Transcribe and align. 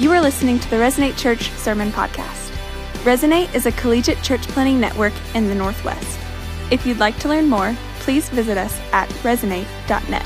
You 0.00 0.12
are 0.12 0.20
listening 0.20 0.60
to 0.60 0.70
the 0.70 0.76
Resonate 0.76 1.18
Church 1.18 1.50
Sermon 1.54 1.90
Podcast. 1.90 2.52
Resonate 3.02 3.52
is 3.52 3.66
a 3.66 3.72
collegiate 3.72 4.22
church 4.22 4.42
planting 4.42 4.78
network 4.78 5.12
in 5.34 5.48
the 5.48 5.56
Northwest. 5.56 6.20
If 6.70 6.86
you'd 6.86 7.00
like 7.00 7.18
to 7.18 7.28
learn 7.28 7.48
more, 7.48 7.76
please 7.98 8.28
visit 8.28 8.56
us 8.56 8.78
at 8.92 9.08
resonate.net. 9.24 10.22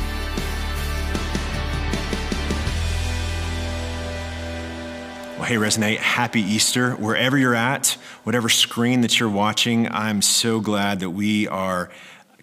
Well, 5.39 5.45
hey, 5.45 5.57
Resonate, 5.57 5.97
happy 5.97 6.43
Easter. 6.43 6.91
Wherever 6.97 7.39
you're 7.39 7.55
at, 7.55 7.97
whatever 8.25 8.51
screen 8.51 9.01
that 9.01 9.19
you're 9.19 9.31
watching, 9.31 9.91
I'm 9.91 10.21
so 10.21 10.61
glad 10.61 11.01
that 11.01 11.11
we 11.11 11.49
are 11.49 11.91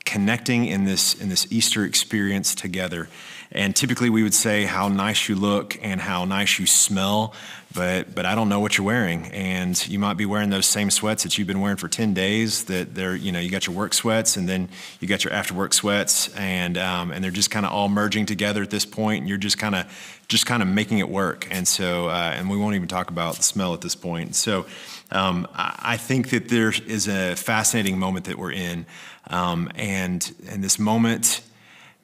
connecting 0.03 0.65
in 0.65 0.85
this, 0.85 1.13
in 1.13 1.29
this 1.29 1.45
Easter 1.51 1.85
experience 1.85 2.55
together. 2.55 3.07
And 3.51 3.75
typically 3.75 4.09
we 4.11 4.21
would 4.21 4.33
say 4.33 4.65
how 4.65 4.89
nice 4.89 5.27
you 5.27 5.35
look 5.35 5.77
and 5.81 5.99
how 5.99 6.23
nice 6.25 6.59
you 6.59 6.67
smell, 6.67 7.33
but, 7.73 8.13
but 8.13 8.25
I 8.25 8.35
don't 8.35 8.47
know 8.47 8.59
what 8.59 8.77
you're 8.77 8.85
wearing. 8.85 9.25
And 9.27 9.87
you 9.87 9.97
might 9.97 10.17
be 10.17 10.25
wearing 10.27 10.51
those 10.51 10.67
same 10.67 10.91
sweats 10.91 11.23
that 11.23 11.37
you've 11.37 11.47
been 11.47 11.59
wearing 11.59 11.77
for 11.77 11.87
10 11.87 12.13
days 12.13 12.65
that 12.65 12.93
they're, 12.93 13.15
you 13.15 13.31
know, 13.31 13.39
you 13.39 13.49
got 13.49 13.65
your 13.65 13.75
work 13.75 13.95
sweats 13.95 14.37
and 14.37 14.47
then 14.47 14.69
you 14.99 15.07
got 15.07 15.23
your 15.23 15.33
after 15.33 15.55
work 15.55 15.73
sweats 15.73 16.33
and, 16.35 16.77
um, 16.77 17.11
and 17.11 17.23
they're 17.23 17.31
just 17.31 17.49
kind 17.49 17.65
of 17.65 17.71
all 17.71 17.89
merging 17.89 18.27
together 18.27 18.61
at 18.61 18.69
this 18.69 18.85
point 18.85 19.21
and 19.21 19.29
you're 19.29 19.37
just 19.39 19.57
kind 19.57 19.73
of, 19.73 19.87
just 20.27 20.45
kind 20.45 20.61
of 20.61 20.69
making 20.69 20.99
it 20.99 21.09
work. 21.09 21.47
And 21.49 21.67
so, 21.67 22.07
uh, 22.07 22.33
and 22.35 22.51
we 22.51 22.57
won't 22.57 22.75
even 22.75 22.87
talk 22.87 23.09
about 23.09 23.35
the 23.35 23.43
smell 23.43 23.73
at 23.73 23.81
this 23.81 23.95
point. 23.95 24.35
So 24.35 24.67
um, 25.09 25.47
I 25.55 25.97
think 25.97 26.29
that 26.29 26.49
there 26.49 26.71
is 26.85 27.07
a 27.07 27.35
fascinating 27.35 27.97
moment 27.97 28.25
that 28.25 28.37
we're 28.37 28.51
in. 28.51 28.85
Um, 29.27 29.71
and, 29.75 30.31
and 30.47 30.63
this 30.63 30.77
moment, 30.77 31.41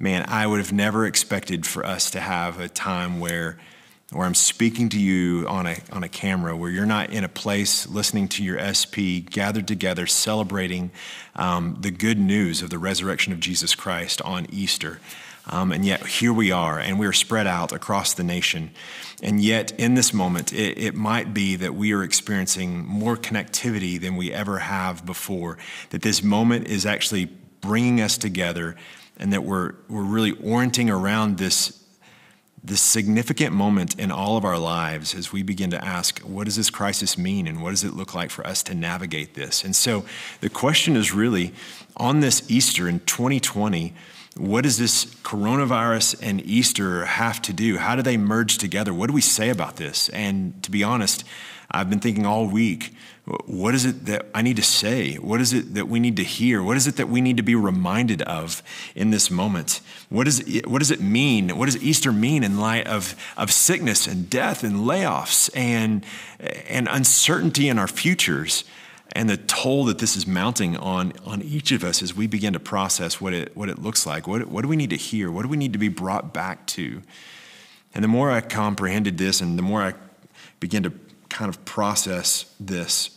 man, 0.05 0.23
I 0.27 0.45
would 0.45 0.59
have 0.59 0.71
never 0.71 1.07
expected 1.07 1.65
for 1.65 1.83
us 1.83 2.11
to 2.11 2.19
have 2.19 2.59
a 2.59 2.69
time 2.69 3.19
where, 3.19 3.57
where 4.11 4.27
I'm 4.27 4.35
speaking 4.35 4.87
to 4.89 4.99
you 4.99 5.47
on 5.47 5.65
a, 5.65 5.77
on 5.91 6.03
a 6.03 6.07
camera, 6.07 6.55
where 6.55 6.69
you're 6.69 6.85
not 6.85 7.09
in 7.09 7.23
a 7.23 7.27
place 7.27 7.87
listening 7.87 8.27
to 8.27 8.43
your 8.43 8.59
SP, 8.61 9.25
gathered 9.27 9.67
together, 9.67 10.05
celebrating 10.05 10.91
um, 11.35 11.77
the 11.79 11.89
good 11.89 12.19
news 12.19 12.61
of 12.61 12.69
the 12.69 12.77
resurrection 12.77 13.33
of 13.33 13.39
Jesus 13.39 13.73
Christ 13.73 14.21
on 14.21 14.45
Easter. 14.51 14.99
Um, 15.47 15.71
and 15.71 15.83
yet, 15.83 16.05
here 16.05 16.31
we 16.31 16.51
are, 16.51 16.77
and 16.77 16.99
we 16.99 17.07
are 17.07 17.13
spread 17.13 17.47
out 17.47 17.71
across 17.71 18.13
the 18.13 18.23
nation. 18.23 18.69
And 19.23 19.41
yet, 19.41 19.71
in 19.71 19.95
this 19.95 20.13
moment, 20.13 20.53
it, 20.53 20.77
it, 20.77 20.93
might 20.93 21.33
be 21.33 21.55
that 21.55 21.73
we 21.73 21.93
are 21.93 22.03
experiencing 22.03 22.85
more 22.85 23.17
connectivity 23.17 23.99
than 23.99 24.17
we 24.17 24.31
ever 24.31 24.59
have 24.59 25.03
before. 25.03 25.57
That 25.89 26.03
this 26.03 26.21
moment 26.21 26.67
is 26.67 26.85
actually 26.85 27.25
bringing 27.59 28.01
us 28.01 28.19
together 28.19 28.75
and 29.17 29.31
that 29.33 29.43
we're, 29.43 29.73
we're 29.87 30.03
really 30.03 30.31
orienting 30.43 30.89
around 30.89 31.37
this, 31.37 31.83
this 32.63 32.81
significant 32.81 33.53
moment 33.53 33.97
in 33.99 34.11
all 34.11 34.37
of 34.37 34.43
our 34.43 34.57
lives 34.57 35.13
as 35.13 35.31
we 35.31 35.43
begin 35.43 35.69
to 35.71 35.83
ask, 35.83 36.19
what 36.19 36.45
does 36.45 36.55
this 36.55 36.69
crisis 36.69 37.17
mean 37.17 37.47
and 37.47 37.61
what 37.61 37.71
does 37.71 37.83
it 37.83 37.93
look 37.93 38.13
like 38.13 38.29
for 38.29 38.45
us 38.45 38.63
to 38.63 38.75
navigate 38.75 39.33
this? 39.35 39.63
And 39.63 39.75
so 39.75 40.05
the 40.41 40.49
question 40.49 40.95
is 40.95 41.13
really 41.13 41.53
on 41.95 42.19
this 42.19 42.49
Easter 42.49 42.87
in 42.87 42.99
2020, 43.01 43.93
what 44.37 44.63
does 44.63 44.77
this 44.77 45.05
coronavirus 45.05 46.19
and 46.21 46.45
Easter 46.45 47.05
have 47.05 47.41
to 47.43 47.53
do? 47.53 47.77
How 47.77 47.95
do 47.95 48.01
they 48.01 48.17
merge 48.17 48.57
together? 48.57 48.93
What 48.93 49.07
do 49.07 49.13
we 49.13 49.21
say 49.21 49.49
about 49.49 49.77
this? 49.77 50.09
And 50.09 50.61
to 50.63 50.71
be 50.71 50.83
honest, 50.83 51.23
I've 51.75 51.89
been 51.89 51.99
thinking 51.99 52.25
all 52.25 52.47
week 52.47 52.93
what 53.25 53.73
is 53.73 53.85
it 53.85 54.05
that 54.05 54.27
I 54.35 54.43
need 54.43 54.57
to 54.57 54.63
say? 54.63 55.15
What 55.15 55.41
is 55.41 55.51
it 55.51 55.73
that 55.73 55.87
we 55.87 55.99
need 55.99 56.17
to 56.17 56.23
hear? 56.23 56.61
What 56.61 56.77
is 56.77 56.85
it 56.85 56.97
that 56.97 57.09
we 57.09 57.21
need 57.21 57.37
to 57.37 57.43
be 57.43 57.55
reminded 57.55 58.21
of 58.21 58.61
in 58.93 59.09
this 59.09 59.31
moment? 59.31 59.81
What, 60.09 60.27
is 60.27 60.41
it, 60.41 60.67
what 60.67 60.77
does 60.77 60.91
it 60.91 61.01
mean? 61.01 61.57
What 61.57 61.65
does 61.65 61.81
Easter 61.83 62.11
mean 62.11 62.43
in 62.43 62.59
light 62.59 62.85
of, 62.85 63.15
of 63.35 63.51
sickness 63.51 64.05
and 64.05 64.29
death 64.29 64.63
and 64.63 64.81
layoffs 64.81 65.49
and, 65.55 66.05
and 66.69 66.87
uncertainty 66.91 67.67
in 67.67 67.79
our 67.79 67.87
futures 67.87 68.63
and 69.13 69.27
the 69.27 69.37
toll 69.37 69.85
that 69.85 69.97
this 69.97 70.15
is 70.15 70.27
mounting 70.27 70.77
on, 70.77 71.13
on 71.25 71.41
each 71.41 71.71
of 71.71 71.83
us 71.83 72.03
as 72.03 72.15
we 72.15 72.27
begin 72.27 72.53
to 72.53 72.59
process 72.59 73.19
what 73.19 73.33
it, 73.33 73.57
what 73.57 73.69
it 73.69 73.81
looks 73.81 74.05
like? 74.05 74.27
What, 74.27 74.47
what 74.49 74.61
do 74.61 74.67
we 74.67 74.75
need 74.75 74.91
to 74.91 74.97
hear? 74.97 75.31
What 75.31 75.41
do 75.41 75.47
we 75.47 75.57
need 75.57 75.73
to 75.73 75.79
be 75.79 75.89
brought 75.89 76.31
back 76.31 76.67
to? 76.67 77.01
And 77.95 78.03
the 78.03 78.07
more 78.07 78.29
I 78.29 78.41
comprehended 78.41 79.17
this 79.17 79.41
and 79.41 79.57
the 79.57 79.63
more 79.63 79.81
I 79.81 79.93
began 80.59 80.83
to 80.83 80.91
kind 81.35 81.49
of 81.49 81.65
process 81.65 82.45
this, 82.61 83.09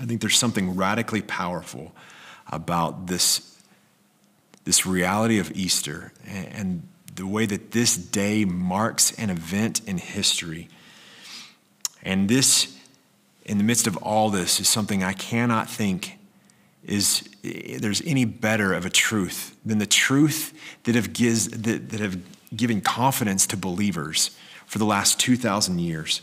I 0.00 0.06
think 0.06 0.22
there's 0.22 0.38
something 0.38 0.74
radically 0.74 1.20
powerful 1.20 1.92
about 2.50 3.08
this, 3.08 3.62
this 4.64 4.86
reality 4.86 5.38
of 5.38 5.50
Easter 5.54 6.12
and 6.26 6.82
the 7.14 7.26
way 7.26 7.44
that 7.44 7.72
this 7.72 7.94
day 7.94 8.46
marks 8.46 9.12
an 9.18 9.28
event 9.28 9.82
in 9.86 9.98
history. 9.98 10.70
And 12.02 12.26
this, 12.26 12.74
in 13.44 13.58
the 13.58 13.64
midst 13.64 13.86
of 13.86 13.98
all 13.98 14.30
this, 14.30 14.58
is 14.58 14.66
something 14.66 15.04
I 15.04 15.12
cannot 15.12 15.68
think 15.68 16.18
is 16.84 17.28
there's 17.42 18.00
any 18.06 18.24
better 18.24 18.72
of 18.72 18.86
a 18.86 18.90
truth 18.90 19.54
than 19.64 19.76
the 19.76 19.86
truth 19.86 20.54
that 20.84 20.94
have, 20.94 21.12
gives, 21.12 21.48
that, 21.48 21.90
that 21.90 22.00
have 22.00 22.18
given 22.56 22.80
confidence 22.80 23.46
to 23.48 23.58
believers 23.58 24.30
for 24.64 24.78
the 24.78 24.86
last 24.86 25.20
2,000 25.20 25.78
years 25.78 26.22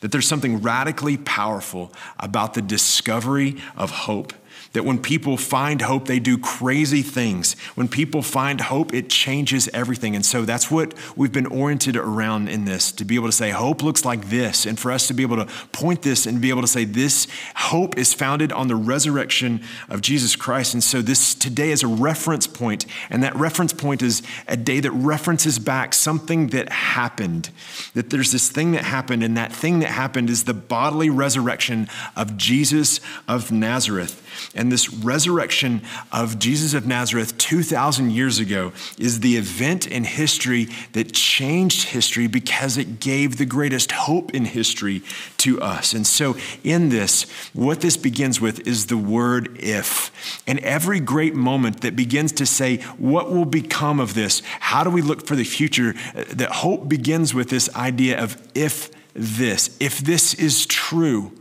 that 0.00 0.12
there's 0.12 0.28
something 0.28 0.60
radically 0.60 1.16
powerful 1.16 1.92
about 2.18 2.54
the 2.54 2.62
discovery 2.62 3.56
of 3.76 3.90
hope 3.90 4.32
that 4.74 4.84
when 4.84 4.98
people 4.98 5.36
find 5.36 5.82
hope, 5.82 6.06
they 6.06 6.18
do 6.18 6.36
crazy 6.36 7.00
things. 7.02 7.54
When 7.74 7.88
people 7.88 8.22
find 8.22 8.60
hope, 8.60 8.92
it 8.92 9.08
changes 9.08 9.68
everything. 9.72 10.14
And 10.14 10.26
so 10.26 10.44
that's 10.44 10.70
what 10.70 10.94
we've 11.16 11.32
been 11.32 11.46
oriented 11.46 11.96
around 11.96 12.48
in 12.48 12.64
this 12.64 12.92
to 12.92 13.04
be 13.04 13.14
able 13.14 13.28
to 13.28 13.32
say, 13.32 13.50
hope 13.50 13.82
looks 13.82 14.04
like 14.04 14.28
this. 14.28 14.66
And 14.66 14.78
for 14.78 14.92
us 14.92 15.06
to 15.08 15.14
be 15.14 15.22
able 15.22 15.36
to 15.36 15.46
point 15.72 16.02
this 16.02 16.26
and 16.26 16.40
be 16.40 16.50
able 16.50 16.60
to 16.60 16.68
say, 16.68 16.84
this 16.84 17.26
hope 17.56 17.96
is 17.96 18.12
founded 18.12 18.52
on 18.52 18.68
the 18.68 18.76
resurrection 18.76 19.62
of 19.88 20.00
Jesus 20.00 20.36
Christ. 20.36 20.74
And 20.74 20.84
so 20.84 21.00
this 21.00 21.34
today 21.34 21.70
is 21.70 21.82
a 21.82 21.88
reference 21.88 22.46
point, 22.46 22.84
And 23.10 23.22
that 23.22 23.36
reference 23.36 23.72
point 23.72 24.02
is 24.02 24.22
a 24.48 24.56
day 24.56 24.80
that 24.80 24.90
references 24.90 25.58
back 25.58 25.94
something 25.94 26.48
that 26.48 26.68
happened. 26.70 27.50
That 27.94 28.10
there's 28.10 28.32
this 28.32 28.48
thing 28.48 28.72
that 28.72 28.82
happened, 28.82 29.22
and 29.22 29.36
that 29.36 29.52
thing 29.52 29.78
that 29.80 29.90
happened 29.90 30.30
is 30.30 30.44
the 30.44 30.54
bodily 30.54 31.10
resurrection 31.10 31.88
of 32.16 32.36
Jesus 32.36 33.00
of 33.28 33.52
Nazareth. 33.52 34.20
And 34.54 34.70
this 34.70 34.92
resurrection 34.92 35.82
of 36.12 36.38
Jesus 36.38 36.74
of 36.74 36.86
Nazareth 36.86 37.36
2,000 37.38 38.10
years 38.10 38.38
ago 38.38 38.72
is 38.98 39.20
the 39.20 39.36
event 39.36 39.86
in 39.86 40.04
history 40.04 40.68
that 40.92 41.12
changed 41.12 41.88
history 41.88 42.26
because 42.26 42.76
it 42.76 43.00
gave 43.00 43.36
the 43.36 43.46
greatest 43.46 43.92
hope 43.92 44.34
in 44.34 44.44
history 44.44 45.02
to 45.38 45.60
us. 45.60 45.92
And 45.92 46.06
so, 46.06 46.36
in 46.62 46.88
this, 46.88 47.24
what 47.52 47.80
this 47.80 47.96
begins 47.96 48.40
with 48.40 48.66
is 48.66 48.86
the 48.86 48.96
word 48.96 49.56
if. 49.60 50.10
And 50.46 50.58
every 50.60 51.00
great 51.00 51.34
moment 51.34 51.80
that 51.82 51.96
begins 51.96 52.32
to 52.32 52.46
say, 52.46 52.78
What 52.98 53.30
will 53.30 53.44
become 53.44 54.00
of 54.00 54.14
this? 54.14 54.42
How 54.60 54.84
do 54.84 54.90
we 54.90 55.02
look 55.02 55.26
for 55.26 55.36
the 55.36 55.44
future? 55.44 55.94
Uh, 56.14 56.24
that 56.30 56.50
hope 56.50 56.88
begins 56.88 57.34
with 57.34 57.50
this 57.50 57.74
idea 57.74 58.22
of 58.22 58.36
if 58.54 58.90
this, 59.14 59.76
if 59.80 59.98
this 59.98 60.34
is 60.34 60.66
true. 60.66 61.32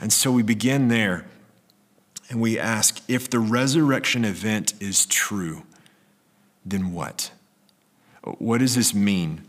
And 0.00 0.12
so 0.12 0.32
we 0.32 0.42
begin 0.42 0.88
there 0.88 1.24
and 2.30 2.40
we 2.40 2.58
ask 2.58 3.02
if 3.08 3.28
the 3.28 3.40
resurrection 3.40 4.24
event 4.24 4.72
is 4.80 5.04
true, 5.04 5.64
then 6.64 6.92
what? 6.92 7.32
What 8.38 8.58
does 8.58 8.76
this 8.76 8.94
mean? 8.94 9.42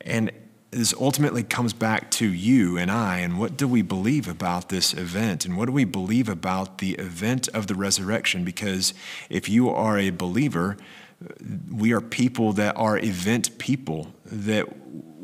And 0.00 0.30
this 0.70 0.94
ultimately 0.94 1.42
comes 1.42 1.72
back 1.72 2.10
to 2.12 2.28
you 2.28 2.76
and 2.76 2.90
I, 2.90 3.18
and 3.18 3.38
what 3.38 3.56
do 3.56 3.66
we 3.66 3.82
believe 3.82 4.28
about 4.28 4.68
this 4.68 4.94
event? 4.94 5.44
And 5.44 5.56
what 5.56 5.66
do 5.66 5.72
we 5.72 5.84
believe 5.84 6.28
about 6.28 6.78
the 6.78 6.92
event 6.92 7.48
of 7.48 7.66
the 7.66 7.74
resurrection? 7.74 8.44
Because 8.44 8.94
if 9.28 9.48
you 9.48 9.70
are 9.70 9.98
a 9.98 10.10
believer, 10.10 10.76
we 11.72 11.92
are 11.92 12.00
people 12.00 12.52
that 12.52 12.76
are 12.76 12.96
event 12.98 13.58
people, 13.58 14.12
that 14.24 14.66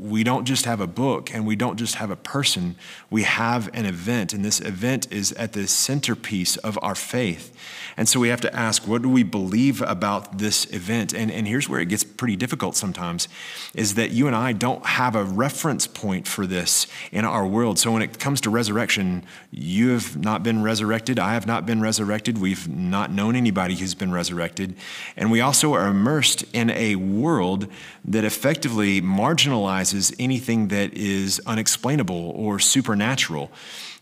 we 0.05 0.23
don't 0.23 0.45
just 0.45 0.67
have 0.67 0.83
a 0.83 0.87
book 0.87 1.35
and 1.35 1.47
we 1.47 1.57
don't 1.57 1.79
just 1.79 1.95
have 1.95 2.11
a 2.11 2.17
person, 2.17 2.77
we 3.09 3.23
have 3.23 3.71
an 3.73 3.87
event. 3.87 4.35
And 4.35 4.45
this 4.45 4.61
event 4.61 5.11
is 5.11 5.33
at 5.33 5.55
the 5.55 5.67
centerpiece 5.67 6.59
of 6.59 6.79
our 6.83 6.95
faith. 6.95 7.57
And 7.97 8.07
so 8.07 8.21
we 8.21 8.29
have 8.29 8.43
to 8.43 8.55
ask, 8.55 8.87
what 8.87 9.01
do 9.01 9.09
we 9.09 9.23
believe 9.23 9.81
about 9.81 10.37
this 10.37 10.67
event? 10.67 11.15
And, 11.15 11.31
and 11.31 11.49
here's 11.49 11.71
where 11.71 11.81
it 11.81 11.89
gets 11.89 12.05
pretty 12.17 12.37
difficult 12.37 12.77
sometimes 12.77 13.29
is 13.75 13.95
that 13.95 14.11
you 14.11 14.27
and 14.27 14.37
I 14.37 14.53
don't 14.53 14.85
have 14.85 15.15
a 15.15 15.25
reference 15.25 15.87
point 15.87 16.27
for 16.27 16.47
this 16.47 16.87
in 17.13 17.25
our 17.25 17.47
world. 17.47 17.79
So 17.79 17.91
when 17.93 18.03
it 18.03 18.19
comes 18.19 18.41
to 18.43 18.51
resurrection, 18.51 19.25
you 19.51 19.91
have 19.91 20.17
not 20.17 20.43
been 20.43 20.63
resurrected. 20.63 21.19
I 21.19 21.35
have 21.35 21.47
not 21.47 21.67
been 21.67 21.81
resurrected. 21.81 22.39
We've 22.39 22.69
not 22.69 23.11
known 23.11 23.37
anybody 23.37 23.75
who's 23.75 23.95
been 23.95 24.13
resurrected. 24.13 24.75
And 25.17 25.31
we 25.31 25.41
also 25.41 25.75
are 25.75 25.87
immersed 25.87 26.45
in 26.53 26.71
a 26.71 26.97
world 26.97 27.67
that 28.05 28.25
effectively 28.25 29.01
marginalizes 29.01 30.15
anything 30.19 30.69
that 30.69 30.95
is 30.95 31.41
unexplainable 31.47 32.31
or 32.31 32.59
supernatural. 32.59 33.51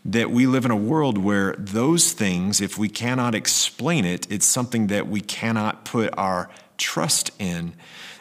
That 0.05 0.31
we 0.31 0.47
live 0.47 0.65
in 0.65 0.71
a 0.71 0.75
world 0.75 1.17
where 1.17 1.55
those 1.57 2.11
things, 2.11 2.59
if 2.59 2.77
we 2.77 2.89
cannot 2.89 3.33
explain 3.33 4.03
it, 4.03 4.29
it's 4.29 4.45
something 4.45 4.87
that 4.87 5.07
we 5.07 5.21
cannot 5.21 5.85
put 5.85 6.13
our 6.17 6.49
trust 6.83 7.31
in. 7.39 7.73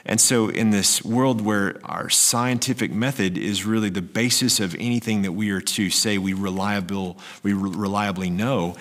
And 0.05 0.21
so, 0.21 0.49
in 0.49 0.71
this 0.71 1.05
world 1.05 1.41
where 1.41 1.81
our 1.85 2.11
scientific 2.11 2.91
method 2.91 3.39
is 3.39 3.65
really 3.65 3.89
the 3.89 4.03
basis 4.03 4.59
of 4.59 4.75
anything 4.75 5.23
that 5.23 5.33
we 5.33 5.51
are 5.51 5.61
to 5.61 5.91
say 5.91 6.19
we 6.19 6.33
reliable, 6.33 7.19
we 7.45 7.53
reliably 7.53 8.29
know, 8.29 8.77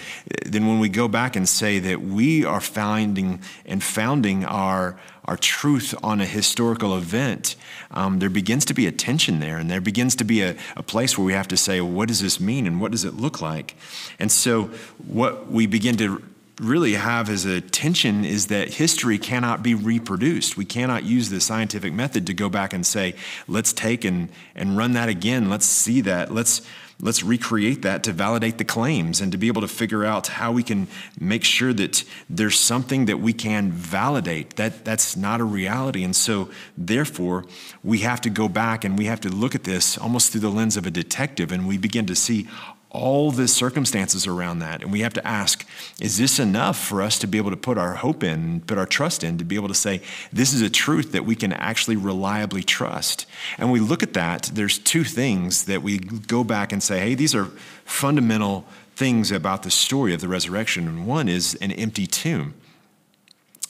then 0.45 0.67
when 0.67 0.79
we 0.79 0.89
go 0.89 1.07
back 1.07 1.35
and 1.35 1.47
say 1.47 1.77
that 1.77 2.01
we 2.01 2.43
are 2.43 2.61
finding 2.61 3.39
and 3.65 3.83
founding 3.83 4.45
our 4.45 4.99
our 5.25 5.37
truth 5.37 5.93
on 6.01 6.19
a 6.19 6.25
historical 6.25 6.97
event, 6.97 7.55
um, 7.91 8.17
there 8.17 8.29
begins 8.29 8.65
to 8.65 8.73
be 8.73 8.87
a 8.87 8.91
tension 8.91 9.39
there, 9.39 9.57
and 9.57 9.69
there 9.69 9.79
begins 9.79 10.15
to 10.15 10.23
be 10.23 10.41
a, 10.41 10.55
a 10.75 10.81
place 10.81 11.15
where 11.15 11.23
we 11.23 11.33
have 11.33 11.47
to 11.47 11.55
say, 11.55 11.79
what 11.79 12.07
does 12.07 12.21
this 12.21 12.39
mean, 12.39 12.65
and 12.65 12.81
what 12.81 12.91
does 12.91 13.05
it 13.05 13.13
look 13.13 13.39
like? 13.39 13.75
And 14.17 14.31
so, 14.31 14.71
what 15.05 15.51
we 15.51 15.67
begin 15.67 15.95
to 15.97 16.23
really 16.61 16.93
have 16.93 17.29
as 17.29 17.45
a 17.45 17.59
tension 17.59 18.23
is 18.23 18.47
that 18.47 18.75
history 18.75 19.17
cannot 19.17 19.63
be 19.63 19.73
reproduced. 19.73 20.57
We 20.57 20.65
cannot 20.65 21.03
use 21.03 21.29
the 21.29 21.41
scientific 21.41 21.93
method 21.93 22.27
to 22.27 22.33
go 22.33 22.49
back 22.49 22.73
and 22.73 22.85
say, 22.85 23.15
let's 23.47 23.73
take 23.73 24.05
and, 24.05 24.29
and 24.55 24.77
run 24.77 24.93
that 24.93 25.09
again. 25.09 25.49
Let's 25.49 25.65
see 25.65 26.01
that. 26.01 26.31
Let's, 26.31 26.61
let's 26.99 27.23
recreate 27.23 27.81
that 27.81 28.03
to 28.03 28.13
validate 28.13 28.59
the 28.59 28.63
claims 28.63 29.21
and 29.21 29.31
to 29.31 29.37
be 29.37 29.47
able 29.47 29.61
to 29.61 29.67
figure 29.67 30.05
out 30.05 30.27
how 30.27 30.51
we 30.51 30.61
can 30.61 30.87
make 31.19 31.43
sure 31.43 31.73
that 31.73 32.03
there's 32.29 32.59
something 32.59 33.05
that 33.05 33.19
we 33.19 33.33
can 33.33 33.71
validate. 33.71 34.55
That, 34.57 34.85
that's 34.85 35.17
not 35.17 35.41
a 35.41 35.45
reality. 35.45 36.03
And 36.03 36.15
so, 36.15 36.49
therefore, 36.77 37.45
we 37.83 37.99
have 37.99 38.21
to 38.21 38.29
go 38.29 38.47
back 38.47 38.83
and 38.83 38.97
we 38.97 39.05
have 39.05 39.21
to 39.21 39.29
look 39.29 39.55
at 39.55 39.63
this 39.63 39.97
almost 39.97 40.31
through 40.31 40.41
the 40.41 40.51
lens 40.51 40.77
of 40.77 40.85
a 40.85 40.91
detective 40.91 41.51
and 41.51 41.67
we 41.67 41.77
begin 41.77 42.05
to 42.05 42.15
see 42.15 42.47
all 42.91 43.31
the 43.31 43.47
circumstances 43.47 44.27
around 44.27 44.59
that. 44.59 44.81
And 44.81 44.91
we 44.91 44.99
have 44.99 45.13
to 45.13 45.25
ask, 45.25 45.65
is 45.99 46.17
this 46.17 46.39
enough 46.39 46.77
for 46.77 47.01
us 47.01 47.17
to 47.19 47.27
be 47.27 47.38
able 47.38 47.51
to 47.51 47.57
put 47.57 47.77
our 47.77 47.95
hope 47.95 48.21
in, 48.21 48.61
put 48.61 48.77
our 48.77 48.85
trust 48.85 49.23
in, 49.23 49.38
to 49.38 49.45
be 49.45 49.55
able 49.55 49.69
to 49.69 49.73
say, 49.73 50.01
this 50.33 50.53
is 50.53 50.61
a 50.61 50.69
truth 50.69 51.13
that 51.13 51.25
we 51.25 51.35
can 51.35 51.53
actually 51.53 51.95
reliably 51.95 52.63
trust? 52.63 53.25
And 53.57 53.71
we 53.71 53.79
look 53.79 54.03
at 54.03 54.13
that, 54.13 54.51
there's 54.53 54.77
two 54.77 55.05
things 55.05 55.65
that 55.65 55.81
we 55.81 55.99
go 55.99 56.43
back 56.43 56.73
and 56.73 56.83
say, 56.83 56.99
hey, 56.99 57.15
these 57.15 57.33
are 57.33 57.45
fundamental 57.85 58.65
things 58.95 59.31
about 59.31 59.63
the 59.63 59.71
story 59.71 60.13
of 60.13 60.19
the 60.19 60.27
resurrection. 60.27 60.88
And 60.88 61.07
one 61.07 61.29
is 61.29 61.57
an 61.61 61.71
empty 61.71 62.05
tomb. 62.07 62.53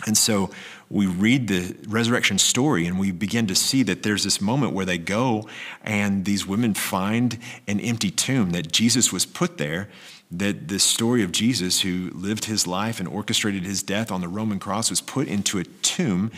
And 0.08 0.18
so 0.18 0.50
we 0.92 1.06
read 1.06 1.48
the 1.48 1.74
resurrection 1.88 2.38
story 2.38 2.86
and 2.86 3.00
we 3.00 3.12
begin 3.12 3.48
to 3.48 3.56
see 3.56 3.82
that 3.84 4.04
there's 4.04 4.26
this 4.26 4.42
moment 4.42 4.74
where 4.74 4.86
they 4.86 4.98
go 4.98 5.48
and 5.84 6.26
these 6.26 6.46
women 6.46 6.74
find 6.74 7.38
an 7.66 7.80
empty 7.80 8.12
tomb, 8.12 8.52
that 8.52 8.74
Jesus 8.74 9.14
was 9.14 9.26
put 9.26 9.58
there, 9.58 9.88
that 10.30 10.68
the 10.68 10.80
story 10.80 11.24
of 11.24 11.32
Jesus, 11.32 11.80
who 11.82 12.12
lived 12.14 12.46
his 12.46 12.68
life 12.68 13.00
and 13.00 13.08
orchestrated 13.08 13.64
his 13.64 13.82
death 13.82 14.12
on 14.12 14.20
the 14.20 14.28
Roman 14.28 14.60
cross, 14.60 14.90
was 14.90 15.00
put 15.00 15.30
into 15.30 15.60
a 15.60 15.64
tomb. 15.64 16.30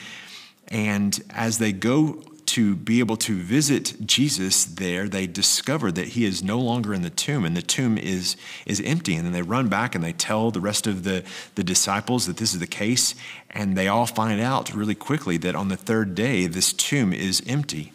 And 0.68 1.20
as 1.32 1.58
they 1.58 1.72
go 1.72 2.22
to 2.54 2.76
be 2.76 3.00
able 3.00 3.18
to 3.18 3.36
visit 3.36 3.96
Jesus 4.06 4.64
there, 4.64 5.10
they 5.10 5.26
discover 5.26 5.92
that 5.92 6.10
he 6.10 6.24
is 6.24 6.44
no 6.44 6.60
longer 6.60 6.94
in 6.94 7.02
the 7.02 7.10
tomb 7.10 7.46
and 7.46 7.58
the 7.58 7.64
tomb 7.64 7.98
is, 7.98 8.36
is 8.68 8.80
empty. 8.82 9.16
And 9.16 9.26
then 9.26 9.34
they 9.34 9.42
run 9.42 9.70
back 9.70 9.96
and 9.96 10.04
they 10.04 10.14
tell 10.14 10.52
the 10.52 10.62
rest 10.62 10.86
of 10.86 11.04
the, 11.04 11.24
the 11.56 11.64
disciples 11.64 12.28
that 12.28 12.38
this 12.38 12.54
is 12.54 12.60
the 12.60 12.68
case. 12.68 13.16
And 13.50 13.76
they 13.76 13.88
all 13.88 14.06
find 14.06 14.40
out 14.40 14.72
really 14.76 14.94
quickly 14.94 15.38
that 15.38 15.56
on 15.56 15.70
the 15.70 15.76
third 15.76 16.14
day, 16.14 16.46
this 16.46 16.74
tomb 16.74 17.12
is 17.12 17.42
empty. 17.48 17.92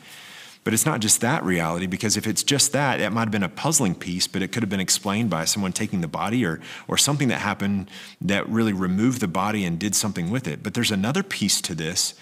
But 0.64 0.75
it's 0.75 0.84
not 0.84 1.00
just 1.00 1.20
that 1.20 1.44
reality, 1.44 1.87
because 1.87 2.16
if 2.16 2.26
it's 2.26 2.43
just 2.43 2.72
that, 2.72 3.00
it 3.00 3.11
might 3.11 3.22
have 3.22 3.31
been 3.31 3.44
a 3.44 3.49
puzzling 3.49 3.94
piece, 3.94 4.26
but 4.26 4.43
it 4.43 4.50
could 4.50 4.64
have 4.64 4.69
been 4.69 4.81
explained 4.81 5.31
by 5.31 5.44
someone 5.44 5.72
taking 5.72 6.00
the 6.00 6.08
body 6.08 6.44
or, 6.44 6.61
or 6.88 6.99
something 6.99 7.28
that 7.28 7.40
happened 7.40 7.88
that 8.20 8.46
really 8.49 8.72
removed 8.72 9.20
the 9.20 9.28
body 9.28 9.64
and 9.64 9.78
did 9.78 9.94
something 9.94 10.31
with 10.31 10.49
it. 10.49 10.64
But 10.64 10.75
there's 10.75 10.90
another 10.90 11.22
piece 11.22 11.61
to 11.61 11.76
this 11.76 12.12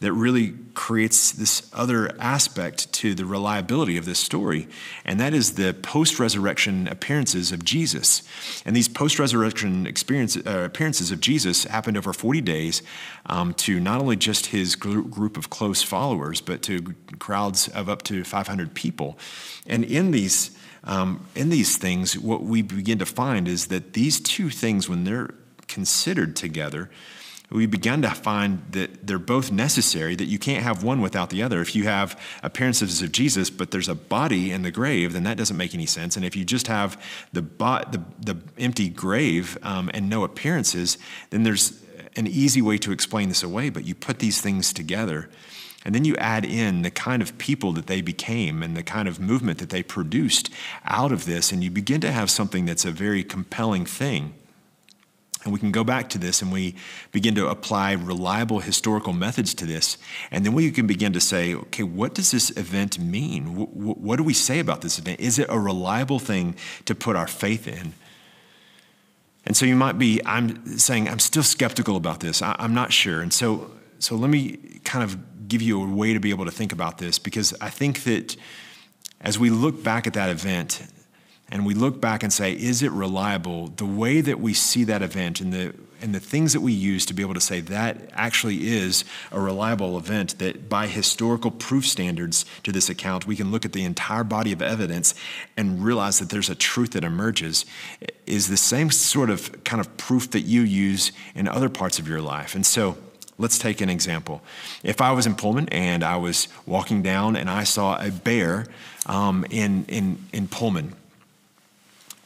that 0.00 0.12
really 0.12 0.54
creates 0.74 1.30
this 1.32 1.70
other 1.72 2.14
aspect 2.20 2.92
to 2.92 3.14
the 3.14 3.24
reliability 3.24 3.96
of 3.96 4.04
this 4.04 4.18
story, 4.18 4.66
and 5.04 5.20
that 5.20 5.32
is 5.32 5.54
the 5.54 5.74
post 5.74 6.18
resurrection 6.18 6.88
appearances 6.88 7.52
of 7.52 7.64
Jesus. 7.64 8.22
And 8.64 8.74
these 8.74 8.88
post 8.88 9.18
resurrection 9.18 9.86
uh, 9.86 10.58
appearances 10.64 11.10
of 11.10 11.20
Jesus 11.20 11.64
happened 11.64 11.96
over 11.96 12.12
40 12.12 12.40
days 12.40 12.82
um, 13.26 13.54
to 13.54 13.78
not 13.78 14.00
only 14.00 14.16
just 14.16 14.46
his 14.46 14.74
group 14.74 15.36
of 15.36 15.50
close 15.50 15.82
followers, 15.82 16.40
but 16.40 16.62
to 16.62 16.94
crowds 17.18 17.68
of 17.68 17.88
up 17.88 18.02
to 18.04 18.24
500 18.24 18.74
people. 18.74 19.18
And 19.66 19.84
in 19.84 20.10
these 20.10 20.56
um, 20.84 21.26
in 21.34 21.48
these 21.48 21.76
things, 21.76 22.18
what 22.18 22.42
we 22.42 22.62
begin 22.62 22.98
to 22.98 23.06
find 23.06 23.46
is 23.46 23.68
that 23.68 23.92
these 23.92 24.20
two 24.20 24.50
things, 24.50 24.88
when 24.88 25.04
they're 25.04 25.32
considered 25.68 26.34
together, 26.34 26.90
we 27.52 27.66
began 27.66 28.02
to 28.02 28.10
find 28.10 28.62
that 28.70 29.06
they're 29.06 29.18
both 29.18 29.52
necessary, 29.52 30.14
that 30.16 30.24
you 30.24 30.38
can't 30.38 30.62
have 30.62 30.82
one 30.82 31.00
without 31.00 31.30
the 31.30 31.42
other. 31.42 31.60
If 31.60 31.74
you 31.74 31.84
have 31.84 32.18
appearances 32.42 33.02
of 33.02 33.12
Jesus, 33.12 33.50
but 33.50 33.70
there's 33.70 33.88
a 33.88 33.94
body 33.94 34.50
in 34.50 34.62
the 34.62 34.70
grave, 34.70 35.12
then 35.12 35.24
that 35.24 35.36
doesn't 35.36 35.56
make 35.56 35.74
any 35.74 35.86
sense. 35.86 36.16
And 36.16 36.24
if 36.24 36.34
you 36.34 36.44
just 36.44 36.66
have 36.66 37.02
the, 37.32 37.42
bo- 37.42 37.84
the, 37.90 38.02
the 38.20 38.36
empty 38.58 38.88
grave 38.88 39.58
um, 39.62 39.90
and 39.92 40.08
no 40.08 40.24
appearances, 40.24 40.96
then 41.30 41.42
there's 41.42 41.82
an 42.16 42.26
easy 42.26 42.62
way 42.62 42.78
to 42.78 42.92
explain 42.92 43.28
this 43.28 43.42
away, 43.42 43.70
but 43.70 43.84
you 43.84 43.94
put 43.94 44.18
these 44.18 44.40
things 44.40 44.72
together. 44.72 45.28
And 45.84 45.94
then 45.94 46.04
you 46.04 46.16
add 46.16 46.44
in 46.44 46.82
the 46.82 46.90
kind 46.90 47.22
of 47.22 47.36
people 47.38 47.72
that 47.72 47.86
they 47.86 48.00
became 48.00 48.62
and 48.62 48.76
the 48.76 48.84
kind 48.84 49.08
of 49.08 49.18
movement 49.18 49.58
that 49.58 49.70
they 49.70 49.82
produced 49.82 50.48
out 50.84 51.12
of 51.12 51.24
this, 51.24 51.52
and 51.52 51.62
you 51.62 51.70
begin 51.70 52.00
to 52.02 52.12
have 52.12 52.30
something 52.30 52.66
that's 52.66 52.84
a 52.84 52.92
very 52.92 53.24
compelling 53.24 53.84
thing. 53.84 54.34
And 55.44 55.52
we 55.52 55.58
can 55.58 55.72
go 55.72 55.82
back 55.82 56.08
to 56.10 56.18
this 56.18 56.40
and 56.40 56.52
we 56.52 56.76
begin 57.10 57.34
to 57.34 57.48
apply 57.48 57.92
reliable 57.92 58.60
historical 58.60 59.12
methods 59.12 59.54
to 59.54 59.66
this. 59.66 59.98
And 60.30 60.46
then 60.46 60.52
we 60.52 60.70
can 60.70 60.86
begin 60.86 61.12
to 61.14 61.20
say, 61.20 61.54
okay, 61.54 61.82
what 61.82 62.14
does 62.14 62.30
this 62.30 62.50
event 62.56 62.98
mean? 62.98 63.46
What 63.46 64.16
do 64.16 64.22
we 64.22 64.34
say 64.34 64.60
about 64.60 64.82
this 64.82 64.98
event? 64.98 65.18
Is 65.20 65.38
it 65.38 65.46
a 65.48 65.58
reliable 65.58 66.20
thing 66.20 66.54
to 66.84 66.94
put 66.94 67.16
our 67.16 67.26
faith 67.26 67.66
in? 67.66 67.94
And 69.44 69.56
so 69.56 69.66
you 69.66 69.74
might 69.74 69.98
be, 69.98 70.20
I'm 70.24 70.78
saying, 70.78 71.08
I'm 71.08 71.18
still 71.18 71.42
skeptical 71.42 71.96
about 71.96 72.20
this. 72.20 72.40
I'm 72.42 72.74
not 72.74 72.92
sure. 72.92 73.20
And 73.20 73.32
so, 73.32 73.72
so 73.98 74.14
let 74.14 74.30
me 74.30 74.80
kind 74.84 75.02
of 75.02 75.48
give 75.48 75.60
you 75.60 75.82
a 75.82 75.86
way 75.86 76.12
to 76.12 76.20
be 76.20 76.30
able 76.30 76.44
to 76.44 76.52
think 76.52 76.72
about 76.72 76.98
this 76.98 77.18
because 77.18 77.52
I 77.60 77.68
think 77.68 78.04
that 78.04 78.36
as 79.20 79.38
we 79.38 79.50
look 79.50 79.82
back 79.82 80.06
at 80.06 80.12
that 80.14 80.30
event, 80.30 80.86
and 81.52 81.66
we 81.66 81.74
look 81.74 82.00
back 82.00 82.22
and 82.22 82.32
say, 82.32 82.54
is 82.54 82.82
it 82.82 82.90
reliable? 82.92 83.68
The 83.68 83.84
way 83.84 84.22
that 84.22 84.40
we 84.40 84.54
see 84.54 84.84
that 84.84 85.02
event 85.02 85.38
and 85.38 85.52
the, 85.52 85.74
and 86.00 86.14
the 86.14 86.18
things 86.18 86.54
that 86.54 86.62
we 86.62 86.72
use 86.72 87.04
to 87.04 87.14
be 87.14 87.22
able 87.22 87.34
to 87.34 87.42
say 87.42 87.60
that 87.60 88.08
actually 88.12 88.68
is 88.68 89.04
a 89.30 89.38
reliable 89.38 89.98
event, 89.98 90.38
that 90.38 90.70
by 90.70 90.86
historical 90.86 91.50
proof 91.50 91.86
standards 91.86 92.46
to 92.62 92.72
this 92.72 92.88
account, 92.88 93.26
we 93.26 93.36
can 93.36 93.50
look 93.50 93.66
at 93.66 93.74
the 93.74 93.84
entire 93.84 94.24
body 94.24 94.50
of 94.52 94.62
evidence 94.62 95.14
and 95.54 95.84
realize 95.84 96.18
that 96.20 96.30
there's 96.30 96.48
a 96.48 96.54
truth 96.54 96.92
that 96.92 97.04
emerges, 97.04 97.66
is 98.26 98.48
the 98.48 98.56
same 98.56 98.90
sort 98.90 99.28
of 99.28 99.62
kind 99.62 99.78
of 99.78 99.94
proof 99.98 100.30
that 100.30 100.40
you 100.40 100.62
use 100.62 101.12
in 101.34 101.46
other 101.46 101.68
parts 101.68 101.98
of 101.98 102.08
your 102.08 102.22
life. 102.22 102.54
And 102.54 102.64
so, 102.64 102.96
Let's 103.38 103.58
take 103.58 103.80
an 103.80 103.88
example. 103.88 104.42
If 104.84 105.00
I 105.00 105.10
was 105.10 105.26
in 105.26 105.34
Pullman 105.34 105.68
and 105.70 106.04
I 106.04 106.16
was 106.16 106.48
walking 106.64 107.02
down 107.02 107.34
and 107.34 107.50
I 107.50 107.64
saw 107.64 108.00
a 108.00 108.10
bear 108.10 108.66
um, 109.06 109.44
in, 109.50 109.84
in, 109.86 110.18
in 110.32 110.46
Pullman, 110.46 110.94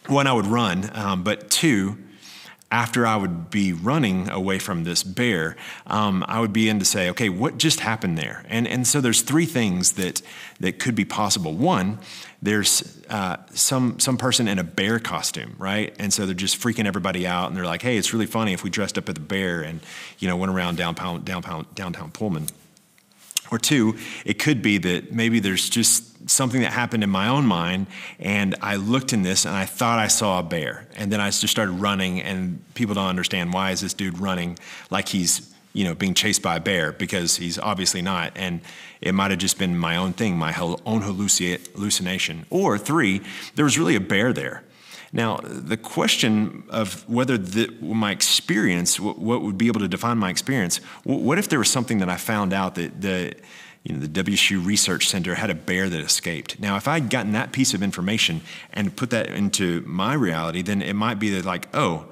one, 0.08 0.26
I 0.26 0.32
would 0.32 0.46
run, 0.46 0.90
um, 0.94 1.22
but 1.22 1.50
two, 1.50 1.98
after 2.70 3.06
I 3.06 3.16
would 3.16 3.48
be 3.48 3.72
running 3.72 4.28
away 4.28 4.58
from 4.58 4.82
this 4.82 5.04
bear, 5.04 5.56
um, 5.86 6.24
I 6.26 6.40
would 6.40 6.52
begin 6.52 6.80
to 6.80 6.84
say, 6.84 7.10
okay, 7.10 7.28
what 7.28 7.58
just 7.58 7.78
happened 7.80 8.18
there? 8.18 8.44
And, 8.48 8.66
and 8.66 8.86
so 8.86 9.00
there's 9.00 9.22
three 9.22 9.46
things 9.46 9.92
that, 9.92 10.20
that 10.58 10.80
could 10.80 10.96
be 10.96 11.04
possible. 11.04 11.52
One, 11.52 12.00
there's 12.42 13.00
uh, 13.08 13.36
some, 13.52 14.00
some 14.00 14.16
person 14.16 14.48
in 14.48 14.58
a 14.58 14.64
bear 14.64 14.98
costume, 14.98 15.54
right? 15.58 15.94
And 16.00 16.12
so 16.12 16.26
they're 16.26 16.34
just 16.34 16.60
freaking 16.60 16.86
everybody 16.86 17.24
out, 17.26 17.48
and 17.48 17.56
they're 17.56 17.64
like, 17.64 17.82
hey, 17.82 17.96
it's 17.96 18.12
really 18.12 18.26
funny 18.26 18.52
if 18.52 18.64
we 18.64 18.70
dressed 18.70 18.98
up 18.98 19.08
as 19.08 19.16
a 19.16 19.20
bear 19.20 19.62
and, 19.62 19.80
you 20.18 20.26
know, 20.26 20.36
went 20.36 20.50
around 20.50 20.76
downtown, 20.76 21.22
downtown, 21.22 21.66
downtown 21.74 22.10
Pullman. 22.10 22.46
Or 23.50 23.58
two, 23.58 23.96
it 24.24 24.38
could 24.38 24.62
be 24.62 24.78
that 24.78 25.12
maybe 25.12 25.40
there's 25.40 25.68
just 25.68 26.28
something 26.28 26.60
that 26.62 26.72
happened 26.72 27.04
in 27.04 27.10
my 27.10 27.28
own 27.28 27.46
mind, 27.46 27.86
and 28.18 28.54
I 28.60 28.76
looked 28.76 29.12
in 29.12 29.22
this 29.22 29.44
and 29.44 29.54
I 29.54 29.64
thought 29.64 29.98
I 29.98 30.08
saw 30.08 30.40
a 30.40 30.42
bear. 30.42 30.88
And 30.96 31.12
then 31.12 31.20
I 31.20 31.30
just 31.30 31.48
started 31.48 31.72
running, 31.72 32.20
and 32.20 32.62
people 32.74 32.94
don't 32.94 33.06
understand 33.06 33.52
why 33.52 33.70
is 33.70 33.80
this 33.80 33.94
dude 33.94 34.18
running 34.18 34.58
like 34.90 35.08
he's 35.08 35.52
you 35.72 35.84
know 35.84 35.94
being 35.94 36.14
chased 36.14 36.42
by 36.42 36.56
a 36.56 36.60
bear 36.60 36.92
because 36.92 37.36
he's 37.36 37.58
obviously 37.58 38.02
not. 38.02 38.32
And 38.34 38.60
it 39.00 39.12
might 39.12 39.30
have 39.30 39.40
just 39.40 39.58
been 39.58 39.76
my 39.76 39.96
own 39.96 40.12
thing 40.12 40.36
my 40.36 40.54
own 40.58 41.02
hallucination. 41.02 42.46
Or 42.50 42.78
three 42.78 43.20
there 43.54 43.64
was 43.64 43.78
really 43.78 43.94
a 43.94 44.00
bear 44.00 44.32
there 44.32 44.64
now, 45.16 45.40
the 45.42 45.78
question 45.78 46.62
of 46.68 47.08
whether 47.08 47.38
the, 47.38 47.74
my 47.80 48.10
experience, 48.10 49.00
what, 49.00 49.40
would 49.40 49.56
be 49.56 49.66
able 49.66 49.80
to 49.80 49.88
define 49.88 50.18
my 50.18 50.28
experience, 50.28 50.76
what 51.04 51.38
if 51.38 51.48
there 51.48 51.58
was 51.58 51.70
something 51.70 52.00
that 52.00 52.10
I 52.10 52.18
found 52.18 52.52
out 52.52 52.74
that 52.74 53.00
the, 53.00 53.32
you 53.82 53.94
know, 53.94 54.06
the 54.06 54.22
WSU 54.22 54.62
Research 54.62 55.08
Center 55.08 55.34
had 55.34 55.48
a 55.48 55.54
bear 55.54 55.88
that 55.88 56.00
escaped? 56.00 56.60
Now, 56.60 56.76
if 56.76 56.86
I'd 56.86 57.08
gotten 57.08 57.32
that 57.32 57.52
piece 57.52 57.72
of 57.72 57.82
information 57.82 58.42
and 58.74 58.94
put 58.94 59.08
that 59.08 59.28
into 59.28 59.80
my 59.86 60.12
reality, 60.12 60.60
then 60.60 60.82
it 60.82 60.92
might 60.92 61.18
be 61.18 61.30
that, 61.30 61.46
like, 61.46 61.74
oh, 61.74 62.04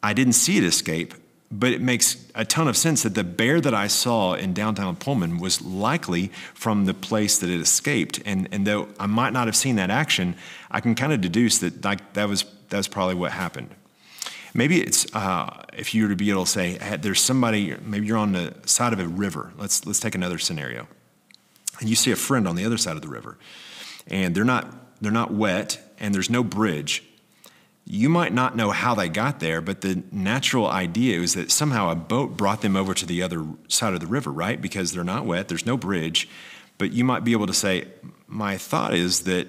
I 0.00 0.12
didn't 0.12 0.34
see 0.34 0.58
it 0.58 0.62
escape, 0.62 1.12
but 1.50 1.72
it 1.72 1.80
makes 1.80 2.26
a 2.34 2.44
ton 2.44 2.66
of 2.68 2.76
sense 2.76 3.02
that 3.02 3.14
the 3.14 3.24
bear 3.24 3.60
that 3.60 3.74
I 3.74 3.86
saw 3.86 4.34
in 4.34 4.52
downtown 4.52 4.96
Pullman 4.96 5.38
was 5.38 5.62
likely 5.62 6.32
from 6.54 6.86
the 6.86 6.94
place 6.94 7.38
that 7.38 7.48
it 7.48 7.60
escaped. 7.60 8.20
And, 8.26 8.48
and 8.50 8.66
though 8.66 8.88
I 8.98 9.06
might 9.06 9.32
not 9.32 9.46
have 9.46 9.56
seen 9.56 9.76
that 9.76 9.90
action, 9.90 10.34
I 10.70 10.80
can 10.80 10.94
kind 10.94 11.12
of 11.12 11.20
deduce 11.20 11.58
that 11.58 11.84
like, 11.84 12.14
that, 12.14 12.28
was, 12.28 12.44
that 12.70 12.76
was 12.76 12.88
probably 12.88 13.14
what 13.14 13.32
happened. 13.32 13.70
Maybe 14.54 14.80
it's 14.80 15.06
uh, 15.14 15.64
if 15.74 15.94
you 15.94 16.04
were 16.04 16.08
to 16.08 16.16
be 16.16 16.30
able 16.30 16.46
to 16.46 16.50
say, 16.50 16.78
there's 17.00 17.20
somebody, 17.20 17.76
maybe 17.84 18.06
you're 18.06 18.16
on 18.16 18.32
the 18.32 18.54
side 18.64 18.92
of 18.92 18.98
a 18.98 19.06
river. 19.06 19.52
Let's, 19.56 19.86
let's 19.86 20.00
take 20.00 20.14
another 20.14 20.38
scenario. 20.38 20.88
And 21.78 21.88
you 21.88 21.94
see 21.94 22.10
a 22.10 22.16
friend 22.16 22.48
on 22.48 22.56
the 22.56 22.64
other 22.64 22.78
side 22.78 22.96
of 22.96 23.02
the 23.02 23.08
river, 23.08 23.36
and 24.06 24.34
they're 24.34 24.44
not, 24.44 25.00
they're 25.02 25.12
not 25.12 25.30
wet, 25.32 25.78
and 26.00 26.14
there's 26.14 26.30
no 26.30 26.42
bridge. 26.42 27.04
You 27.88 28.08
might 28.08 28.32
not 28.32 28.56
know 28.56 28.72
how 28.72 28.96
they 28.96 29.08
got 29.08 29.38
there, 29.38 29.60
but 29.60 29.80
the 29.80 30.02
natural 30.10 30.66
idea 30.66 31.20
is 31.20 31.34
that 31.34 31.52
somehow 31.52 31.90
a 31.90 31.94
boat 31.94 32.36
brought 32.36 32.60
them 32.60 32.74
over 32.74 32.94
to 32.94 33.06
the 33.06 33.22
other 33.22 33.46
side 33.68 33.94
of 33.94 34.00
the 34.00 34.08
river, 34.08 34.32
right? 34.32 34.60
Because 34.60 34.90
they're 34.90 35.04
not 35.04 35.24
wet, 35.24 35.46
there's 35.46 35.64
no 35.64 35.76
bridge. 35.76 36.28
But 36.78 36.92
you 36.92 37.04
might 37.04 37.22
be 37.22 37.30
able 37.30 37.46
to 37.46 37.54
say, 37.54 37.86
My 38.26 38.58
thought 38.58 38.92
is 38.92 39.20
that 39.20 39.46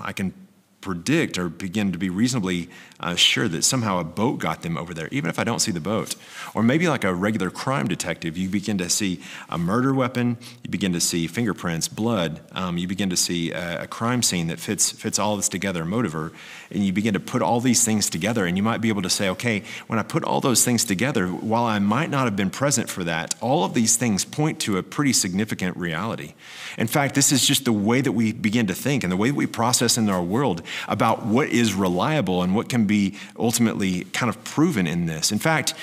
I 0.00 0.12
can 0.12 0.34
predict 0.80 1.38
or 1.38 1.48
begin 1.48 1.92
to 1.92 1.98
be 1.98 2.10
reasonably 2.10 2.68
uh, 3.00 3.14
sure 3.14 3.46
that 3.48 3.62
somehow 3.62 3.98
a 3.98 4.04
boat 4.04 4.38
got 4.38 4.62
them 4.62 4.76
over 4.76 4.92
there, 4.92 5.08
even 5.12 5.30
if 5.30 5.38
I 5.38 5.44
don't 5.44 5.60
see 5.60 5.70
the 5.70 5.80
boat. 5.80 6.16
Or 6.54 6.62
maybe 6.62 6.88
like 6.88 7.04
a 7.04 7.14
regular 7.14 7.50
crime 7.50 7.86
detective, 7.86 8.36
you 8.36 8.48
begin 8.48 8.78
to 8.78 8.88
see 8.88 9.20
a 9.48 9.56
murder 9.56 9.94
weapon, 9.94 10.36
you 10.64 10.70
begin 10.70 10.92
to 10.94 11.00
see 11.00 11.26
fingerprints, 11.26 11.86
blood, 11.86 12.40
um, 12.52 12.76
you 12.76 12.88
begin 12.88 13.08
to 13.10 13.16
see 13.16 13.52
a, 13.52 13.82
a, 13.82 13.86
crime 13.86 14.22
scene 14.22 14.48
that 14.48 14.58
fits, 14.58 14.90
fits 14.90 15.18
all 15.18 15.36
this 15.36 15.48
together, 15.48 15.82
a 15.82 15.86
motiver, 15.86 16.32
and 16.70 16.84
you 16.84 16.92
begin 16.92 17.14
to 17.14 17.20
put 17.20 17.40
all 17.40 17.60
these 17.60 17.84
things 17.84 18.10
together. 18.10 18.46
And 18.46 18.56
you 18.56 18.62
might 18.62 18.80
be 18.80 18.88
able 18.88 19.02
to 19.02 19.10
say, 19.10 19.28
okay, 19.30 19.62
when 19.86 19.98
I 19.98 20.02
put 20.02 20.24
all 20.24 20.40
those 20.40 20.64
things 20.64 20.84
together, 20.84 21.28
while 21.28 21.64
I 21.64 21.78
might 21.78 22.10
not 22.10 22.24
have 22.24 22.36
been 22.36 22.50
present 22.50 22.88
for 22.88 23.04
that, 23.04 23.34
all 23.40 23.64
of 23.64 23.74
these 23.74 23.96
things 23.96 24.24
point 24.24 24.60
to 24.60 24.76
a 24.76 24.82
pretty 24.82 25.12
significant 25.12 25.76
reality. 25.76 26.34
In 26.76 26.86
fact, 26.86 27.14
this 27.14 27.30
is 27.32 27.46
just 27.46 27.64
the 27.64 27.72
way 27.72 28.00
that 28.00 28.12
we 28.12 28.32
begin 28.32 28.66
to 28.66 28.74
think 28.74 29.04
and 29.04 29.12
the 29.12 29.16
way 29.16 29.28
that 29.28 29.36
we 29.36 29.46
process 29.46 29.96
in 29.96 30.08
our 30.08 30.22
world 30.22 30.62
about 30.88 31.24
what 31.24 31.48
is 31.48 31.74
reliable 31.74 32.42
and 32.42 32.54
what 32.54 32.68
can 32.68 32.87
be 32.88 33.16
ultimately 33.38 34.04
kind 34.12 34.28
of 34.28 34.42
proven 34.42 34.88
in 34.88 35.06
this. 35.06 35.30
In 35.30 35.38
fact, 35.38 35.74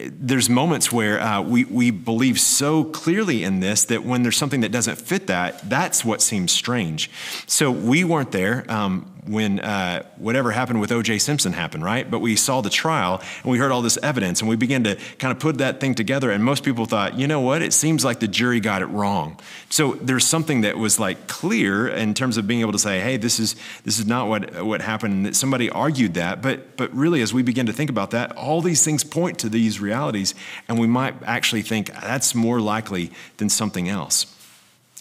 there's 0.00 0.48
moments 0.48 0.90
where 0.90 1.20
uh, 1.20 1.42
we, 1.42 1.64
we 1.64 1.90
believe 1.90 2.40
so 2.40 2.84
clearly 2.84 3.44
in 3.44 3.60
this 3.60 3.84
that 3.84 4.04
when 4.04 4.22
there's 4.22 4.38
something 4.38 4.62
that 4.62 4.72
doesn't 4.72 4.96
fit 4.96 5.26
that, 5.26 5.68
that's 5.68 6.04
what 6.04 6.22
seems 6.22 6.52
strange. 6.52 7.10
So 7.46 7.70
we 7.70 8.04
weren't 8.04 8.32
there. 8.32 8.64
Um, 8.70 9.11
when 9.26 9.60
uh, 9.60 10.02
whatever 10.16 10.50
happened 10.50 10.80
with 10.80 10.90
O.J. 10.90 11.18
Simpson 11.18 11.52
happened, 11.52 11.84
right? 11.84 12.10
But 12.10 12.18
we 12.18 12.34
saw 12.34 12.60
the 12.60 12.70
trial 12.70 13.22
and 13.42 13.52
we 13.52 13.58
heard 13.58 13.70
all 13.70 13.80
this 13.80 13.96
evidence 14.02 14.40
and 14.40 14.48
we 14.48 14.56
began 14.56 14.82
to 14.84 14.96
kind 15.18 15.30
of 15.30 15.38
put 15.38 15.58
that 15.58 15.78
thing 15.78 15.94
together. 15.94 16.32
And 16.32 16.42
most 16.42 16.64
people 16.64 16.86
thought, 16.86 17.16
you 17.16 17.28
know 17.28 17.40
what? 17.40 17.62
It 17.62 17.72
seems 17.72 18.04
like 18.04 18.18
the 18.18 18.26
jury 18.26 18.58
got 18.58 18.82
it 18.82 18.86
wrong. 18.86 19.38
So 19.70 19.92
there's 19.94 20.26
something 20.26 20.62
that 20.62 20.76
was 20.76 20.98
like 20.98 21.28
clear 21.28 21.86
in 21.86 22.14
terms 22.14 22.36
of 22.36 22.48
being 22.48 22.62
able 22.62 22.72
to 22.72 22.80
say, 22.80 22.98
hey, 23.00 23.16
this 23.16 23.38
is 23.38 23.54
this 23.84 24.00
is 24.00 24.06
not 24.06 24.26
what 24.26 24.64
what 24.64 24.80
happened. 24.80 25.14
And 25.14 25.26
that 25.26 25.36
somebody 25.36 25.70
argued 25.70 26.14
that, 26.14 26.42
but 26.42 26.76
but 26.76 26.92
really, 26.92 27.22
as 27.22 27.32
we 27.32 27.42
begin 27.42 27.66
to 27.66 27.72
think 27.72 27.90
about 27.90 28.10
that, 28.10 28.36
all 28.36 28.60
these 28.60 28.84
things 28.84 29.04
point 29.04 29.38
to 29.38 29.48
these 29.48 29.78
realities, 29.78 30.34
and 30.68 30.80
we 30.80 30.88
might 30.88 31.14
actually 31.24 31.62
think 31.62 31.92
that's 31.92 32.34
more 32.34 32.60
likely 32.60 33.12
than 33.36 33.48
something 33.48 33.88
else, 33.88 34.26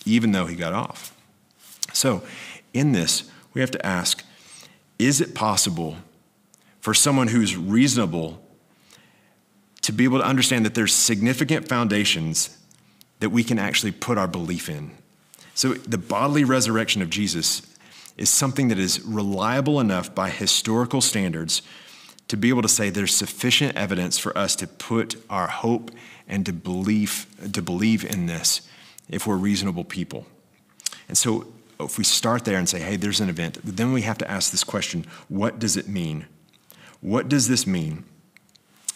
even 0.06 0.32
though 0.32 0.46
he 0.46 0.56
got 0.56 0.74
off. 0.74 1.16
So, 1.92 2.22
in 2.74 2.92
this 2.92 3.30
we 3.54 3.62
have 3.62 3.72
to 3.72 3.86
ask 3.86 4.24
is 5.00 5.20
it 5.20 5.34
possible 5.34 5.98
for 6.80 6.94
someone 6.94 7.30
who's 7.30 7.58
reasonable 7.58 8.40
to 9.82 9.92
be 9.92 10.04
able 10.04 10.20
to 10.20 10.26
understand 10.26 10.64
that 10.64 10.76
there's 10.76 10.94
significant 10.94 11.68
foundations 11.68 12.56
that 13.20 13.32
we 13.32 13.44
can 13.44 13.58
actually 13.58 13.92
put 13.92 14.18
our 14.18 14.28
belief 14.28 14.70
in? 14.70 14.92
So, 15.56 15.74
the 15.74 15.98
bodily 15.98 16.44
resurrection 16.44 17.02
of 17.02 17.10
Jesus 17.10 17.64
is 18.16 18.30
something 18.30 18.68
that 18.68 18.78
is 18.78 19.02
reliable 19.02 19.80
enough 19.80 20.14
by 20.14 20.30
historical 20.30 21.02
standards 21.02 21.64
to 22.28 22.38
be 22.38 22.50
able 22.50 22.62
to 22.62 22.70
say 22.70 22.90
there's 22.90 23.14
sufficient 23.14 23.76
evidence 23.76 24.18
for 24.18 24.38
us 24.38 24.56
to 24.58 24.68
put 24.68 25.16
our 25.30 25.48
hope 25.48 25.92
and 26.28 26.46
to 26.46 26.54
believe, 26.54 27.26
to 27.52 27.62
believe 27.62 28.06
in 28.06 28.28
this 28.28 28.62
if 29.10 29.28
we're 29.28 29.36
reasonable 29.36 29.84
people. 29.84 30.26
And 31.08 31.18
so 31.18 31.48
if 31.86 31.98
we 31.98 32.04
start 32.04 32.46
there 32.46 32.58
and 32.58 32.68
say, 32.68 32.80
hey, 32.80 32.96
there's 32.96 33.20
an 33.20 33.30
event, 33.30 33.60
then 33.64 33.94
we 33.94 34.02
have 34.02 34.18
to 34.20 34.30
ask 34.30 34.52
this 34.52 34.64
question 34.64 35.06
what 35.28 35.60
does 35.60 35.78
it 35.78 35.88
mean? 35.88 36.26
What 37.02 37.30
does 37.30 37.48
this 37.48 37.66
mean? 37.66 38.06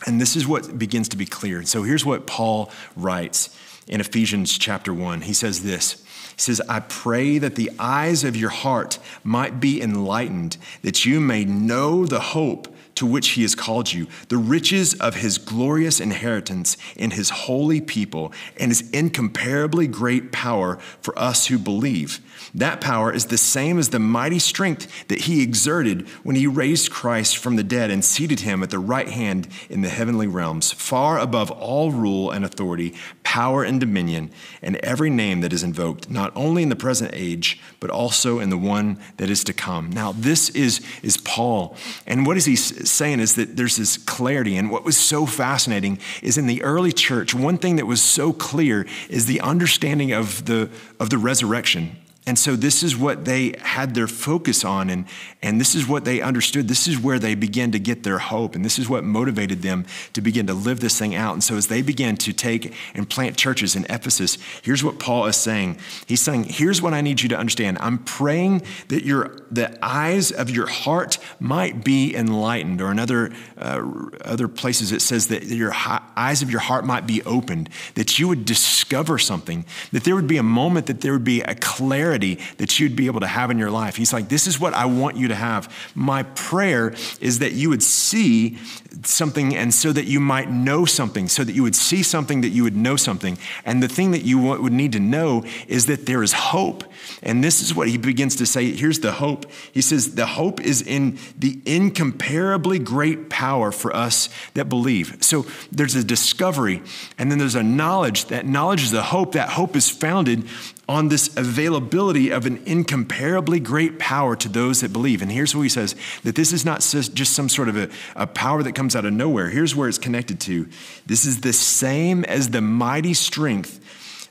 And 0.05 0.21
this 0.21 0.35
is 0.35 0.47
what 0.47 0.77
begins 0.77 1.09
to 1.09 1.17
be 1.17 1.25
clear. 1.25 1.63
So 1.63 1.83
here's 1.83 2.05
what 2.05 2.27
Paul 2.27 2.71
writes 2.95 3.57
in 3.87 4.01
Ephesians 4.01 4.57
chapter 4.57 4.93
1. 4.93 5.21
He 5.21 5.33
says 5.33 5.63
this 5.63 6.03
He 6.35 6.41
says, 6.41 6.61
I 6.67 6.81
pray 6.81 7.37
that 7.37 7.55
the 7.55 7.71
eyes 7.79 8.23
of 8.23 8.35
your 8.35 8.49
heart 8.49 8.99
might 9.23 9.59
be 9.59 9.81
enlightened, 9.81 10.57
that 10.81 11.05
you 11.05 11.19
may 11.19 11.45
know 11.45 12.05
the 12.05 12.19
hope 12.19 12.67
to 12.95 13.05
which 13.05 13.29
he 13.29 13.41
has 13.41 13.55
called 13.55 13.91
you, 13.91 14.07
the 14.29 14.37
riches 14.37 14.93
of 14.95 15.15
his 15.15 15.37
glorious 15.37 15.99
inheritance 15.99 16.77
in 16.95 17.11
his 17.11 17.29
holy 17.29 17.81
people, 17.81 18.31
and 18.57 18.71
his 18.71 18.89
incomparably 18.91 19.87
great 19.87 20.31
power 20.31 20.77
for 21.01 21.17
us 21.19 21.47
who 21.47 21.59
believe. 21.59 22.21
That 22.53 22.81
power 22.81 23.11
is 23.11 23.25
the 23.25 23.37
same 23.37 23.77
as 23.77 23.89
the 23.89 23.99
mighty 23.99 24.39
strength 24.39 25.07
that 25.07 25.21
he 25.21 25.41
exerted 25.41 26.07
when 26.23 26.35
he 26.35 26.47
raised 26.47 26.91
Christ 26.91 27.37
from 27.37 27.55
the 27.55 27.63
dead 27.63 27.91
and 27.91 28.03
seated 28.03 28.41
him 28.41 28.63
at 28.63 28.69
the 28.69 28.79
right 28.79 29.09
hand 29.09 29.47
in 29.69 29.81
the 29.81 29.89
heavenly 29.89 30.27
realms, 30.27 30.71
far 30.71 31.19
above 31.19 31.51
all 31.51 31.91
rule 31.91 32.31
and 32.31 32.45
authority, 32.45 32.93
power 33.23 33.63
and 33.63 33.79
dominion, 33.79 34.31
and 34.61 34.77
every 34.77 35.09
name 35.09 35.41
that 35.41 35.51
is 35.51 35.63
invoked, 35.63 36.09
not 36.09 36.31
only 36.35 36.63
in 36.63 36.69
the 36.69 36.75
present 36.75 37.11
age, 37.13 37.59
but 37.79 37.89
also 37.89 38.39
in 38.39 38.49
the 38.49 38.57
one 38.57 38.97
that 39.17 39.29
is 39.29 39.43
to 39.43 39.53
come. 39.53 39.89
Now, 39.89 40.13
this 40.13 40.49
is, 40.49 40.81
is 41.03 41.17
Paul. 41.17 41.75
And 42.07 42.25
what 42.25 42.37
is 42.37 42.45
he 42.45 42.55
saying 42.55 43.19
is 43.19 43.35
that 43.35 43.57
there's 43.57 43.77
this 43.77 43.97
clarity. 43.97 44.55
And 44.55 44.71
what 44.71 44.85
was 44.85 44.97
so 44.97 45.25
fascinating 45.25 45.99
is 46.21 46.37
in 46.37 46.47
the 46.47 46.63
early 46.63 46.91
church, 46.91 47.33
one 47.33 47.57
thing 47.57 47.75
that 47.75 47.85
was 47.85 48.01
so 48.01 48.31
clear 48.31 48.85
is 49.09 49.25
the 49.25 49.41
understanding 49.41 50.13
of 50.13 50.45
the, 50.45 50.69
of 50.99 51.09
the 51.09 51.17
resurrection 51.17 51.97
and 52.27 52.39
so 52.39 52.55
this 52.55 52.81
is 52.81 52.97
what 52.97 53.25
they 53.25 53.53
had 53.59 53.93
their 53.93 54.07
focus 54.07 54.65
on, 54.65 54.89
and, 54.89 55.05
and 55.43 55.61
this 55.61 55.75
is 55.75 55.87
what 55.87 56.05
they 56.05 56.21
understood. 56.21 56.67
This 56.67 56.87
is 56.87 56.99
where 56.99 57.19
they 57.19 57.35
began 57.35 57.71
to 57.71 57.79
get 57.79 58.01
their 58.01 58.17
hope, 58.17 58.55
and 58.55 58.65
this 58.65 58.79
is 58.79 58.89
what 58.89 59.03
motivated 59.03 59.61
them 59.61 59.85
to 60.13 60.21
begin 60.21 60.47
to 60.47 60.55
live 60.55 60.79
this 60.79 60.97
thing 60.97 61.13
out. 61.13 61.33
And 61.33 61.43
so 61.43 61.55
as 61.55 61.67
they 61.67 61.83
began 61.83 62.17
to 62.17 62.33
take 62.33 62.73
and 62.95 63.07
plant 63.07 63.37
churches 63.37 63.75
in 63.75 63.85
Ephesus, 63.91 64.39
here's 64.63 64.83
what 64.83 64.97
Paul 64.97 65.27
is 65.27 65.35
saying. 65.35 65.77
He's 66.07 66.21
saying, 66.21 66.45
here's 66.45 66.81
what 66.81 66.95
I 66.95 67.01
need 67.01 67.21
you 67.21 67.29
to 67.29 67.37
understand. 67.37 67.77
I'm 67.79 67.99
praying 67.99 68.63
that 68.87 69.03
your 69.03 69.37
the 69.51 69.77
eyes 69.85 70.31
of 70.31 70.49
your 70.49 70.65
heart 70.65 71.19
might 71.39 71.83
be 71.83 72.15
enlightened, 72.15 72.81
or 72.81 72.91
in 72.91 72.97
other, 72.97 73.31
uh, 73.57 73.83
other 74.21 74.47
places 74.47 74.91
it 74.91 75.01
says 75.01 75.27
that 75.27 75.43
your 75.43 75.73
eyes 75.75 76.41
of 76.41 76.49
your 76.49 76.61
heart 76.61 76.85
might 76.85 77.05
be 77.05 77.21
opened, 77.23 77.69
that 77.93 78.17
you 78.17 78.27
would 78.27 78.45
discover 78.45 79.19
something, 79.19 79.63
that 79.91 80.03
there 80.03 80.15
would 80.15 80.27
be 80.27 80.37
a 80.37 80.43
moment 80.43 80.87
that 80.87 81.01
there 81.01 81.13
would 81.13 81.23
be 81.23 81.41
a 81.41 81.53
clarity 81.53 82.14
clarity 82.15 82.39
that 82.57 82.79
you'd 82.79 82.95
be 82.95 83.07
able 83.07 83.19
to 83.19 83.27
have 83.27 83.51
in 83.51 83.59
your 83.59 83.71
life. 83.71 83.95
He's 83.95 84.13
like, 84.13 84.29
This 84.29 84.47
is 84.47 84.59
what 84.59 84.73
I 84.73 84.85
want 84.85 85.17
you 85.17 85.27
to 85.27 85.35
have. 85.35 85.73
My 85.95 86.23
prayer 86.23 86.93
is 87.19 87.39
that 87.39 87.53
you 87.53 87.69
would 87.69 87.83
see 87.83 88.57
something 89.03 89.55
and 89.55 89.73
so 89.73 89.91
that 89.91 90.05
you 90.05 90.19
might 90.19 90.49
know 90.49 90.85
something, 90.85 91.27
so 91.27 91.43
that 91.43 91.53
you 91.53 91.63
would 91.63 91.75
see 91.75 92.01
something, 92.03 92.41
that 92.41 92.49
you 92.49 92.63
would 92.63 92.75
know 92.75 92.95
something. 92.95 93.37
And 93.65 93.83
the 93.83 93.87
thing 93.87 94.11
that 94.11 94.23
you 94.23 94.39
would 94.39 94.71
need 94.71 94.93
to 94.93 94.99
know 94.99 95.43
is 95.67 95.85
that 95.87 96.05
there 96.05 96.23
is 96.23 96.33
hope. 96.33 96.83
And 97.21 97.43
this 97.43 97.61
is 97.61 97.75
what 97.75 97.89
he 97.89 97.97
begins 97.97 98.35
to 98.37 98.45
say. 98.45 98.71
Here's 98.71 98.99
the 98.99 99.13
hope. 99.13 99.45
He 99.73 99.81
says, 99.81 100.15
The 100.15 100.25
hope 100.25 100.61
is 100.61 100.81
in 100.81 101.17
the 101.37 101.59
incomparably 101.65 102.79
great 102.79 103.29
power 103.29 103.71
for 103.71 103.95
us 103.95 104.29
that 104.53 104.69
believe. 104.69 105.17
So 105.21 105.45
there's 105.71 105.95
a 105.95 106.03
discovery, 106.03 106.81
and 107.17 107.29
then 107.29 107.39
there's 107.39 107.55
a 107.55 107.63
knowledge. 107.63 108.25
That 108.25 108.45
knowledge 108.45 108.83
is 108.83 108.91
the 108.91 109.03
hope. 109.03 109.33
That 109.33 109.49
hope 109.49 109.75
is 109.75 109.89
founded 109.89 110.47
on 110.87 111.07
this 111.09 111.35
availability 111.35 112.29
of 112.29 112.45
an 112.45 112.61
incomparably 112.65 113.59
great 113.59 113.97
power 113.97 114.35
to 114.35 114.47
those 114.47 114.81
that 114.81 114.93
believe. 114.93 115.21
And 115.21 115.31
here's 115.31 115.55
what 115.55 115.63
he 115.63 115.69
says 115.69 115.95
that 116.23 116.35
this 116.35 116.53
is 116.53 116.63
not 116.63 116.81
just 116.81 117.33
some 117.33 117.49
sort 117.49 117.69
of 117.69 117.77
a, 117.77 117.89
a, 118.15 118.27
power 118.27 118.61
that 118.61 118.73
comes 118.73 118.95
out 118.95 119.05
of 119.05 119.13
nowhere. 119.13 119.49
Here's 119.49 119.75
where 119.75 119.89
it's 119.89 119.97
connected 119.97 120.39
to 120.41 120.67
this 121.05 121.25
is 121.25 121.41
the 121.41 121.53
same 121.53 122.23
as 122.25 122.49
the 122.49 122.61
mighty 122.61 123.13
strength 123.13 123.79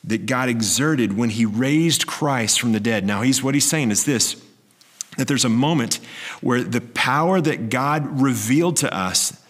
that 0.05 0.27
God 0.27 0.49
exerted 0.49 1.17
when 1.17 1.31
he 1.31 1.47
raised 1.47 2.07
Christ 2.07 2.61
from 2.61 2.73
the 2.73 2.81
dead. 2.81 3.05
Now, 3.05 3.23
he's, 3.23 3.43
what 3.43 3.55
he's 3.55 3.69
saying 3.69 3.91
is 3.91 4.05
this 4.05 4.41
that 5.17 5.29
there's 5.29 5.45
a 5.45 5.49
moment 5.49 6.01
where 6.41 6.65
the 6.65 6.81
power 6.81 7.41
that 7.41 7.71
God 7.71 8.21
revealed 8.21 8.77
to 8.79 8.93
us 8.93 9.44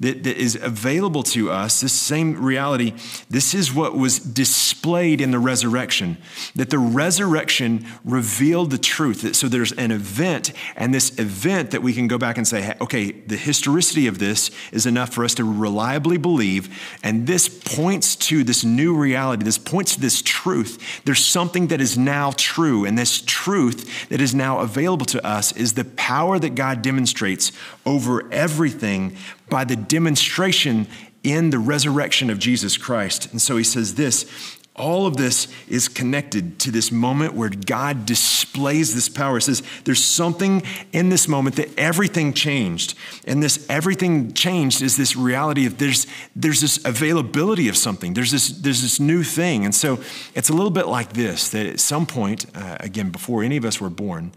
that, 0.00 0.24
that 0.24 0.36
is 0.36 0.58
available 0.60 1.22
to 1.22 1.50
us, 1.50 1.80
this 1.80 1.92
same 1.92 2.42
reality, 2.42 2.94
this 3.28 3.54
is 3.54 3.72
what 3.72 3.96
was 3.96 4.18
displayed 4.18 5.20
in 5.20 5.30
the 5.30 5.38
resurrection. 5.38 6.16
That 6.56 6.70
the 6.70 6.78
resurrection 6.78 7.86
revealed 8.04 8.70
the 8.70 8.78
truth. 8.78 9.36
So 9.36 9.48
there's 9.48 9.72
an 9.72 9.90
event, 9.90 10.52
and 10.76 10.92
this 10.92 11.18
event 11.18 11.70
that 11.70 11.82
we 11.82 11.92
can 11.92 12.08
go 12.08 12.18
back 12.18 12.38
and 12.38 12.48
say, 12.48 12.74
okay, 12.80 13.12
the 13.12 13.36
historicity 13.36 14.06
of 14.06 14.18
this 14.18 14.50
is 14.72 14.86
enough 14.86 15.12
for 15.12 15.24
us 15.24 15.34
to 15.34 15.44
reliably 15.44 16.16
believe, 16.16 16.98
and 17.02 17.26
this 17.26 17.48
points 17.48 18.16
to 18.16 18.42
this 18.42 18.64
new 18.64 18.96
reality. 18.96 19.44
This 19.44 19.58
points 19.58 19.94
to 19.94 20.00
this 20.00 20.22
truth. 20.22 21.02
There's 21.04 21.24
something 21.24 21.68
that 21.68 21.80
is 21.80 21.98
now 21.98 22.32
true, 22.36 22.84
and 22.84 22.98
this 22.98 23.22
truth 23.26 24.08
that 24.08 24.20
is 24.20 24.34
now 24.34 24.60
available 24.60 25.06
to 25.06 25.24
us 25.26 25.52
is 25.52 25.74
the 25.74 25.84
power 25.84 26.38
that 26.38 26.54
God 26.54 26.82
demonstrates 26.82 27.52
over 27.84 28.30
everything 28.32 29.16
by 29.50 29.64
the 29.64 29.76
demonstration 29.76 30.86
in 31.22 31.50
the 31.50 31.58
resurrection 31.58 32.30
of 32.30 32.38
Jesus 32.38 32.76
Christ. 32.76 33.30
And 33.32 33.42
so 33.42 33.56
he 33.56 33.64
says 33.64 33.94
this 33.94 34.58
all 34.76 35.06
of 35.06 35.16
this 35.16 35.46
is 35.68 35.88
connected 35.88 36.58
to 36.60 36.70
this 36.70 36.90
moment 36.90 37.34
where 37.34 37.50
God 37.50 38.06
displays 38.06 38.94
this 38.94 39.08
power. 39.08 39.36
It 39.36 39.42
says 39.42 39.62
there's 39.84 40.02
something 40.02 40.62
in 40.92 41.10
this 41.10 41.28
moment 41.28 41.56
that 41.56 41.68
everything 41.78 42.32
changed. 42.32 42.94
And 43.26 43.42
this 43.42 43.66
everything 43.68 44.32
changed 44.32 44.80
is 44.80 44.96
this 44.96 45.16
reality 45.16 45.66
of 45.66 45.78
there's, 45.78 46.06
there's 46.34 46.60
this 46.60 46.82
availability 46.84 47.68
of 47.68 47.76
something, 47.76 48.14
there's 48.14 48.30
this, 48.30 48.48
there's 48.48 48.80
this 48.80 48.98
new 48.98 49.22
thing. 49.22 49.64
And 49.64 49.74
so 49.74 50.00
it's 50.34 50.48
a 50.48 50.54
little 50.54 50.70
bit 50.70 50.86
like 50.86 51.12
this 51.12 51.50
that 51.50 51.66
at 51.66 51.80
some 51.80 52.06
point, 52.06 52.46
uh, 52.54 52.78
again, 52.80 53.10
before 53.10 53.42
any 53.42 53.56
of 53.56 53.64
us 53.64 53.80
were 53.80 53.90
born, 53.90 54.32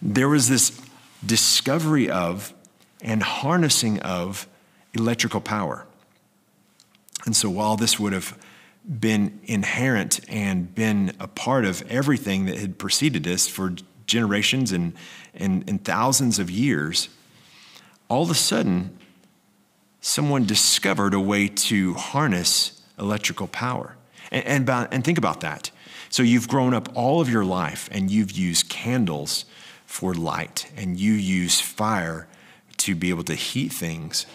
there 0.00 0.28
was 0.28 0.48
this 0.48 0.80
discovery 1.24 2.08
of 2.08 2.54
and 3.00 3.22
harnessing 3.22 4.00
of 4.00 4.46
electrical 4.94 5.40
power. 5.40 5.86
And 7.24 7.34
so 7.34 7.50
while 7.50 7.76
this 7.76 7.98
would 7.98 8.12
have 8.12 8.38
been 8.88 9.40
inherent 9.44 10.20
and 10.28 10.72
been 10.74 11.12
a 11.18 11.26
part 11.26 11.64
of 11.64 11.82
everything 11.90 12.46
that 12.46 12.56
had 12.56 12.78
preceded 12.78 13.24
this 13.24 13.48
for 13.48 13.74
generations 14.06 14.70
and, 14.72 14.92
and, 15.34 15.68
and 15.68 15.84
thousands 15.84 16.38
of 16.38 16.50
years, 16.50 17.08
all 18.08 18.22
of 18.22 18.30
a 18.30 18.34
sudden, 18.34 18.96
someone 20.00 20.46
discovered 20.46 21.14
a 21.14 21.20
way 21.20 21.48
to 21.48 21.94
harness 21.94 22.80
electrical 22.98 23.48
power. 23.48 23.96
And, 24.30 24.68
and, 24.68 24.88
and 24.92 25.04
think 25.04 25.18
about 25.18 25.40
that. 25.40 25.70
So 26.08 26.22
you've 26.22 26.48
grown 26.48 26.72
up 26.72 26.88
all 26.94 27.20
of 27.20 27.28
your 27.28 27.44
life 27.44 27.88
and 27.90 28.10
you've 28.10 28.30
used 28.30 28.68
candles 28.68 29.44
for 29.84 30.14
light, 30.14 30.70
and 30.76 30.98
you 30.98 31.12
use 31.12 31.60
fire 31.60 32.26
to 32.86 32.94
be 32.94 33.10
able 33.10 33.24
to 33.24 33.34
heat 33.34 33.72
things. 33.72 34.26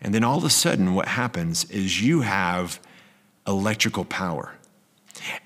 And 0.00 0.14
then 0.14 0.24
all 0.24 0.38
of 0.38 0.44
a 0.44 0.50
sudden, 0.50 0.94
what 0.94 1.08
happens 1.08 1.64
is 1.70 2.02
you 2.02 2.22
have 2.22 2.80
electrical 3.46 4.04
power. 4.04 4.54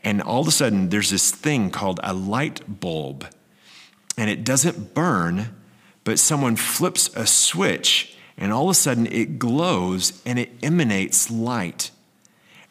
And 0.02 0.22
all 0.22 0.40
of 0.40 0.48
a 0.48 0.52
sudden, 0.52 0.88
there's 0.88 1.10
this 1.10 1.30
thing 1.30 1.70
called 1.70 2.00
a 2.02 2.14
light 2.14 2.80
bulb, 2.80 3.26
and 4.16 4.30
it 4.30 4.44
doesn't 4.44 4.94
burn, 4.94 5.54
but 6.04 6.18
someone 6.18 6.56
flips 6.56 7.08
a 7.14 7.26
switch, 7.26 8.16
and 8.36 8.52
all 8.52 8.64
of 8.64 8.70
a 8.70 8.74
sudden, 8.74 9.06
it 9.06 9.38
glows 9.38 10.22
and 10.24 10.38
it 10.38 10.50
emanates 10.62 11.30
light 11.30 11.90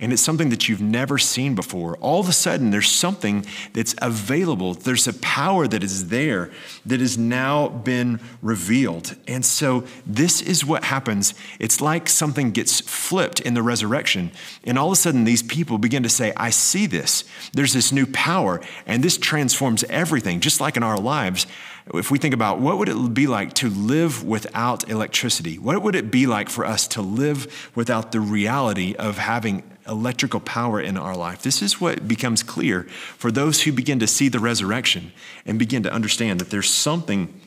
and 0.02 0.14
it's 0.14 0.22
something 0.22 0.50
that 0.50 0.70
you've 0.70 0.82
never 0.82 1.18
seen 1.18 1.56
before, 1.56 1.98
all 1.98 2.22
of 2.22 2.30
a 2.30 2.34
sudden 2.34 2.72
there's 2.72 2.90
something 2.90 3.46
that's 3.74 3.94
available. 4.02 4.74
There's 4.74 5.08
a 5.08 5.14
power 5.14 5.68
that 5.68 5.84
is 5.84 6.08
there 6.08 6.52
that 6.86 7.02
has 7.02 7.18
now 7.18 7.68
been 7.68 8.22
revealed. 8.42 9.18
And 9.28 9.44
so 9.44 9.84
this 10.06 10.42
is 10.42 10.64
what 10.64 10.86
happens. 10.86 11.34
It's 11.60 11.82
like 11.82 12.08
something 12.08 12.52
gets 12.52 12.80
flipped 12.80 13.42
in 13.42 13.56
the 13.56 13.62
resurrection. 13.62 14.32
And 14.64 14.80
all 14.80 14.88
of 14.88 14.94
a 14.94 14.96
sudden 14.96 15.26
these 15.26 15.44
people 15.44 15.78
begin 15.78 16.04
to 16.04 16.10
say, 16.10 16.32
I 16.38 16.50
see 16.50 16.86
this. 16.86 17.26
There's 17.52 17.74
this 17.74 17.92
new 17.92 18.06
power, 18.06 18.62
and 18.86 19.04
this 19.04 19.18
transforms 19.18 19.84
everything, 19.86 20.40
just 20.40 20.62
like 20.62 20.78
in 20.78 20.84
our 20.84 20.98
lives 20.98 21.46
if 21.94 22.12
we 22.12 22.20
think 22.20 22.36
about 22.36 22.60
what 22.60 22.78
would 22.78 22.88
it 22.88 23.14
be 23.16 23.26
like 23.26 23.52
to 23.52 23.68
live 23.68 24.24
without 24.24 24.88
electricity 24.92 25.58
what 25.58 25.82
would 25.82 25.96
it 25.96 26.12
be 26.12 26.28
like 26.28 26.48
for 26.48 26.64
us 26.64 26.88
to 26.88 27.02
live 27.02 27.72
without 27.74 28.12
the 28.12 28.20
reality 28.20 28.94
of 29.00 29.18
having 29.18 29.64
electrical 29.90 30.40
power 30.40 30.80
in 30.80 30.98
our 30.98 31.16
life. 31.16 31.42
This 31.42 31.62
is 31.62 31.82
what 31.82 32.08
becomes 32.08 32.44
clear 32.44 32.84
for 33.18 33.32
those 33.32 33.64
who 33.64 33.72
begin 33.72 34.00
to 34.00 34.08
see 34.08 34.30
the 34.30 34.40
resurrection 34.40 35.12
and 35.46 35.58
begin 35.60 35.84
to 35.84 35.92
understand 35.92 36.40
that 36.40 36.50
there's 36.50 36.70
something 36.70 37.40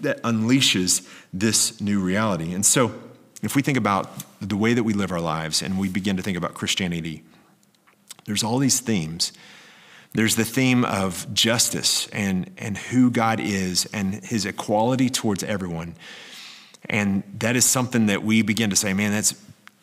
that 0.00 0.22
unleashes 0.22 1.08
this 1.32 1.80
new 1.80 2.00
reality. 2.00 2.52
And 2.52 2.64
so, 2.64 2.94
if 3.42 3.54
we 3.54 3.62
think 3.62 3.76
about 3.76 4.10
the 4.40 4.56
way 4.56 4.72
that 4.74 4.84
we 4.84 4.94
live 4.94 5.12
our 5.12 5.20
lives 5.20 5.62
and 5.62 5.78
we 5.78 5.88
begin 5.88 6.16
to 6.16 6.22
think 6.22 6.38
about 6.38 6.54
Christianity, 6.54 7.22
there's 8.24 8.42
all 8.42 8.58
these 8.58 8.80
themes. 8.80 9.32
There's 10.12 10.36
the 10.36 10.44
theme 10.44 10.84
of 10.84 11.32
justice 11.34 12.06
and, 12.08 12.50
and 12.56 12.78
who 12.78 13.10
God 13.10 13.40
is 13.40 13.86
and 13.92 14.24
his 14.24 14.46
equality 14.46 15.10
towards 15.10 15.42
everyone. 15.42 15.96
And 16.88 17.22
that 17.38 17.56
is 17.56 17.64
something 17.64 18.06
that 18.06 18.22
we 18.22 18.42
begin 18.42 18.70
to 18.70 18.76
say, 18.76 18.94
man, 18.94 19.10
that's 19.10 19.34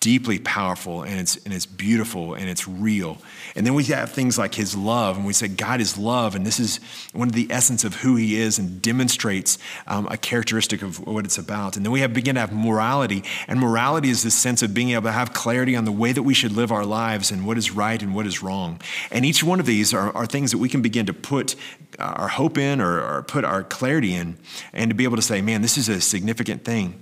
deeply 0.02 0.40
powerful 0.40 1.04
and 1.04 1.20
it's, 1.20 1.38
and 1.46 1.54
it's 1.54 1.68
beautiful 1.68 2.34
and 2.34 2.50
it's 2.50 2.68
real. 2.68 3.20
And 3.56 3.66
then 3.66 3.76
we 3.76 3.84
have 3.86 4.12
things 4.12 4.38
like 4.38 4.56
his 4.56 4.76
love, 4.76 5.16
and 5.16 5.26
we 5.26 5.32
say 5.32 5.48
God 5.48 5.80
is 5.80 5.98
love, 5.98 6.36
and 6.36 6.46
this 6.46 6.60
is 6.60 6.80
one 7.14 7.30
of 7.30 7.36
the 7.36 7.48
essence 7.50 7.84
of 7.84 7.96
who 7.96 8.16
he 8.16 8.36
is 8.36 8.60
and 8.60 8.82
demonstrates 8.82 9.58
um, 9.88 10.08
a 10.08 10.18
characteristic 10.18 10.82
of 10.82 11.00
what 11.06 11.24
it's 11.24 11.38
about. 11.38 11.78
And 11.78 11.86
then 11.86 11.94
we 11.94 12.02
have 12.02 12.14
begin 12.14 12.36
to 12.36 12.42
have 12.42 12.52
morality, 12.52 13.24
and 13.48 13.60
morality 13.60 14.10
is 14.10 14.24
this 14.24 14.36
sense 14.36 14.64
of 14.64 14.74
being 14.74 14.90
able 14.90 15.04
to 15.04 15.12
have 15.12 15.34
clarity 15.34 15.76
on 15.76 15.86
the 15.86 15.92
way 15.92 16.12
that 16.12 16.24
we 16.24 16.34
should 16.34 16.52
live 16.52 16.72
our 16.72 16.86
lives 16.86 17.30
and 17.32 17.46
what 17.46 17.58
is 17.58 17.72
right 17.72 18.02
and 18.02 18.16
what 18.16 18.26
is 18.26 18.42
wrong. 18.42 18.82
And 19.12 19.24
each 19.24 19.44
one 19.44 19.60
of 19.60 19.68
these 19.68 19.94
are, 19.94 20.16
are 20.16 20.26
things 20.26 20.52
that 20.52 20.58
we 20.58 20.68
can 20.68 20.82
begin 20.82 21.06
to 21.06 21.14
put 21.14 21.56
our 22.00 22.28
hope 22.28 22.58
in 22.58 22.82
or, 22.82 23.00
or 23.00 23.22
put 23.22 23.46
our 23.46 23.64
clarity 23.64 24.16
in, 24.16 24.38
and 24.74 24.90
to 24.90 24.96
be 24.96 25.04
able 25.04 25.18
to 25.18 25.22
say, 25.22 25.42
man, 25.42 25.62
this 25.62 25.78
is 25.78 25.90
a 25.90 26.02
significant 26.02 26.66
thing. 26.66 27.00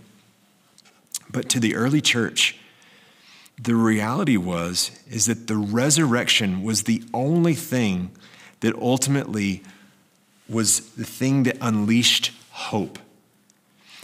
But 1.31 1.47
to 1.49 1.61
the 1.61 1.75
early 1.75 2.01
church, 2.01 2.58
the 3.61 3.75
reality 3.75 4.37
was 4.37 4.91
is 5.09 5.25
that 5.25 5.47
the 5.47 5.57
resurrection 5.57 6.63
was 6.63 6.83
the 6.83 7.03
only 7.13 7.53
thing 7.53 8.11
that 8.61 8.73
ultimately 8.75 9.63
was 10.47 10.91
the 10.91 11.05
thing 11.05 11.43
that 11.43 11.57
unleashed 11.61 12.31
hope 12.51 12.97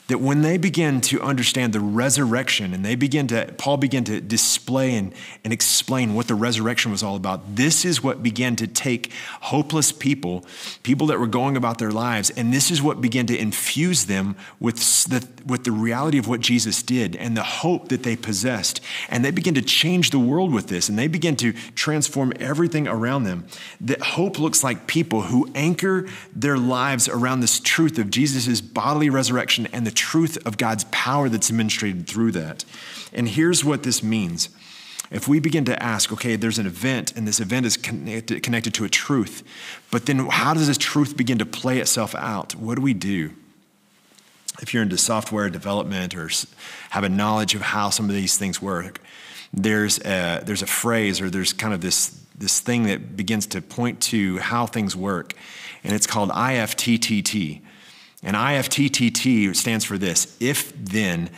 that 0.08 0.20
when 0.20 0.44
they 0.44 0.58
begin 0.58 1.02
to 1.02 1.20
understand 1.22 1.74
the 1.74 1.80
resurrection 1.80 2.74
and 2.74 2.86
they 2.86 2.96
begin 2.96 3.28
to, 3.28 3.52
Paul 3.58 3.78
began 3.78 4.04
to 4.04 4.22
display 4.22 4.96
and, 4.96 5.12
and 5.44 5.52
explain 5.52 6.14
what 6.14 6.28
the 6.28 6.36
resurrection 6.36 6.92
was 6.92 7.02
all 7.02 7.16
about, 7.16 7.56
this 7.56 7.86
is 7.86 8.04
what 8.04 8.22
began 8.22 8.56
to 8.58 8.68
take 8.68 9.12
hopeless 9.42 9.92
people, 9.92 10.46
people 10.84 11.08
that 11.08 11.20
were 11.20 11.28
going 11.28 11.58
about 11.58 11.80
their 11.80 11.92
lives, 11.92 12.30
and 12.30 12.54
this 12.54 12.70
is 12.70 12.84
what 12.84 13.02
began 13.02 13.26
to 13.26 13.38
infuse 13.38 14.06
them 14.06 14.36
with 14.60 14.76
the, 15.06 15.28
with 15.44 15.64
the 15.64 15.72
reality 15.72 16.20
of 16.20 16.28
what 16.28 16.40
Jesus 16.40 16.84
did 16.84 17.16
and 17.16 17.36
the 17.36 17.44
hope 17.44 17.90
that 17.90 18.04
they 18.04 18.16
possessed. 18.16 18.82
And 19.10 19.26
they 19.26 19.32
begin 19.32 19.56
to 19.56 19.62
change 19.62 20.12
the 20.12 20.20
world 20.20 20.54
with 20.54 20.68
this, 20.68 20.88
and 20.88 21.00
they 21.00 21.08
begin 21.08 21.36
to 21.38 21.54
transform 21.74 22.32
everything 22.40 22.88
around 22.88 23.24
them. 23.24 23.48
That 23.82 24.02
hope 24.02 24.38
looks 24.38 24.64
like 24.64 24.86
people 24.86 25.24
who 25.24 25.50
anchor 25.56 26.08
their 26.36 26.60
lives 26.60 27.10
around 27.10 27.40
this 27.40 27.60
truth 27.60 27.98
of 27.98 28.12
Jesus' 28.12 28.62
bodily 28.62 29.10
resurrection 29.10 29.68
and 29.74 29.88
the 29.88 29.95
truth 29.96 30.38
of 30.46 30.58
God's 30.58 30.84
power 30.86 31.30
that's 31.30 31.50
demonstrated 31.50 32.08
through 32.08 32.34
that. 32.34 32.66
And 33.14 33.28
here's 33.28 33.64
what 33.64 33.84
this 33.84 34.04
means. 34.04 34.50
If 35.12 35.28
we 35.28 35.40
begin 35.40 35.66
to 35.66 35.82
ask, 35.82 36.12
okay, 36.12 36.36
there's 36.36 36.58
an 36.58 36.66
event, 36.66 37.16
and 37.16 37.28
this 37.28 37.40
event 37.40 37.66
is 37.66 37.78
connected, 37.78 38.42
connected 38.42 38.74
to 38.76 38.86
a 38.86 38.90
truth, 38.90 39.44
but 39.92 40.08
then 40.08 40.28
how 40.28 40.54
does 40.54 40.68
this 40.68 40.78
truth 40.78 41.16
begin 41.16 41.38
to 41.38 41.46
play 41.46 41.80
itself 41.80 42.16
out? 42.16 42.56
What 42.56 42.76
do 42.76 42.82
we 42.82 42.94
do? 42.94 43.32
If 44.62 44.74
you're 44.74 44.84
into 44.84 44.98
software 44.98 45.50
development 45.50 46.16
or 46.16 46.30
have 46.90 47.04
a 47.04 47.10
knowledge 47.10 47.56
of 47.56 47.62
how 47.62 47.90
some 47.90 48.10
of 48.10 48.16
these 48.16 48.38
things 48.38 48.62
work, 48.62 49.00
there's 49.54 50.00
a, 50.00 50.42
there's 50.44 50.62
a 50.62 50.68
phrase 50.68 51.22
or 51.22 51.30
there's 51.30 51.54
kind 51.54 51.74
of 51.74 51.82
this, 51.82 52.20
this 52.38 52.60
thing 52.60 52.84
that 52.84 53.16
begins 53.16 53.46
to 53.48 53.62
point 53.62 54.02
to 54.02 54.38
how 54.40 54.66
things 54.66 54.96
work, 54.96 55.34
and 55.84 55.94
it's 55.94 56.08
called 56.08 56.30
IFTTT. 56.32 57.62
And 58.24 58.36
IFTTT 58.36 59.56
stands 59.56 59.86
for 59.86 59.98
this 59.98 60.36
if 60.40 60.74
then, 60.76 61.30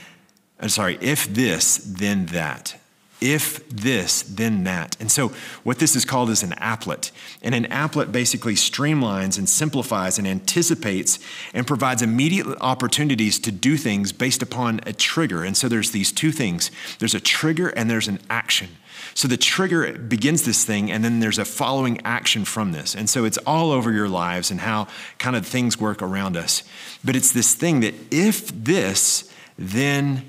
I'm 0.59 0.69
sorry, 0.69 0.97
if 1.01 1.27
this, 1.27 1.77
then 1.77 2.27
that. 2.27 2.79
If 3.19 3.67
this, 3.69 4.21
then 4.21 4.63
that. 4.65 4.95
And 4.99 5.11
so, 5.11 5.29
what 5.63 5.79
this 5.79 5.95
is 5.95 6.05
called 6.05 6.29
is 6.29 6.43
an 6.43 6.51
applet. 6.51 7.09
And 7.41 7.55
an 7.55 7.65
applet 7.65 8.11
basically 8.11 8.53
streamlines 8.53 9.39
and 9.39 9.49
simplifies 9.49 10.19
and 10.19 10.27
anticipates 10.27 11.17
and 11.51 11.65
provides 11.65 12.03
immediate 12.03 12.45
opportunities 12.61 13.39
to 13.39 13.51
do 13.51 13.75
things 13.75 14.11
based 14.11 14.43
upon 14.43 14.81
a 14.85 14.93
trigger. 14.93 15.43
And 15.43 15.57
so, 15.57 15.67
there's 15.67 15.91
these 15.91 16.11
two 16.11 16.31
things 16.31 16.69
there's 16.99 17.15
a 17.15 17.19
trigger 17.19 17.69
and 17.69 17.89
there's 17.89 18.07
an 18.07 18.19
action. 18.29 18.69
So 19.17 19.27
the 19.27 19.36
trigger 19.36 19.97
begins 19.97 20.43
this 20.43 20.63
thing, 20.63 20.91
and 20.91 21.03
then 21.03 21.21
there's 21.21 21.39
a 21.39 21.43
following 21.43 21.99
action 22.06 22.45
from 22.45 22.71
this. 22.71 22.93
And 22.95 23.10
so 23.10 23.25
it's 23.25 23.39
all 23.47 23.71
over 23.71 23.91
your 23.91 24.08
lives 24.08 24.51
and 24.51 24.60
how 24.60 24.89
kind 25.17 25.36
of 25.36 25.43
things 25.43 25.80
work 25.80 26.03
around 26.03 26.38
us. 26.38 26.62
But 27.03 27.15
it's 27.15 27.32
this 27.32 27.56
thing 27.56 27.80
that 27.80 27.95
if 28.12 28.49
this, 28.49 29.34
then 29.58 30.23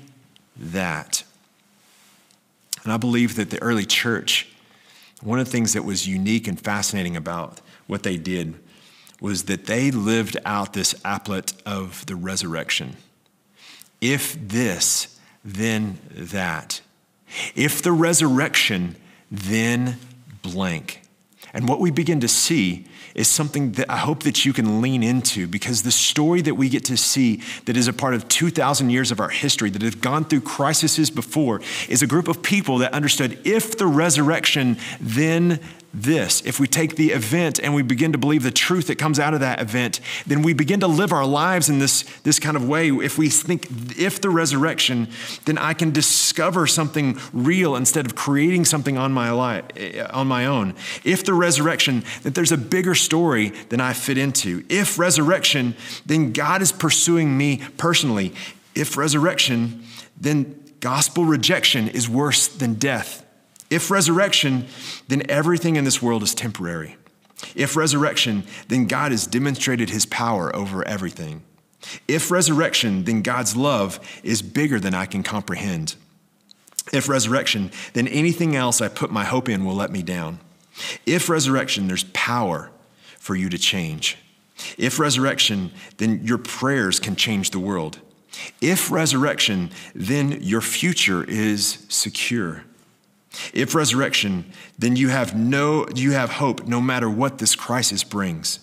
that. 0.57 1.23
And 2.83 2.91
I 2.91 2.97
believe 2.97 3.35
that 3.35 3.51
the 3.51 3.61
early 3.61 3.85
church, 3.85 4.47
one 5.21 5.37
of 5.37 5.45
the 5.45 5.51
things 5.51 5.73
that 5.73 5.83
was 5.83 6.07
unique 6.07 6.47
and 6.47 6.59
fascinating 6.59 7.15
about 7.15 7.61
what 7.85 8.01
they 8.01 8.17
did 8.17 8.55
was 9.21 9.43
that 9.43 9.67
they 9.67 9.91
lived 9.91 10.35
out 10.45 10.73
this 10.73 10.95
applet 11.05 11.53
of 11.63 12.07
the 12.07 12.15
resurrection. 12.15 12.97
If 14.01 14.35
this, 14.47 15.19
then 15.45 15.99
that. 16.09 16.81
If 17.55 17.81
the 17.81 17.91
resurrection, 17.91 18.95
then 19.31 19.97
blank. 20.41 21.01
And 21.53 21.67
what 21.67 21.79
we 21.79 21.91
begin 21.91 22.19
to 22.19 22.27
see 22.27 22.85
is 23.15 23.27
something 23.27 23.73
that 23.73 23.89
I 23.89 23.97
hope 23.97 24.23
that 24.23 24.45
you 24.45 24.53
can 24.53 24.81
lean 24.81 25.01
into 25.03 25.47
because 25.47 25.83
the 25.83 25.91
story 25.91 26.41
that 26.43 26.55
we 26.55 26.69
get 26.69 26.85
to 26.85 26.97
see 26.97 27.41
that 27.65 27.75
is 27.75 27.87
a 27.87 27.93
part 27.93 28.13
of 28.13 28.27
2,000 28.27 28.89
years 28.89 29.11
of 29.11 29.19
our 29.19 29.29
history 29.29 29.69
that 29.71 29.81
have 29.81 29.99
gone 29.99 30.25
through 30.25 30.41
crises 30.41 31.09
before 31.09 31.61
is 31.87 32.01
a 32.01 32.07
group 32.07 32.27
of 32.27 32.43
people 32.43 32.77
that 32.77 32.93
understood 32.93 33.39
if 33.45 33.77
the 33.77 33.87
resurrection, 33.87 34.77
then 35.01 35.59
this. 35.93 36.41
If 36.45 36.59
we 36.59 36.67
take 36.67 36.95
the 36.95 37.11
event 37.11 37.59
and 37.59 37.73
we 37.73 37.81
begin 37.81 38.11
to 38.11 38.17
believe 38.17 38.43
the 38.43 38.51
truth 38.51 38.87
that 38.87 38.97
comes 38.97 39.19
out 39.19 39.33
of 39.33 39.39
that 39.39 39.59
event, 39.59 39.99
then 40.27 40.41
we 40.41 40.53
begin 40.53 40.79
to 40.81 40.87
live 40.87 41.11
our 41.11 41.25
lives 41.25 41.69
in 41.69 41.79
this, 41.79 42.03
this 42.21 42.39
kind 42.39 42.55
of 42.55 42.67
way. 42.67 42.89
If 42.89 43.17
we 43.17 43.29
think, 43.29 43.67
if 43.97 44.21
the 44.21 44.29
resurrection, 44.29 45.07
then 45.45 45.57
I 45.57 45.73
can 45.73 45.91
discover 45.91 46.67
something 46.67 47.17
real 47.33 47.75
instead 47.75 48.05
of 48.05 48.15
creating 48.15 48.65
something 48.65 48.97
on 48.97 49.11
my, 49.11 49.31
life, 49.31 49.65
eh, 49.75 50.05
on 50.11 50.27
my 50.27 50.45
own. 50.45 50.75
If 51.03 51.25
the 51.25 51.33
resurrection, 51.33 52.03
that 52.23 52.35
there's 52.35 52.51
a 52.51 52.57
bigger 52.57 52.95
story 52.95 53.49
than 53.69 53.81
I 53.81 53.93
fit 53.93 54.17
into. 54.17 54.63
If 54.69 54.99
resurrection, 54.99 55.75
then 56.05 56.33
God 56.33 56.61
is 56.61 56.71
pursuing 56.71 57.37
me 57.37 57.63
personally. 57.77 58.33
If 58.75 58.95
resurrection, 58.95 59.83
then 60.19 60.55
gospel 60.79 61.25
rejection 61.25 61.87
is 61.87 62.07
worse 62.07 62.47
than 62.47 62.75
death. 62.75 63.25
If 63.69 63.91
resurrection, 63.91 64.67
then 65.07 65.29
everything 65.29 65.75
in 65.75 65.83
this 65.83 66.01
world 66.01 66.23
is 66.23 66.33
temporary. 66.33 66.97
If 67.55 67.75
resurrection, 67.75 68.43
then 68.67 68.85
God 68.85 69.11
has 69.11 69.27
demonstrated 69.27 69.89
his 69.89 70.05
power 70.05 70.53
over 70.55 70.85
everything. 70.87 71.43
If 72.07 72.31
resurrection, 72.31 73.05
then 73.05 73.21
God's 73.21 73.55
love 73.55 73.99
is 74.23 74.41
bigger 74.41 74.79
than 74.79 74.93
I 74.93 75.05
can 75.05 75.23
comprehend. 75.23 75.95
If 76.91 77.07
resurrection, 77.07 77.71
then 77.93 78.07
anything 78.07 78.55
else 78.55 78.81
I 78.81 78.87
put 78.87 79.11
my 79.11 79.23
hope 79.23 79.47
in 79.47 79.63
will 79.63 79.75
let 79.75 79.91
me 79.91 80.01
down. 80.01 80.39
If 81.05 81.29
resurrection, 81.29 81.87
there's 81.87 82.05
power 82.05 82.71
for 83.19 83.35
you 83.35 83.49
to 83.49 83.57
change. 83.57 84.17
If 84.77 84.99
resurrection, 84.99 85.71
then 85.97 86.21
your 86.23 86.37
prayers 86.37 86.99
can 86.99 87.15
change 87.15 87.51
the 87.51 87.59
world. 87.59 87.99
If 88.61 88.91
resurrection, 88.91 89.71
then 89.93 90.39
your 90.41 90.61
future 90.61 91.23
is 91.23 91.85
secure. 91.89 92.63
If 93.53 93.75
resurrection, 93.75 94.51
then 94.77 94.95
you 94.95 95.09
have 95.09 95.35
no 95.35 95.87
you 95.95 96.11
have 96.11 96.31
hope 96.31 96.67
no 96.67 96.81
matter 96.81 97.09
what 97.09 97.37
this 97.37 97.55
crisis 97.55 98.03
brings. 98.03 98.59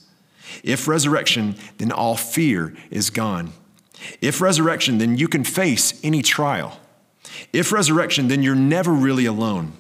If 0.63 0.89
resurrection, 0.89 1.57
then 1.79 1.93
all 1.93 2.17
fear 2.17 2.75
is 2.91 3.11
gone. 3.11 3.53
If 4.21 4.41
resurrection, 4.41 4.99
then 4.99 5.17
you 5.17 5.29
can 5.29 5.45
face 5.45 5.99
any 6.03 6.23
trial. 6.23 6.81
If 7.53 7.73
resurrection, 7.73 8.29
then 8.29 8.43
you're 8.43 8.55
never 8.55 8.93
really 8.93 9.27
alone. 9.27 9.73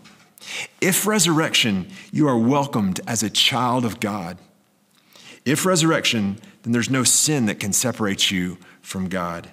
If 0.80 1.06
resurrection, 1.06 1.88
you 2.12 2.28
are 2.28 2.38
welcomed 2.38 3.00
as 3.06 3.22
a 3.22 3.30
child 3.30 3.84
of 3.84 4.00
God. 4.00 4.38
If 5.44 5.64
resurrection, 5.64 6.38
then 6.62 6.72
there's 6.72 6.90
no 6.90 7.04
sin 7.04 7.46
that 7.46 7.60
can 7.60 7.72
separate 7.72 8.30
you 8.30 8.58
from 8.82 9.08
God. 9.08 9.48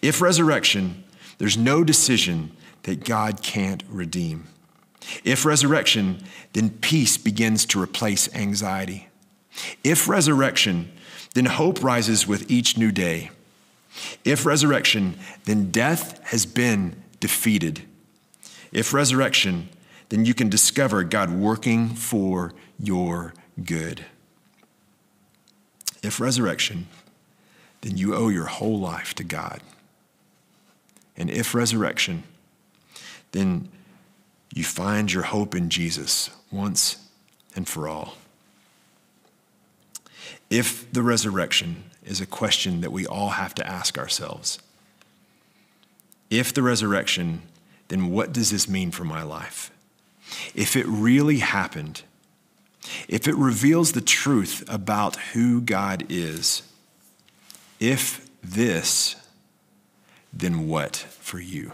If 0.00 0.20
resurrection, 0.20 1.04
there's 1.38 1.56
no 1.56 1.82
decision 1.82 2.56
that 2.84 3.04
God 3.04 3.42
can't 3.42 3.82
redeem. 3.88 4.46
If 5.24 5.44
resurrection, 5.44 6.22
then 6.52 6.70
peace 6.70 7.16
begins 7.16 7.66
to 7.66 7.80
replace 7.82 8.32
anxiety. 8.34 9.08
If 9.84 10.08
resurrection, 10.08 10.92
then 11.34 11.46
hope 11.46 11.82
rises 11.82 12.26
with 12.26 12.50
each 12.50 12.76
new 12.76 12.92
day. 12.92 13.30
If 14.24 14.46
resurrection, 14.46 15.18
then 15.44 15.70
death 15.70 16.20
has 16.28 16.46
been 16.46 17.02
defeated. 17.20 17.82
If 18.72 18.94
resurrection, 18.94 19.68
then 20.08 20.24
you 20.24 20.34
can 20.34 20.48
discover 20.48 21.04
God 21.04 21.30
working 21.30 21.88
for 21.88 22.52
your 22.78 23.34
good. 23.64 24.04
If 26.02 26.20
resurrection, 26.20 26.88
then 27.82 27.96
you 27.96 28.14
owe 28.14 28.28
your 28.28 28.46
whole 28.46 28.78
life 28.78 29.14
to 29.14 29.24
God. 29.24 29.60
And 31.16 31.30
if 31.30 31.54
resurrection, 31.54 32.24
then 33.32 33.68
you 34.54 34.64
find 34.64 35.12
your 35.12 35.22
hope 35.24 35.54
in 35.54 35.70
Jesus 35.70 36.30
once 36.50 37.08
and 37.56 37.68
for 37.68 37.88
all. 37.88 38.16
If 40.50 40.90
the 40.92 41.02
resurrection 41.02 41.84
is 42.04 42.20
a 42.20 42.26
question 42.26 42.82
that 42.82 42.92
we 42.92 43.06
all 43.06 43.30
have 43.30 43.54
to 43.54 43.66
ask 43.66 43.96
ourselves, 43.96 44.58
if 46.28 46.52
the 46.52 46.62
resurrection, 46.62 47.42
then 47.88 48.10
what 48.10 48.32
does 48.32 48.50
this 48.50 48.68
mean 48.68 48.90
for 48.90 49.04
my 49.04 49.22
life? 49.22 49.70
If 50.54 50.76
it 50.76 50.86
really 50.86 51.38
happened, 51.38 52.02
if 53.08 53.28
it 53.28 53.34
reveals 53.34 53.92
the 53.92 54.00
truth 54.00 54.64
about 54.68 55.16
who 55.16 55.60
God 55.60 56.04
is, 56.08 56.62
if 57.80 58.28
this, 58.42 59.16
then 60.32 60.68
what 60.68 60.96
for 60.96 61.38
you? 61.38 61.72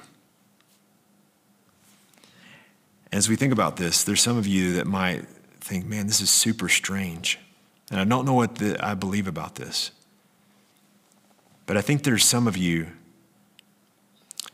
As 3.12 3.28
we 3.28 3.36
think 3.36 3.52
about 3.52 3.76
this, 3.76 4.04
there's 4.04 4.20
some 4.20 4.36
of 4.36 4.46
you 4.46 4.74
that 4.74 4.86
might 4.86 5.26
think, 5.60 5.86
man, 5.86 6.06
this 6.06 6.20
is 6.20 6.30
super 6.30 6.68
strange. 6.68 7.38
And 7.90 7.98
I 7.98 8.04
don't 8.04 8.24
know 8.24 8.34
what 8.34 8.56
the, 8.56 8.76
I 8.84 8.94
believe 8.94 9.26
about 9.26 9.54
this. 9.54 9.90
But 11.66 11.76
I 11.76 11.80
think 11.80 12.02
there's 12.02 12.24
some 12.24 12.46
of 12.46 12.56
you 12.56 12.88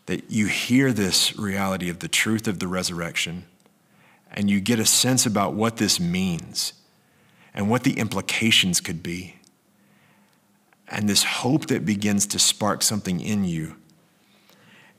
that 0.06 0.30
you 0.30 0.46
hear 0.46 0.92
this 0.92 1.36
reality 1.38 1.88
of 1.88 2.00
the 2.00 2.08
truth 2.08 2.46
of 2.46 2.58
the 2.58 2.68
resurrection 2.68 3.44
and 4.30 4.50
you 4.50 4.60
get 4.60 4.78
a 4.78 4.84
sense 4.84 5.24
about 5.24 5.54
what 5.54 5.76
this 5.76 5.98
means 5.98 6.74
and 7.54 7.70
what 7.70 7.84
the 7.84 7.98
implications 7.98 8.80
could 8.80 9.02
be. 9.02 9.36
And 10.88 11.08
this 11.08 11.22
hope 11.22 11.66
that 11.66 11.86
begins 11.86 12.26
to 12.26 12.38
spark 12.38 12.82
something 12.82 13.20
in 13.20 13.44
you 13.44 13.76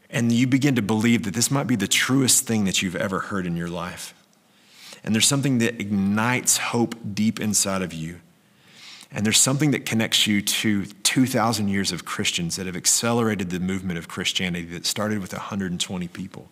and 0.09 0.31
you 0.31 0.47
begin 0.47 0.75
to 0.75 0.81
believe 0.81 1.23
that 1.23 1.33
this 1.33 1.49
might 1.49 1.67
be 1.67 1.75
the 1.75 1.87
truest 1.87 2.45
thing 2.45 2.65
that 2.65 2.81
you've 2.81 2.95
ever 2.95 3.19
heard 3.19 3.45
in 3.45 3.55
your 3.55 3.69
life. 3.69 4.13
And 5.03 5.13
there's 5.13 5.27
something 5.27 5.59
that 5.59 5.79
ignites 5.79 6.57
hope 6.57 6.95
deep 7.13 7.39
inside 7.39 7.81
of 7.81 7.93
you. 7.93 8.21
And 9.11 9.25
there's 9.25 9.39
something 9.39 9.71
that 9.71 9.85
connects 9.85 10.27
you 10.27 10.41
to 10.41 10.85
2,000 10.85 11.67
years 11.69 11.91
of 11.91 12.05
Christians 12.05 12.55
that 12.55 12.65
have 12.65 12.75
accelerated 12.75 13.49
the 13.49 13.59
movement 13.59 13.97
of 13.97 14.07
Christianity 14.07 14.65
that 14.67 14.85
started 14.85 15.19
with 15.19 15.31
120 15.31 16.07
people. 16.09 16.49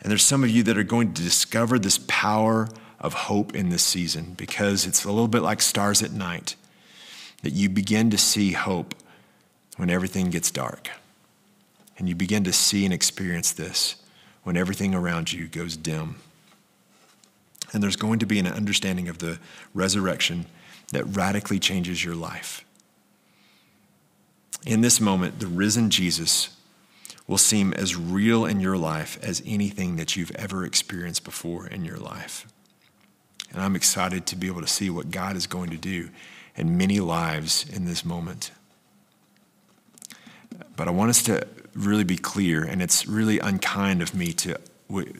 And 0.00 0.10
there's 0.10 0.24
some 0.24 0.44
of 0.44 0.50
you 0.50 0.62
that 0.64 0.76
are 0.76 0.82
going 0.82 1.14
to 1.14 1.22
discover 1.22 1.78
this 1.78 1.98
power 2.06 2.68
of 3.00 3.14
hope 3.14 3.54
in 3.54 3.70
this 3.70 3.82
season 3.82 4.34
because 4.36 4.86
it's 4.86 5.04
a 5.04 5.10
little 5.10 5.28
bit 5.28 5.42
like 5.42 5.62
stars 5.62 6.02
at 6.02 6.12
night, 6.12 6.56
that 7.42 7.52
you 7.52 7.68
begin 7.68 8.10
to 8.10 8.18
see 8.18 8.52
hope 8.52 8.94
when 9.76 9.90
everything 9.90 10.30
gets 10.30 10.50
dark. 10.50 10.90
And 11.98 12.08
you 12.08 12.14
begin 12.14 12.44
to 12.44 12.52
see 12.52 12.84
and 12.84 12.92
experience 12.92 13.52
this 13.52 13.96
when 14.42 14.56
everything 14.56 14.94
around 14.94 15.32
you 15.32 15.48
goes 15.48 15.76
dim. 15.76 16.16
And 17.72 17.82
there's 17.82 17.96
going 17.96 18.18
to 18.20 18.26
be 18.26 18.38
an 18.38 18.46
understanding 18.46 19.08
of 19.08 19.18
the 19.18 19.38
resurrection 19.74 20.46
that 20.92 21.04
radically 21.04 21.58
changes 21.58 22.04
your 22.04 22.14
life. 22.14 22.64
In 24.64 24.80
this 24.80 25.00
moment, 25.00 25.40
the 25.40 25.46
risen 25.46 25.90
Jesus 25.90 26.50
will 27.26 27.38
seem 27.38 27.72
as 27.72 27.96
real 27.96 28.44
in 28.44 28.60
your 28.60 28.76
life 28.76 29.18
as 29.22 29.42
anything 29.44 29.96
that 29.96 30.16
you've 30.16 30.30
ever 30.36 30.64
experienced 30.64 31.24
before 31.24 31.66
in 31.66 31.84
your 31.84 31.96
life. 31.96 32.46
And 33.52 33.60
I'm 33.60 33.74
excited 33.74 34.26
to 34.26 34.36
be 34.36 34.46
able 34.46 34.60
to 34.60 34.66
see 34.66 34.90
what 34.90 35.10
God 35.10 35.36
is 35.36 35.46
going 35.46 35.70
to 35.70 35.76
do 35.76 36.10
in 36.56 36.76
many 36.76 37.00
lives 37.00 37.66
in 37.68 37.84
this 37.84 38.04
moment. 38.04 38.50
But 40.76 40.88
I 40.88 40.90
want 40.90 41.10
us 41.10 41.22
to 41.24 41.46
really 41.76 42.04
be 42.04 42.16
clear, 42.16 42.64
and 42.64 42.82
it's 42.82 43.06
really 43.06 43.38
unkind 43.38 44.02
of 44.02 44.14
me 44.14 44.32
to, 44.32 44.58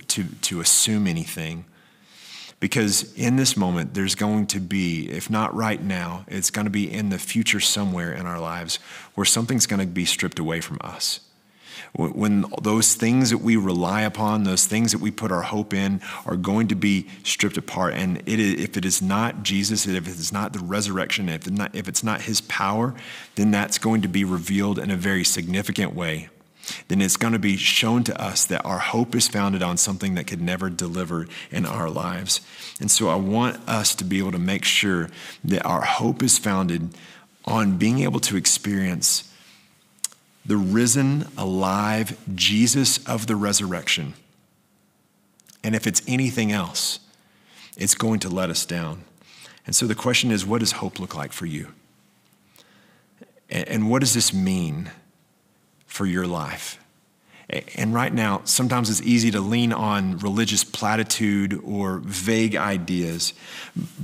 to, 0.09 0.25
to 0.25 0.61
assume 0.61 1.07
anything. 1.07 1.65
Because 2.59 3.13
in 3.15 3.37
this 3.37 3.57
moment, 3.57 3.93
there's 3.93 4.15
going 4.15 4.47
to 4.49 4.61
be, 4.61 5.11
if 5.11 5.29
not 5.29 5.55
right 5.55 5.83
now, 5.83 6.25
it's 6.27 6.51
going 6.51 6.65
to 6.65 6.71
be 6.71 6.91
in 6.91 7.11
the 7.11 7.19
future 7.19 7.61
somewhere 7.61 8.13
in 8.13 8.25
our 8.25 8.41
lives 8.41 8.79
where 9.15 9.27
something's 9.27 9.67
going 9.67 9.81
to 9.81 9.87
be 9.87 10.07
stripped 10.07 10.39
away 10.39 10.63
from 10.63 10.79
us. 10.81 11.21
When 11.95 12.47
those 12.63 12.95
things 12.95 13.31
that 13.31 13.39
we 13.39 13.57
rely 13.57 14.03
upon, 14.03 14.45
those 14.45 14.67
things 14.67 14.93
that 14.93 14.99
we 14.99 15.11
put 15.11 15.31
our 15.31 15.43
hope 15.43 15.75
in, 15.75 16.01
are 16.25 16.37
going 16.37 16.69
to 16.69 16.75
be 16.75 17.09
stripped 17.23 17.59
apart. 17.59 17.95
And 17.95 18.23
it 18.27 18.41
is, 18.41 18.61
if 18.61 18.77
it 18.79 18.85
is 18.87 19.03
not 19.03 19.43
Jesus, 19.43 19.87
if 19.87 20.09
it 20.09 20.09
is 20.09 20.33
not 20.33 20.55
the 20.55 20.59
resurrection, 20.59 21.29
if, 21.29 21.51
not, 21.51 21.75
if 21.75 21.89
it's 21.89 22.03
not 22.03 22.23
his 22.23 22.41
power, 22.43 22.95
then 23.35 23.51
that's 23.51 23.79
going 23.79 24.03
to 24.03 24.09
be 24.09 24.25
revealed 24.25 24.79
in 24.79 24.91
a 24.91 24.97
very 24.97 25.25
significant 25.25 25.95
way 25.95 26.29
then 26.89 27.01
it's 27.01 27.17
going 27.17 27.33
to 27.33 27.39
be 27.39 27.57
shown 27.57 28.05
to 28.05 28.21
us 28.21 28.45
that 28.47 28.65
our 28.65 28.79
hope 28.79 29.15
is 29.15 29.29
founded 29.29 29.63
on 29.63 29.77
something 29.77 30.15
that 30.15 30.27
could 30.27 30.41
never 30.41 30.69
deliver 30.71 31.27
in 31.51 31.67
our 31.67 31.89
lives. 31.89 32.41
And 32.81 32.91
so 32.91 33.09
I 33.09 33.17
want 33.17 33.57
us 33.69 33.95
to 33.97 34.05
be 34.05 34.19
able 34.19 34.33
to 34.33 34.39
make 34.39 34.65
sure 34.65 35.11
that 35.45 35.65
our 35.65 35.83
hope 35.83 36.23
is 36.23 36.39
founded 36.39 36.91
on 37.45 37.79
being 37.79 38.01
able 38.01 38.21
to 38.21 38.37
experience 38.37 39.33
the 40.45 40.57
risen, 40.57 41.27
alive 41.37 42.19
Jesus 42.35 43.05
of 43.07 43.27
the 43.27 43.37
resurrection. 43.37 44.15
And 45.65 45.75
if 45.75 45.87
it's 45.87 46.03
anything 46.07 46.53
else, 46.53 47.01
it's 47.77 47.95
going 47.95 48.21
to 48.21 48.29
let 48.29 48.51
us 48.51 48.65
down. 48.65 49.05
And 49.67 49.75
so 49.75 49.87
the 49.87 49.97
question 49.97 50.31
is 50.31 50.47
what 50.47 50.61
does 50.61 50.73
hope 50.73 51.01
look 51.01 51.15
like 51.15 51.33
for 51.33 51.47
you? 51.47 51.73
And 53.49 53.91
what 53.91 54.01
does 54.01 54.15
this 54.15 54.33
mean 54.33 54.91
for 55.97 56.05
your 56.05 56.27
life? 56.27 56.79
And 57.49 57.95
right 57.95 58.13
now, 58.13 58.43
sometimes 58.45 58.91
it's 58.91 59.01
easy 59.01 59.31
to 59.31 59.41
lean 59.41 59.73
on 59.73 60.19
religious 60.19 60.63
platitude 60.63 61.59
or 61.65 61.99
vague 62.05 62.55
ideas, 62.55 63.33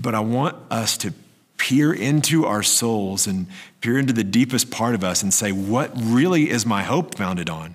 but 0.00 0.14
I 0.14 0.20
want 0.20 0.56
us 0.70 0.96
to 0.98 1.12
peer 1.58 1.92
into 1.92 2.46
our 2.46 2.62
souls 2.62 3.26
and 3.26 3.46
peer 3.80 3.98
into 3.98 4.12
the 4.12 4.24
deepest 4.24 4.70
part 4.70 4.94
of 4.94 5.04
us 5.04 5.22
and 5.22 5.34
say, 5.34 5.52
what 5.52 5.90
really 5.96 6.48
is 6.48 6.64
my 6.64 6.82
hope 6.82 7.16
founded 7.16 7.50
on? 7.50 7.74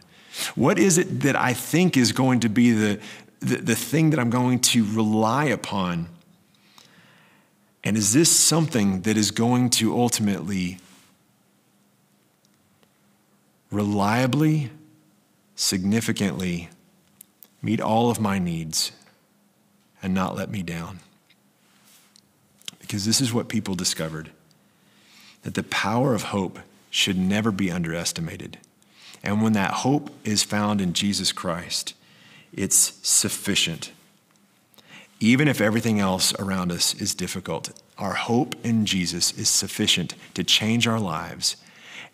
What 0.55 0.79
is 0.79 0.97
it 0.97 1.21
that 1.21 1.35
I 1.35 1.53
think 1.53 1.95
is 1.95 2.11
going 2.11 2.39
to 2.39 2.49
be 2.49 2.71
the, 2.71 2.99
the, 3.41 3.57
the 3.57 3.75
thing 3.75 4.09
that 4.09 4.19
I'm 4.19 4.29
going 4.29 4.59
to 4.59 4.83
rely 4.95 5.45
upon? 5.45 6.07
And 7.83 7.95
is 7.95 8.13
this 8.13 8.31
something 8.35 9.01
that 9.01 9.15
is 9.15 9.31
going 9.31 9.69
to 9.71 9.93
ultimately 9.95 10.79
reliably, 13.71 14.71
significantly 15.55 16.69
meet 17.61 17.81
all 17.81 18.09
of 18.09 18.19
my 18.19 18.39
needs 18.39 18.91
and 20.01 20.13
not 20.13 20.35
let 20.35 20.49
me 20.49 20.61
down? 20.63 20.99
Because 22.79 23.05
this 23.05 23.19
is 23.19 23.33
what 23.33 23.49
people 23.49 23.75
discovered 23.75 24.31
that 25.43 25.53
the 25.53 25.63
power 25.63 26.13
of 26.13 26.23
hope 26.23 26.59
should 26.89 27.17
never 27.17 27.51
be 27.51 27.71
underestimated. 27.71 28.57
And 29.23 29.41
when 29.41 29.53
that 29.53 29.71
hope 29.71 30.09
is 30.23 30.43
found 30.43 30.81
in 30.81 30.93
Jesus 30.93 31.31
Christ, 31.31 31.93
it's 32.53 32.97
sufficient. 33.07 33.91
Even 35.19 35.47
if 35.47 35.61
everything 35.61 35.99
else 35.99 36.33
around 36.39 36.71
us 36.71 36.93
is 36.95 37.15
difficult, 37.15 37.71
our 37.97 38.13
hope 38.13 38.55
in 38.63 38.85
Jesus 38.85 39.31
is 39.37 39.49
sufficient 39.49 40.15
to 40.35 40.43
change 40.43 40.87
our 40.87 40.99
lives, 40.99 41.57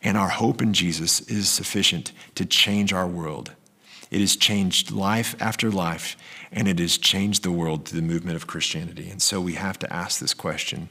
and 0.04 0.18
our 0.18 0.30
hope 0.30 0.62
in 0.62 0.74
Jesus 0.74 1.22
is 1.22 1.48
sufficient 1.48 2.12
to 2.36 2.46
change 2.46 2.92
our 2.92 3.08
world. 3.08 3.54
It 4.12 4.20
has 4.20 4.36
changed 4.36 4.92
life 4.92 5.36
after 5.40 5.72
life, 5.72 6.18
and 6.52 6.68
it 6.68 6.78
has 6.80 6.98
changed 6.98 7.42
the 7.42 7.52
world 7.52 7.86
through 7.86 8.02
the 8.02 8.08
movement 8.08 8.36
of 8.36 8.46
Christianity. 8.46 9.10
And 9.10 9.22
so 9.22 9.42
we 9.42 9.54
have 9.54 9.80
to 9.80 9.92
ask 9.92 10.20
this 10.20 10.34
question 10.34 10.90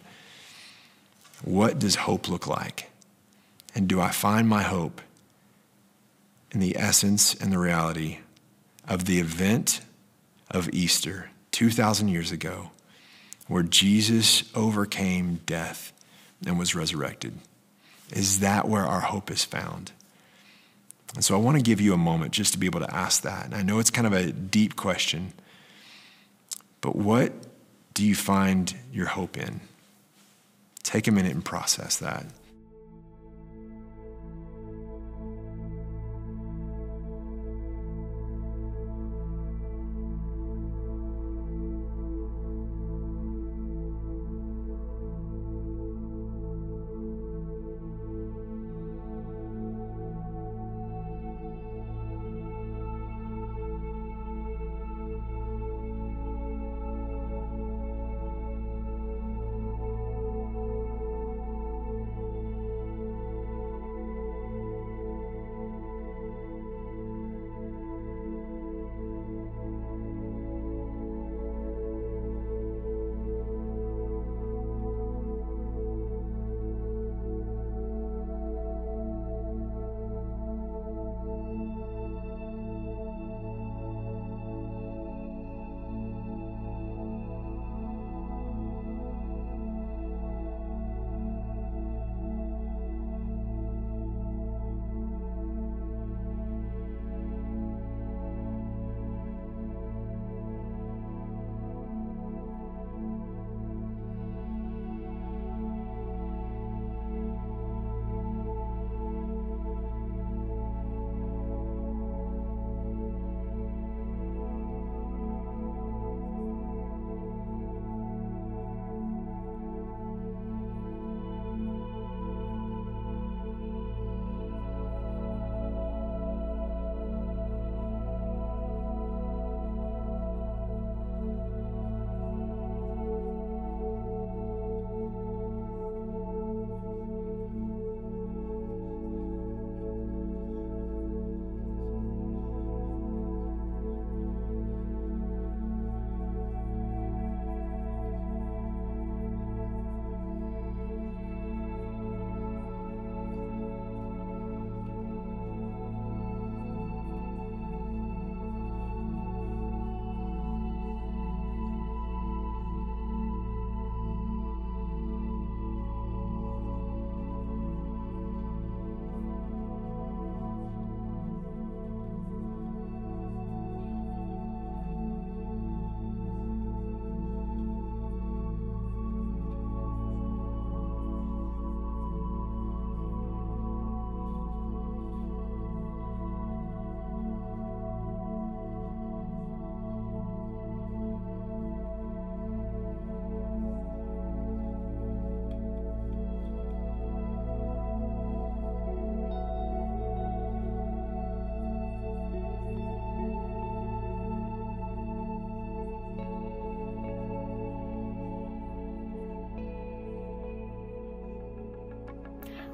What 1.45 1.79
does 1.79 1.95
hope 1.95 2.29
look 2.29 2.47
like? 2.47 2.91
And 3.75 3.87
do 3.87 4.01
I 4.01 4.11
find 4.11 4.49
my 4.49 4.63
hope 4.63 5.01
in 6.51 6.61
the 6.61 6.77
essence 6.77 7.35
and 7.35 7.53
the 7.53 7.59
reality 7.59 8.19
of 8.89 9.05
the 9.05 9.21
event 9.21 9.81
of 10.51 10.69
Easter 10.73 11.31
2,000 11.53 12.09
years 12.09 12.33
ago, 12.33 12.71
where 13.47 13.63
Jesus 13.63 14.45
overcame 14.55 15.41
death 15.47 15.93
and 16.45 16.59
was 16.59 16.75
resurrected? 16.75 17.39
Is 18.13 18.41
that 18.41 18.69
where 18.69 18.85
our 18.85 19.01
hope 19.01 19.31
is 19.31 19.45
found? 19.45 19.93
And 21.15 21.25
so 21.25 21.35
I 21.35 21.39
want 21.39 21.57
to 21.59 21.63
give 21.63 21.81
you 21.81 21.93
a 21.93 21.99
moment 21.99 22.33
just 22.33 22.53
to 22.53 22.59
be 22.59 22.67
able 22.67 22.81
to 22.81 22.95
ask 22.95 23.23
that. 23.23 23.45
And 23.45 23.55
I 23.55 23.63
know 23.63 23.79
it's 23.79 23.91
kind 23.91 24.07
of 24.07 24.13
a 24.13 24.33
deep 24.33 24.77
question, 24.77 25.33
but 26.81 26.97
what 26.97 27.33
do 27.95 28.05
you 28.05 28.15
find 28.15 28.75
your 28.93 29.07
hope 29.07 29.37
in? 29.37 29.61
Take 30.83 31.07
a 31.07 31.11
minute 31.11 31.33
and 31.33 31.45
process 31.45 31.99
that. 31.99 32.27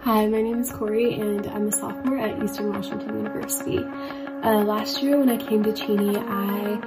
Hi, 0.09 0.27
my 0.27 0.41
name 0.41 0.61
is 0.61 0.73
Corey 0.73 1.21
and 1.21 1.47
I'm 1.49 1.69
a 1.69 1.71
sophomore 1.71 2.17
at 2.17 2.43
Eastern 2.43 2.73
Washington 2.73 3.15
University. 3.15 3.77
Uh, 4.43 4.65
last 4.65 5.03
year 5.03 5.19
when 5.19 5.29
I 5.29 5.37
came 5.37 5.63
to 5.65 5.73
Cheney, 5.75 6.17
I 6.17 6.81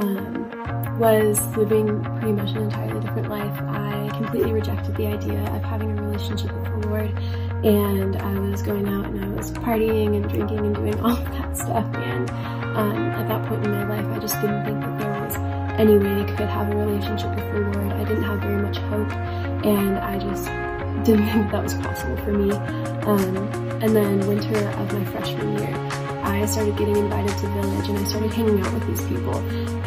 um, 0.00 0.98
was 0.98 1.38
living 1.56 2.02
pretty 2.02 2.32
much 2.32 2.50
an 2.56 2.62
entirely 2.62 2.98
different 2.98 3.28
life. 3.28 3.56
I 3.62 4.10
completely 4.12 4.52
rejected 4.52 4.96
the 4.96 5.06
idea 5.06 5.40
of 5.54 5.62
having 5.62 5.96
a 5.96 6.02
relationship 6.02 6.52
with 6.52 6.64
the 6.64 6.88
Lord 6.88 7.16
and 7.64 8.16
I 8.16 8.40
was 8.40 8.60
going 8.62 8.88
out 8.88 9.06
and 9.06 9.24
I 9.24 9.28
was 9.28 9.52
partying 9.52 10.16
and 10.16 10.28
drinking 10.28 10.58
and 10.58 10.74
doing 10.74 11.00
all 11.04 11.14
that 11.14 11.56
stuff 11.56 11.86
and 11.94 12.28
um, 12.76 12.96
at 12.98 13.28
that 13.28 13.46
point 13.46 13.66
in 13.66 13.70
my 13.70 13.84
life 13.84 14.16
I 14.16 14.18
just 14.18 14.34
didn't 14.40 14.64
think 14.64 14.80
that 14.80 14.98
there 14.98 15.12
was 15.12 15.36
any 15.78 15.96
way 15.96 16.22
I 16.22 16.24
could 16.24 16.48
have 16.48 16.72
a 16.72 16.76
relationship 16.76 17.32
with 17.36 17.52
the 17.52 17.60
Lord. 17.60 17.92
I 17.92 18.02
didn't 18.02 18.24
have 18.24 18.40
very 18.40 18.60
much 18.60 18.78
hope 18.78 19.12
and 19.64 19.96
I 19.98 20.18
just 20.18 20.67
didn't 21.08 21.26
think 21.28 21.50
that 21.50 21.62
was 21.62 21.74
possible 21.74 22.16
for 22.18 22.32
me. 22.32 22.52
Um, 22.52 23.36
and 23.80 23.96
then 23.96 24.26
winter 24.28 24.68
of 24.68 24.92
my 24.92 25.04
freshman 25.06 25.56
year, 25.58 25.74
I 26.22 26.44
started 26.44 26.76
getting 26.76 26.96
invited 26.96 27.30
to 27.38 27.46
Village 27.46 27.88
and 27.88 27.98
I 27.98 28.04
started 28.04 28.30
hanging 28.34 28.60
out 28.60 28.74
with 28.74 28.86
these 28.86 29.02
people. 29.08 29.36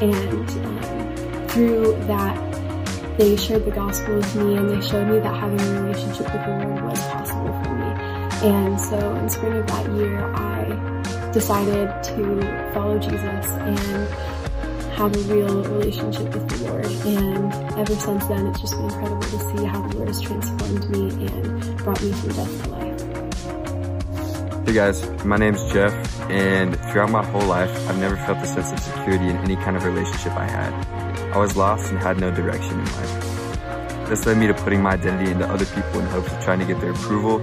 And 0.01 0.49
um, 0.49 1.47
through 1.49 1.93
that, 2.07 3.17
they 3.19 3.35
shared 3.35 3.65
the 3.65 3.71
gospel 3.71 4.15
with 4.15 4.35
me 4.35 4.55
and 4.55 4.67
they 4.71 4.81
showed 4.81 5.07
me 5.09 5.19
that 5.19 5.35
having 5.35 5.61
a 5.61 5.81
relationship 5.83 6.25
with 6.33 6.43
the 6.43 6.65
Lord 6.65 6.81
was 6.85 6.99
possible 7.09 7.53
for 7.63 7.75
me. 7.75 8.49
And 8.49 8.81
so 8.81 9.15
in 9.17 9.29
spring 9.29 9.57
of 9.57 9.67
that 9.67 9.91
year, 9.93 10.25
I 10.33 11.31
decided 11.31 12.03
to 12.03 12.71
follow 12.73 12.97
Jesus 12.97 13.45
and 13.45 14.30
have 15.01 15.15
a 15.15 15.33
real 15.33 15.63
relationship 15.63 16.31
with 16.31 16.47
the 16.47 16.69
Lord. 16.69 16.85
And 16.85 17.53
ever 17.79 17.95
since 17.95 18.23
then, 18.27 18.45
it's 18.45 18.61
just 18.61 18.75
been 18.75 18.85
incredible 18.85 19.21
to 19.21 19.39
see 19.39 19.65
how 19.65 19.81
the 19.87 19.95
Lord 19.97 20.07
has 20.09 20.21
transformed 20.21 20.89
me 20.91 21.25
and 21.25 21.77
brought 21.77 22.03
me 22.03 22.11
from 22.11 22.29
death 22.29 22.63
to 22.63 22.69
life. 22.69 23.01
Hey 24.67 24.73
guys, 24.73 25.25
my 25.25 25.37
name 25.37 25.55
is 25.55 25.73
Jeff, 25.73 25.91
and 26.29 26.79
throughout 26.91 27.09
my 27.09 27.25
whole 27.25 27.47
life, 27.47 27.71
I've 27.89 27.97
never 27.97 28.15
felt 28.15 28.37
a 28.43 28.45
sense 28.45 28.71
of 28.71 28.79
security 28.79 29.27
in 29.27 29.37
any 29.37 29.55
kind 29.55 29.75
of 29.75 29.83
relationship 29.85 30.33
I 30.33 30.47
had. 30.47 30.71
I 31.33 31.37
was 31.39 31.57
lost 31.57 31.89
and 31.89 31.97
had 31.97 32.19
no 32.19 32.29
direction 32.29 32.79
in 32.79 32.85
life. 32.85 34.07
This 34.07 34.23
led 34.27 34.37
me 34.37 34.45
to 34.47 34.53
putting 34.53 34.83
my 34.83 34.91
identity 34.91 35.31
into 35.31 35.47
other 35.47 35.65
people 35.65 35.99
in 35.99 36.05
hopes 36.05 36.31
of 36.31 36.43
trying 36.43 36.59
to 36.59 36.65
get 36.65 36.79
their 36.79 36.91
approval 36.91 37.39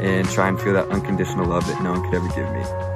and 0.00 0.28
try 0.28 0.46
and 0.46 0.60
feel 0.60 0.74
that 0.74 0.88
unconditional 0.90 1.46
love 1.46 1.66
that 1.66 1.82
no 1.82 1.90
one 1.90 2.04
could 2.04 2.14
ever 2.14 2.28
give 2.28 2.48
me. 2.52 2.93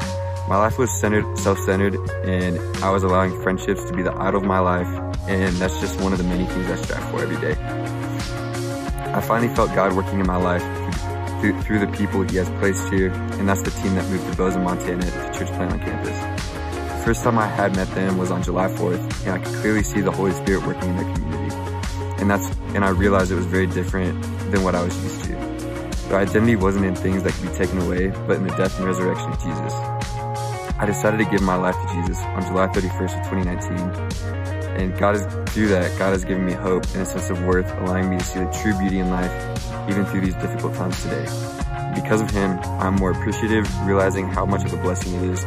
My 0.49 0.57
life 0.57 0.79
was 0.79 0.91
centered, 0.91 1.39
self-centered, 1.39 1.97
and 2.25 2.59
I 2.83 2.91
was 2.91 3.03
allowing 3.03 3.39
friendships 3.43 3.85
to 3.85 3.93
be 3.93 4.03
the 4.03 4.15
idol 4.15 4.41
of 4.41 4.47
my 4.47 4.61
life, 4.61 4.89
and 5.29 5.55
that's 5.57 5.79
just 5.79 6.01
one 6.01 6.15
of 6.15 6.19
the 6.19 6.25
many 6.25 6.47
things 6.47 6.71
I 6.71 6.77
strive 6.77 7.11
for 7.11 7.21
every 7.21 7.37
day. 7.37 7.53
I 9.13 9.21
finally 9.21 9.55
felt 9.55 9.75
God 9.75 9.93
working 9.93 10.21
in 10.21 10.27
my 10.27 10.39
life 10.39 10.63
through, 11.43 11.61
through 11.61 11.81
the 11.81 11.87
people 11.89 12.23
He 12.23 12.39
has 12.39 12.49
placed 12.61 12.89
here, 12.89 13.11
and 13.13 13.47
that's 13.47 13.61
the 13.61 13.71
team 13.83 13.95
that 13.97 14.09
moved 14.09 14.27
to 14.31 14.39
Bozeman, 14.39 14.65
Montana 14.65 15.03
to 15.03 15.39
church 15.39 15.49
plant 15.49 15.71
on 15.71 15.81
campus. 15.81 16.19
The 16.97 17.05
first 17.05 17.25
time 17.25 17.39
I 17.39 17.47
had 17.47 17.77
met 17.77 17.95
them 17.95 18.17
was 18.17 18.31
on 18.31 18.43
July 18.43 18.69
4th, 18.69 19.27
and 19.27 19.35
I 19.35 19.45
could 19.45 19.55
clearly 19.57 19.83
see 19.83 20.01
the 20.01 20.13
Holy 20.13 20.33
Spirit 20.33 20.67
working 20.67 20.89
in 20.89 20.97
their 20.97 21.15
community. 21.15 21.55
And 22.23 22.31
that's, 22.31 22.49
and 22.75 22.87
I 22.87 22.89
realized 22.89 23.31
it 23.31 23.35
was 23.35 23.45
very 23.45 23.67
different 23.67 24.23
than 24.51 24.63
what 24.63 24.75
I 24.75 24.83
was 24.83 24.97
used 25.05 25.25
to. 25.25 25.33
Their 26.09 26.21
identity 26.21 26.57
wasn't 26.57 26.87
in 26.87 26.95
things 26.95 27.23
that 27.25 27.35
could 27.35 27.51
be 27.51 27.55
taken 27.55 27.83
away, 27.83 28.09
but 28.27 28.39
in 28.39 28.47
the 28.47 28.57
death 28.57 28.79
and 28.79 28.87
resurrection 28.87 29.31
of 29.31 29.39
Jesus. 29.43 29.98
I 30.81 30.87
decided 30.87 31.19
to 31.19 31.25
give 31.25 31.43
my 31.43 31.57
life 31.57 31.75
to 31.75 31.95
Jesus 31.95 32.19
on 32.21 32.43
July 32.43 32.69
31st 32.69 33.19
of 33.19 33.31
2019. 33.31 33.79
And 34.79 34.97
God 34.97 35.17
has, 35.17 35.53
through 35.53 35.67
that, 35.69 35.99
God 35.99 36.11
has 36.11 36.25
given 36.25 36.47
me 36.47 36.53
hope 36.53 36.85
and 36.95 37.03
a 37.03 37.05
sense 37.05 37.31
of 37.31 37.43
worth, 37.43 37.69
allowing 37.79 38.09
me 38.09 38.19
to 38.19 38.25
see 38.25 38.39
the 38.39 38.51
true 38.63 38.79
beauty 38.79 39.01
in 39.01 39.11
life, 39.11 39.33
even 39.91 40.07
through 40.07 40.21
these 40.21 40.37
difficult 40.37 40.75
times 40.75 41.03
today. 41.03 41.25
Because 41.97 42.21
of 42.21 42.31
Him, 42.31 42.61
I'm 42.79 42.95
more 42.95 43.11
appreciative, 43.11 43.67
realizing 43.87 44.29
how 44.29 44.47
much 44.47 44.65
of 44.65 44.73
a 44.73 44.77
blessing 44.77 45.15
it 45.15 45.31
is 45.31 45.41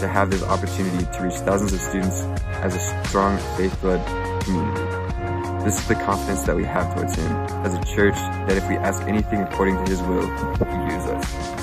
to 0.00 0.08
have 0.08 0.30
this 0.30 0.42
opportunity 0.42 1.04
to 1.04 1.22
reach 1.22 1.34
thousands 1.34 1.74
of 1.74 1.80
students 1.80 2.22
as 2.64 2.74
a 2.74 3.06
strong, 3.06 3.36
faith-led 3.58 4.00
community. 4.42 5.64
This 5.64 5.78
is 5.78 5.86
the 5.86 5.96
confidence 5.96 6.44
that 6.44 6.56
we 6.56 6.64
have 6.64 6.94
towards 6.94 7.14
Him 7.14 7.30
as 7.66 7.74
a 7.74 7.94
church 7.94 8.14
that 8.14 8.56
if 8.56 8.66
we 8.70 8.76
ask 8.76 9.02
anything 9.02 9.42
according 9.42 9.76
to 9.84 9.90
His 9.90 10.00
will, 10.00 10.26
He 10.26 10.90
hears 10.90 11.04
us. 11.04 11.61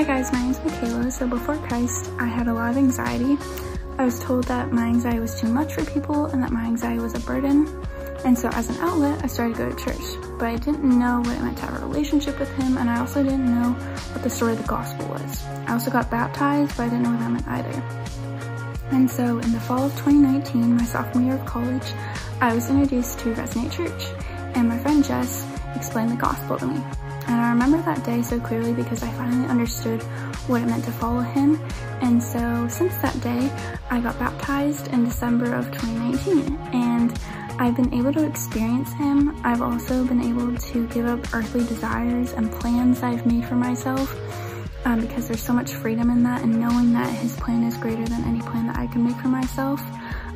Hi 0.00 0.06
guys, 0.06 0.32
my 0.32 0.40
name 0.40 0.52
is 0.52 0.64
Michaela. 0.64 1.10
So 1.10 1.26
before 1.28 1.58
Christ, 1.58 2.10
I 2.18 2.24
had 2.24 2.48
a 2.48 2.54
lot 2.54 2.70
of 2.70 2.78
anxiety. 2.78 3.36
I 3.98 4.06
was 4.06 4.18
told 4.18 4.44
that 4.44 4.72
my 4.72 4.86
anxiety 4.86 5.20
was 5.20 5.38
too 5.38 5.48
much 5.48 5.74
for 5.74 5.84
people 5.84 6.24
and 6.24 6.42
that 6.42 6.50
my 6.50 6.64
anxiety 6.64 7.00
was 7.00 7.12
a 7.14 7.20
burden. 7.20 7.68
And 8.24 8.38
so 8.38 8.48
as 8.54 8.70
an 8.70 8.76
outlet, 8.76 9.22
I 9.22 9.26
started 9.26 9.58
to 9.58 9.64
go 9.64 9.70
to 9.70 9.84
church, 9.84 10.38
but 10.38 10.48
I 10.48 10.56
didn't 10.56 10.84
know 10.84 11.20
what 11.20 11.36
it 11.36 11.42
meant 11.42 11.58
to 11.58 11.66
have 11.66 11.82
a 11.82 11.86
relationship 11.86 12.40
with 12.40 12.48
him, 12.54 12.78
and 12.78 12.88
I 12.88 12.98
also 12.98 13.22
didn't 13.22 13.44
know 13.44 13.72
what 13.72 14.22
the 14.22 14.30
story 14.30 14.52
of 14.52 14.62
the 14.62 14.66
gospel 14.66 15.06
was. 15.08 15.44
I 15.44 15.74
also 15.74 15.90
got 15.90 16.10
baptized, 16.10 16.74
but 16.78 16.84
I 16.84 16.88
didn't 16.88 17.02
know 17.02 17.10
what 17.10 17.20
that 17.20 17.30
meant 17.30 17.48
either. 17.48 17.82
And 18.92 19.10
so 19.10 19.38
in 19.38 19.52
the 19.52 19.60
fall 19.60 19.84
of 19.84 19.92
2019, 19.96 20.76
my 20.76 20.84
sophomore 20.84 21.24
year 21.24 21.34
of 21.34 21.44
college, 21.44 21.92
I 22.40 22.54
was 22.54 22.70
introduced 22.70 23.18
to 23.18 23.34
Resonate 23.34 23.70
Church, 23.70 24.06
and 24.54 24.66
my 24.66 24.78
friend 24.78 25.04
Jess 25.04 25.46
explained 25.76 26.10
the 26.10 26.16
gospel 26.16 26.56
to 26.56 26.68
me. 26.68 26.80
And 27.30 27.40
I 27.40 27.50
remember 27.50 27.80
that 27.82 28.02
day 28.02 28.22
so 28.22 28.40
clearly 28.40 28.72
because 28.72 29.04
I 29.04 29.10
finally 29.12 29.46
understood 29.48 30.02
what 30.48 30.62
it 30.62 30.66
meant 30.66 30.84
to 30.86 30.90
follow 30.90 31.20
him. 31.20 31.60
And 32.02 32.20
so 32.20 32.66
since 32.68 32.96
that 32.96 33.20
day, 33.20 33.48
I 33.88 34.00
got 34.00 34.18
baptized 34.18 34.88
in 34.88 35.04
December 35.04 35.54
of 35.54 35.70
2019 35.70 36.58
and 36.72 37.16
I've 37.60 37.76
been 37.76 37.94
able 37.94 38.12
to 38.14 38.26
experience 38.26 38.92
him. 38.94 39.40
I've 39.44 39.62
also 39.62 40.04
been 40.04 40.20
able 40.20 40.56
to 40.56 40.88
give 40.88 41.06
up 41.06 41.20
earthly 41.32 41.64
desires 41.66 42.32
and 42.32 42.50
plans 42.50 43.00
I've 43.04 43.24
made 43.24 43.44
for 43.44 43.54
myself 43.54 44.12
um, 44.84 45.00
because 45.00 45.28
there's 45.28 45.42
so 45.42 45.52
much 45.52 45.70
freedom 45.70 46.10
in 46.10 46.24
that 46.24 46.42
and 46.42 46.58
knowing 46.60 46.92
that 46.94 47.10
his 47.10 47.36
plan 47.36 47.62
is 47.62 47.76
greater 47.76 48.06
than 48.06 48.24
any 48.24 48.40
plan 48.40 48.66
that 48.66 48.76
I 48.76 48.88
can 48.88 49.04
make 49.04 49.16
for 49.18 49.28
myself. 49.28 49.80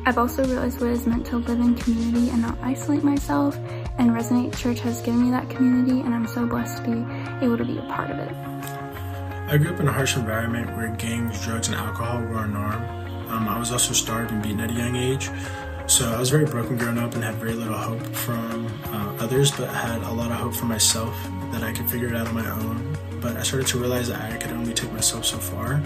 I've 0.05 0.17
also 0.17 0.45
realized 0.45 0.79
what 0.79 0.91
it's 0.91 1.05
meant 1.05 1.25
to 1.25 1.39
live 1.39 1.59
in 1.59 1.75
community 1.75 2.29
and 2.29 2.41
not 2.41 2.57
isolate 2.61 3.03
myself 3.03 3.59
and 3.97 4.11
Resonate 4.11 4.55
Church 4.57 4.79
has 4.79 5.01
given 5.01 5.23
me 5.23 5.31
that 5.31 5.49
community 5.49 6.01
and 6.01 6.13
I'm 6.13 6.27
so 6.27 6.45
blessed 6.45 6.83
to 6.83 6.91
be 6.91 7.45
able 7.45 7.57
to 7.57 7.65
be 7.65 7.77
a 7.77 7.83
part 7.83 8.11
of 8.11 8.19
it. 8.19 8.31
I 9.47 9.57
grew 9.57 9.73
up 9.73 9.79
in 9.79 9.87
a 9.87 9.91
harsh 9.91 10.15
environment 10.15 10.75
where 10.75 10.89
gangs, 10.95 11.43
drugs, 11.43 11.67
and 11.67 11.75
alcohol 11.75 12.21
were 12.21 12.43
a 12.43 12.47
norm. 12.47 12.83
Um, 13.29 13.47
I 13.47 13.59
was 13.59 13.71
also 13.71 13.93
starved 13.93 14.31
and 14.31 14.41
beaten 14.41 14.59
at 14.59 14.71
a 14.71 14.73
young 14.73 14.95
age. 14.95 15.29
So 15.87 16.11
I 16.11 16.19
was 16.19 16.31
very 16.31 16.45
broken 16.45 16.77
growing 16.77 16.97
up 16.97 17.13
and 17.13 17.23
had 17.23 17.35
very 17.35 17.53
little 17.53 17.77
hope 17.77 18.01
from 18.07 18.65
uh, 18.85 19.17
others, 19.19 19.51
but 19.51 19.69
had 19.69 20.01
a 20.01 20.11
lot 20.11 20.31
of 20.31 20.37
hope 20.37 20.55
for 20.55 20.65
myself 20.65 21.15
that 21.51 21.61
I 21.61 21.71
could 21.73 21.87
figure 21.87 22.07
it 22.07 22.15
out 22.15 22.27
on 22.27 22.33
my 22.33 22.49
own. 22.49 22.97
But 23.21 23.37
I 23.37 23.43
started 23.43 23.67
to 23.67 23.77
realize 23.77 24.07
that 24.07 24.19
I 24.19 24.37
could 24.37 24.51
only 24.51 24.73
take 24.73 24.91
myself 24.91 25.25
so 25.25 25.37
far. 25.37 25.81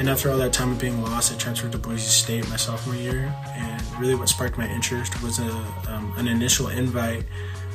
And 0.00 0.08
after 0.08 0.30
all 0.30 0.38
that 0.38 0.54
time 0.54 0.72
of 0.72 0.78
being 0.78 1.02
lost, 1.02 1.30
I 1.30 1.36
transferred 1.36 1.72
to 1.72 1.78
Boise 1.78 2.08
State 2.08 2.48
my 2.48 2.56
sophomore 2.56 2.96
year. 2.96 3.34
And 3.48 4.00
really, 4.00 4.14
what 4.14 4.30
sparked 4.30 4.56
my 4.56 4.66
interest 4.66 5.22
was 5.22 5.38
a, 5.38 5.50
um, 5.88 6.14
an 6.16 6.26
initial 6.26 6.68
invite 6.68 7.26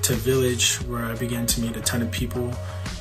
to 0.02 0.14
Village 0.14 0.78
where 0.88 1.06
I 1.06 1.14
began 1.14 1.46
to 1.46 1.62
meet 1.62 1.78
a 1.78 1.82
ton 1.82 2.02
of 2.02 2.10
people 2.10 2.52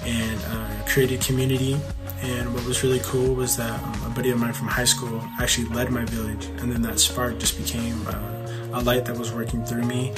and 0.04 0.38
uh, 0.48 0.84
created 0.86 1.22
community. 1.22 1.80
And 2.20 2.52
what 2.52 2.66
was 2.66 2.82
really 2.82 3.00
cool 3.02 3.34
was 3.34 3.56
that 3.56 3.82
um, 3.82 4.12
a 4.12 4.14
buddy 4.14 4.28
of 4.28 4.38
mine 4.38 4.52
from 4.52 4.68
high 4.68 4.84
school 4.84 5.24
actually 5.40 5.68
led 5.68 5.90
my 5.90 6.04
village. 6.04 6.44
And 6.60 6.70
then 6.70 6.82
that 6.82 7.00
spark 7.00 7.38
just 7.38 7.56
became 7.56 8.06
uh, 8.06 8.74
a 8.74 8.82
light 8.82 9.06
that 9.06 9.16
was 9.16 9.32
working 9.32 9.64
through 9.64 9.84
me 9.84 10.12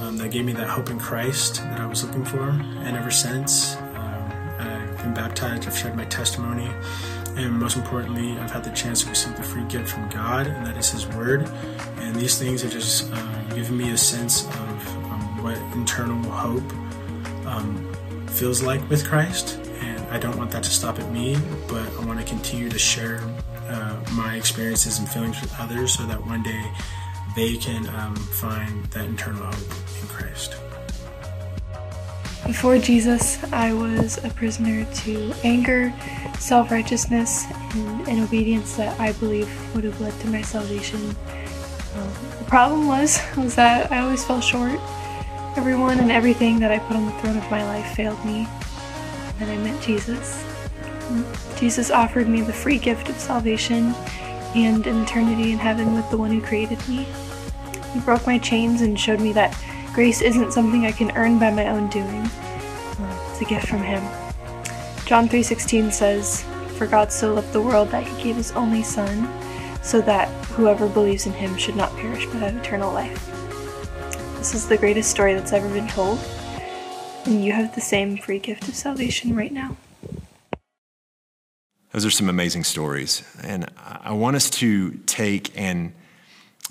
um, 0.00 0.18
that 0.18 0.32
gave 0.32 0.44
me 0.44 0.52
that 0.52 0.68
hope 0.68 0.90
in 0.90 0.98
Christ 0.98 1.62
that 1.62 1.80
I 1.80 1.86
was 1.86 2.04
looking 2.04 2.26
for. 2.26 2.50
And 2.50 2.94
ever 2.94 3.10
since, 3.10 3.76
um, 3.76 4.32
I've 4.58 4.98
been 4.98 5.14
baptized, 5.14 5.66
I've 5.66 5.78
shared 5.78 5.96
my 5.96 6.04
testimony. 6.04 6.70
And 7.40 7.58
most 7.58 7.78
importantly, 7.78 8.38
I've 8.38 8.50
had 8.50 8.64
the 8.64 8.70
chance 8.70 9.02
to 9.02 9.08
receive 9.08 9.34
the 9.34 9.42
free 9.42 9.64
gift 9.64 9.88
from 9.88 10.10
God, 10.10 10.46
and 10.46 10.66
that 10.66 10.76
is 10.76 10.90
His 10.90 11.06
Word. 11.06 11.48
And 11.96 12.14
these 12.14 12.38
things 12.38 12.60
have 12.60 12.70
just 12.70 13.10
uh, 13.10 13.42
given 13.54 13.78
me 13.78 13.90
a 13.92 13.96
sense 13.96 14.44
of 14.44 14.96
um, 15.06 15.42
what 15.42 15.56
internal 15.74 16.22
hope 16.30 16.70
um, 17.46 17.90
feels 18.26 18.62
like 18.62 18.86
with 18.90 19.08
Christ. 19.08 19.58
And 19.80 20.00
I 20.10 20.18
don't 20.18 20.36
want 20.36 20.50
that 20.50 20.62
to 20.64 20.70
stop 20.70 20.98
at 20.98 21.10
me, 21.10 21.38
but 21.66 21.88
I 21.98 22.04
want 22.04 22.20
to 22.20 22.26
continue 22.26 22.68
to 22.68 22.78
share 22.78 23.22
uh, 23.68 23.98
my 24.12 24.36
experiences 24.36 24.98
and 24.98 25.08
feelings 25.08 25.40
with 25.40 25.58
others 25.58 25.94
so 25.94 26.04
that 26.04 26.20
one 26.26 26.42
day 26.42 26.70
they 27.36 27.56
can 27.56 27.88
um, 27.94 28.16
find 28.16 28.84
that 28.86 29.06
internal 29.06 29.46
hope 29.46 29.70
in 30.02 30.08
Christ. 30.08 30.56
Before 32.46 32.78
Jesus, 32.78 33.42
I 33.52 33.72
was 33.72 34.22
a 34.24 34.30
prisoner 34.30 34.84
to 34.84 35.32
anger, 35.44 35.92
self 36.38 36.70
righteousness, 36.70 37.44
and 37.74 38.08
an 38.08 38.22
obedience 38.22 38.76
that 38.76 38.98
I 38.98 39.12
believe 39.12 39.48
would 39.74 39.84
have 39.84 40.00
led 40.00 40.18
to 40.20 40.28
my 40.28 40.42
salvation. 40.42 41.00
Um, 41.96 42.12
the 42.38 42.44
problem 42.46 42.88
was, 42.88 43.20
was 43.36 43.54
that 43.56 43.92
I 43.92 44.00
always 44.00 44.24
fell 44.24 44.40
short. 44.40 44.80
Everyone 45.56 45.98
and 45.98 46.10
everything 46.10 46.58
that 46.60 46.70
I 46.70 46.78
put 46.78 46.96
on 46.96 47.06
the 47.06 47.12
throne 47.20 47.36
of 47.36 47.50
my 47.50 47.64
life 47.64 47.94
failed 47.94 48.24
me. 48.24 48.48
And 49.40 49.50
I 49.50 49.56
met 49.58 49.80
Jesus. 49.82 50.44
Jesus 51.58 51.90
offered 51.90 52.28
me 52.28 52.40
the 52.40 52.52
free 52.52 52.78
gift 52.78 53.08
of 53.08 53.18
salvation 53.18 53.94
and 54.54 54.86
an 54.86 55.02
eternity 55.02 55.52
in 55.52 55.58
heaven 55.58 55.94
with 55.94 56.08
the 56.10 56.16
one 56.16 56.30
who 56.30 56.40
created 56.40 56.78
me. 56.88 57.06
He 57.92 58.00
broke 58.00 58.26
my 58.26 58.38
chains 58.38 58.80
and 58.80 58.98
showed 58.98 59.20
me 59.20 59.32
that 59.32 59.56
Grace 59.92 60.22
isn't 60.22 60.52
something 60.52 60.86
I 60.86 60.92
can 60.92 61.10
earn 61.16 61.38
by 61.38 61.50
my 61.50 61.66
own 61.68 61.88
doing. 61.88 62.30
It's 63.30 63.40
a 63.40 63.44
gift 63.44 63.66
from 63.66 63.82
Him. 63.82 64.02
John 65.04 65.28
3:16 65.28 65.90
says, 65.90 66.44
"For 66.78 66.86
God 66.86 67.10
so 67.12 67.34
loved 67.34 67.52
the 67.52 67.60
world 67.60 67.90
that 67.90 68.06
He 68.06 68.22
gave 68.22 68.36
His 68.36 68.52
only 68.52 68.84
Son, 68.84 69.28
so 69.82 70.00
that 70.02 70.28
whoever 70.52 70.86
believes 70.86 71.26
in 71.26 71.32
Him 71.32 71.56
should 71.58 71.74
not 71.74 71.94
perish 71.96 72.26
but 72.26 72.40
have 72.40 72.56
eternal 72.56 72.92
life." 72.92 73.18
This 74.38 74.54
is 74.54 74.68
the 74.68 74.78
greatest 74.78 75.10
story 75.10 75.34
that's 75.34 75.52
ever 75.52 75.68
been 75.68 75.88
told, 75.88 76.20
and 77.24 77.44
you 77.44 77.52
have 77.52 77.74
the 77.74 77.80
same 77.80 78.16
free 78.16 78.38
gift 78.38 78.68
of 78.68 78.76
salvation 78.76 79.34
right 79.34 79.52
now. 79.52 79.76
Those 81.92 82.06
are 82.06 82.10
some 82.10 82.28
amazing 82.28 82.62
stories. 82.62 83.22
And 83.42 83.66
I 83.76 84.12
want 84.12 84.36
us 84.36 84.48
to 84.50 84.92
take 85.06 85.50
and, 85.56 85.92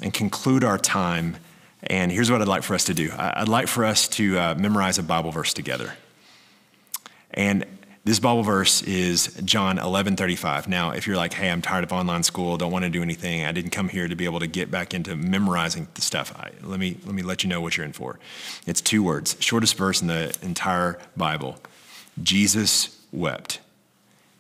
and 0.02 0.14
conclude 0.14 0.64
our 0.64 0.78
time. 0.78 1.36
And 1.84 2.12
here's 2.12 2.30
what 2.30 2.42
I'd 2.42 2.48
like 2.48 2.64
for 2.64 2.76
us 2.76 2.86
to 2.86 2.94
do 2.94 3.12
I'd 3.18 3.48
like 3.48 3.68
for 3.68 3.86
us 3.86 4.08
to 4.10 4.38
uh, 4.38 4.56
memorize 4.56 4.98
a 4.98 5.04
Bible 5.04 5.32
verse 5.32 5.54
together. 5.54 5.94
And 7.32 7.66
this 8.06 8.20
Bible 8.20 8.44
verse 8.44 8.82
is 8.82 9.28
John 9.44 9.78
11 9.78 10.16
35. 10.16 10.68
Now, 10.68 10.92
if 10.92 11.06
you're 11.06 11.18
like, 11.18 11.34
hey, 11.34 11.50
I'm 11.50 11.62
tired 11.62 11.84
of 11.84 11.92
online 11.92 12.24
school, 12.24 12.58
don't 12.58 12.72
want 12.72 12.84
to 12.84 12.90
do 12.90 13.04
anything, 13.04 13.46
I 13.46 13.52
didn't 13.52 13.72
come 13.72 13.90
here 13.90 14.08
to 14.08 14.16
be 14.16 14.26
able 14.26 14.40
to 14.40 14.48
get 14.48 14.72
back 14.72 14.94
into 14.94 15.16
memorizing 15.16 15.88
the 15.94 16.02
stuff, 16.02 16.34
I, 16.36 16.52
let, 16.64 16.80
me, 16.80 16.98
let 17.06 17.14
me 17.14 17.22
let 17.22 17.44
you 17.44 17.50
know 17.50 17.62
what 17.62 17.78
you're 17.78 17.86
in 17.86 17.94
for. 17.94 18.18
It's 18.66 18.82
two 18.82 19.04
words, 19.04 19.36
shortest 19.40 19.78
verse 19.78 20.02
in 20.02 20.08
the 20.08 20.36
entire 20.42 20.98
Bible 21.16 21.60
Jesus 22.22 23.00
wept. 23.12 23.60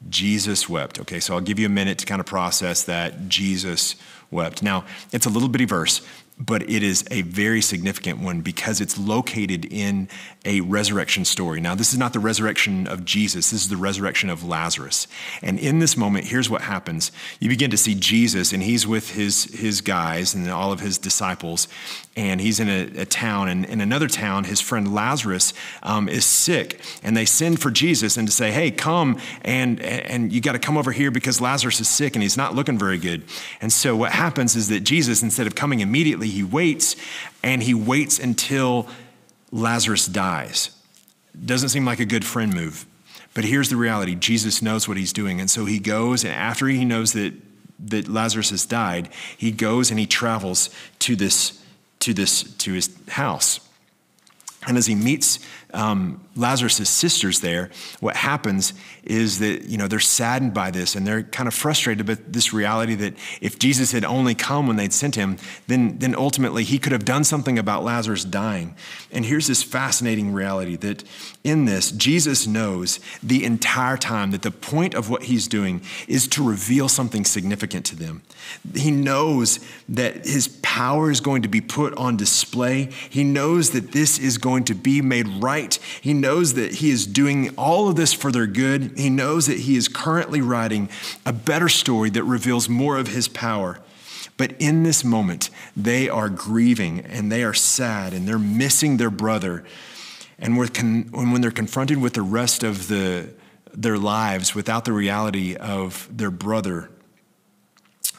Jesus 0.10 0.70
wept. 0.70 1.00
Okay, 1.02 1.20
so 1.20 1.34
I'll 1.34 1.42
give 1.42 1.60
you 1.60 1.66
a 1.66 1.70
minute 1.70 2.00
to 2.00 2.06
kind 2.06 2.20
of 2.20 2.26
process 2.26 2.84
that. 2.84 3.28
Jesus 3.28 3.96
wept. 4.32 4.64
Now, 4.64 4.86
it's 5.12 5.26
a 5.26 5.30
little 5.30 5.50
bitty 5.50 5.66
verse, 5.66 6.02
but 6.40 6.70
it 6.70 6.84
is 6.84 7.04
a 7.12 7.22
very 7.24 7.62
significant 7.62 8.20
one 8.20 8.40
because 8.40 8.80
it's 8.80 8.98
located 8.98 9.66
in 9.66 10.08
a 10.46 10.62
resurrection 10.62 11.26
story. 11.26 11.60
Now, 11.60 11.76
this 11.76 11.92
is 11.92 12.00
not 12.00 12.14
the 12.14 12.20
resurrection 12.20 12.88
of 12.88 13.04
Jesus, 13.04 13.52
this 13.52 13.64
is 13.64 13.70
the 13.70 13.76
resurrection 13.76 14.30
of 14.30 14.44
Lazarus. 14.44 15.08
And 15.42 15.60
in 15.60 15.80
this 15.80 15.98
moment, 15.98 16.26
here's 16.26 16.50
what 16.50 16.62
happens. 16.62 17.12
You 17.42 17.50
begin 17.50 17.72
to 17.72 17.78
see 17.78 17.94
Jesus, 17.94 18.54
and 18.54 18.64
he's 18.64 18.88
with 18.88 19.12
his, 19.12 19.46
his 19.54 19.82
guys 19.82 20.34
and 20.34 20.50
all 20.50 20.72
of 20.72 20.80
his 20.80 20.98
disciples, 20.98 21.68
and 22.16 22.40
he's 22.40 22.60
in 22.60 22.70
a, 22.70 23.02
a 23.02 23.06
town. 23.06 23.50
And 23.50 23.66
in 23.66 23.82
another 23.82 24.08
town, 24.08 24.46
his 24.46 24.62
friend 24.62 24.94
Lazarus 24.94 25.54
um, 25.84 26.08
is 26.08 26.24
sick, 26.24 26.82
and 27.04 27.18
they 27.18 27.26
send 27.26 27.62
for 27.62 27.70
Jesus 27.70 28.16
and 28.16 28.28
to 28.28 28.34
say, 28.34 28.52
hey, 28.52 28.72
come, 28.72 29.20
and, 29.42 29.82
and 29.82 30.32
you 30.32 30.40
got 30.40 30.54
to 30.54 30.60
come 30.60 30.78
over 30.78 30.94
here 30.94 31.12
because 31.12 31.42
Lazarus 31.42 31.82
is 31.82 31.90
sick 31.90 32.16
and 32.16 32.24
he's 32.24 32.38
not 32.38 32.56
looking 32.56 32.78
very 32.78 32.98
good. 32.98 33.24
And 33.60 33.74
so 33.74 33.96
what 33.96 34.14
happens 34.14 34.56
is 34.56 34.70
that 34.70 34.82
Jesus, 34.82 35.22
instead 35.22 35.48
of 35.48 35.56
coming 35.56 35.82
immediately, 35.82 36.29
he 36.30 36.44
waits 36.44 36.96
and 37.44 37.64
he 37.64 37.74
waits 37.74 38.20
until 38.20 38.88
Lazarus 39.52 40.06
dies. 40.06 40.72
Doesn't 41.46 41.70
seem 41.70 41.86
like 41.86 42.00
a 42.00 42.06
good 42.06 42.26
friend 42.26 42.54
move. 42.54 42.86
But 43.34 43.46
here's 43.46 43.70
the 43.70 43.78
reality 43.78 44.16
Jesus 44.16 44.62
knows 44.62 44.88
what 44.88 44.98
he's 44.98 45.14
doing. 45.14 45.40
And 45.40 45.50
so 45.50 45.66
he 45.66 45.80
goes, 45.80 46.24
and 46.24 46.34
after 46.34 46.68
he 46.68 46.86
knows 46.86 47.14
that, 47.14 47.34
that 47.80 48.08
Lazarus 48.08 48.50
has 48.50 48.66
died, 48.66 49.10
he 49.38 49.52
goes 49.52 49.90
and 49.90 50.00
he 50.00 50.06
travels 50.06 50.70
to 51.00 51.16
this, 51.16 51.64
to 52.00 52.14
this, 52.14 52.44
to 52.58 52.74
his 52.74 52.90
house. 53.10 53.60
And 54.68 54.78
as 54.78 54.88
he 54.88 54.96
meets 54.96 55.40
um, 55.74 56.24
Lazarus' 56.36 56.90
sisters 56.90 57.42
there, 57.42 57.70
what 58.00 58.16
happens 58.16 58.74
is 59.04 59.40
that, 59.40 59.66
you 59.66 59.78
know, 59.78 59.88
they're 59.88 60.00
saddened 60.00 60.54
by 60.54 60.72
this 60.72 60.96
and 60.96 61.06
they're 61.06 61.24
kind 61.24 61.48
of 61.48 61.54
frustrated 61.54 62.06
by 62.06 62.16
this 62.28 62.54
reality 62.54 62.96
that 62.96 63.14
if 63.42 63.60
Jesus 63.60 63.92
had 63.92 64.06
only 64.06 64.36
come 64.36 64.68
when 64.68 64.78
they'd 64.78 64.94
sent 64.94 65.16
him, 65.16 65.38
then, 65.68 65.98
then 66.00 66.16
ultimately 66.16 66.64
he 66.64 66.80
could 66.80 66.92
have 66.92 67.06
done 67.06 67.24
something 67.24 67.60
about 67.60 67.84
Lazarus 67.84 68.24
dying. 68.24 68.76
And 69.12 69.26
here's 69.26 69.48
this 69.48 69.64
fascinating 69.64 70.32
reality 70.32 70.76
that 70.78 71.04
in 71.44 71.66
this, 71.66 71.92
Jesus 71.92 72.48
knows 72.48 73.00
the 73.22 73.44
entire 73.44 73.98
time 73.98 74.32
that 74.32 74.44
the 74.44 74.52
point 74.52 74.94
of 74.94 75.10
what 75.10 75.24
he's 75.24 75.48
doing 75.48 75.82
is 76.08 76.28
to 76.30 76.48
reveal 76.48 76.88
something 76.88 77.26
significant 77.26 77.86
to 77.88 77.96
them. 77.96 78.22
He 78.76 78.92
knows 78.92 79.60
that 79.90 80.26
his 80.26 80.48
power 80.62 81.10
is 81.10 81.20
going 81.22 81.42
to 81.42 81.48
be 81.48 81.62
put 81.62 81.94
on 81.96 82.18
display. 82.18 82.90
He 83.10 83.24
knows 83.24 83.72
that 83.72 83.92
this 83.92 84.20
is 84.20 84.38
going 84.38 84.66
to 84.66 84.76
be 84.76 85.02
made 85.02 85.28
right. 85.28 85.59
He 86.02 86.14
knows 86.14 86.54
that 86.54 86.76
he 86.76 86.90
is 86.90 87.06
doing 87.06 87.54
all 87.58 87.90
of 87.90 87.96
this 87.96 88.14
for 88.14 88.32
their 88.32 88.48
good. 88.48 88.94
He 88.98 89.10
knows 89.10 89.48
that 89.48 89.60
he 89.60 89.76
is 89.76 89.88
currently 89.88 90.42
writing 90.42 90.90
a 91.26 91.34
better 91.34 91.70
story 91.70 92.10
that 92.12 92.24
reveals 92.24 92.70
more 92.70 92.98
of 92.98 93.08
his 93.08 93.28
power. 93.28 93.80
But 94.38 94.54
in 94.60 94.84
this 94.84 95.04
moment, 95.04 95.50
they 95.76 96.08
are 96.08 96.30
grieving 96.30 97.02
and 97.02 97.32
they 97.32 97.44
are 97.44 97.54
sad 97.54 98.14
and 98.14 98.28
they're 98.28 98.40
missing 98.40 98.98
their 98.98 99.10
brother. 99.10 99.66
And 100.38 100.58
when 100.58 101.42
they're 101.42 101.52
confronted 101.52 101.98
with 101.98 102.14
the 102.14 102.22
rest 102.22 102.64
of 102.64 102.88
the, 102.88 103.30
their 103.74 103.98
lives 103.98 104.56
without 104.56 104.86
the 104.86 104.94
reality 104.94 105.56
of 105.56 106.08
their 106.10 106.32
brother, 106.32 106.90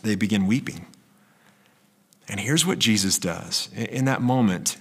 they 0.02 0.14
begin 0.14 0.46
weeping. 0.46 0.84
And 2.28 2.38
here's 2.38 2.66
what 2.66 2.78
Jesus 2.78 3.18
does. 3.18 3.70
In 3.74 4.04
that 4.04 4.20
moment, 4.20 4.76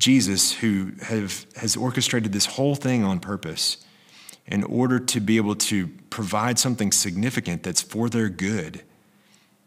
Jesus, 0.00 0.52
who 0.54 0.92
have, 1.02 1.44
has 1.56 1.76
orchestrated 1.76 2.32
this 2.32 2.46
whole 2.46 2.74
thing 2.74 3.04
on 3.04 3.20
purpose 3.20 3.76
in 4.46 4.64
order 4.64 4.98
to 4.98 5.20
be 5.20 5.36
able 5.36 5.54
to 5.54 5.88
provide 6.08 6.58
something 6.58 6.90
significant 6.90 7.62
that's 7.62 7.82
for 7.82 8.08
their 8.08 8.30
good, 8.30 8.82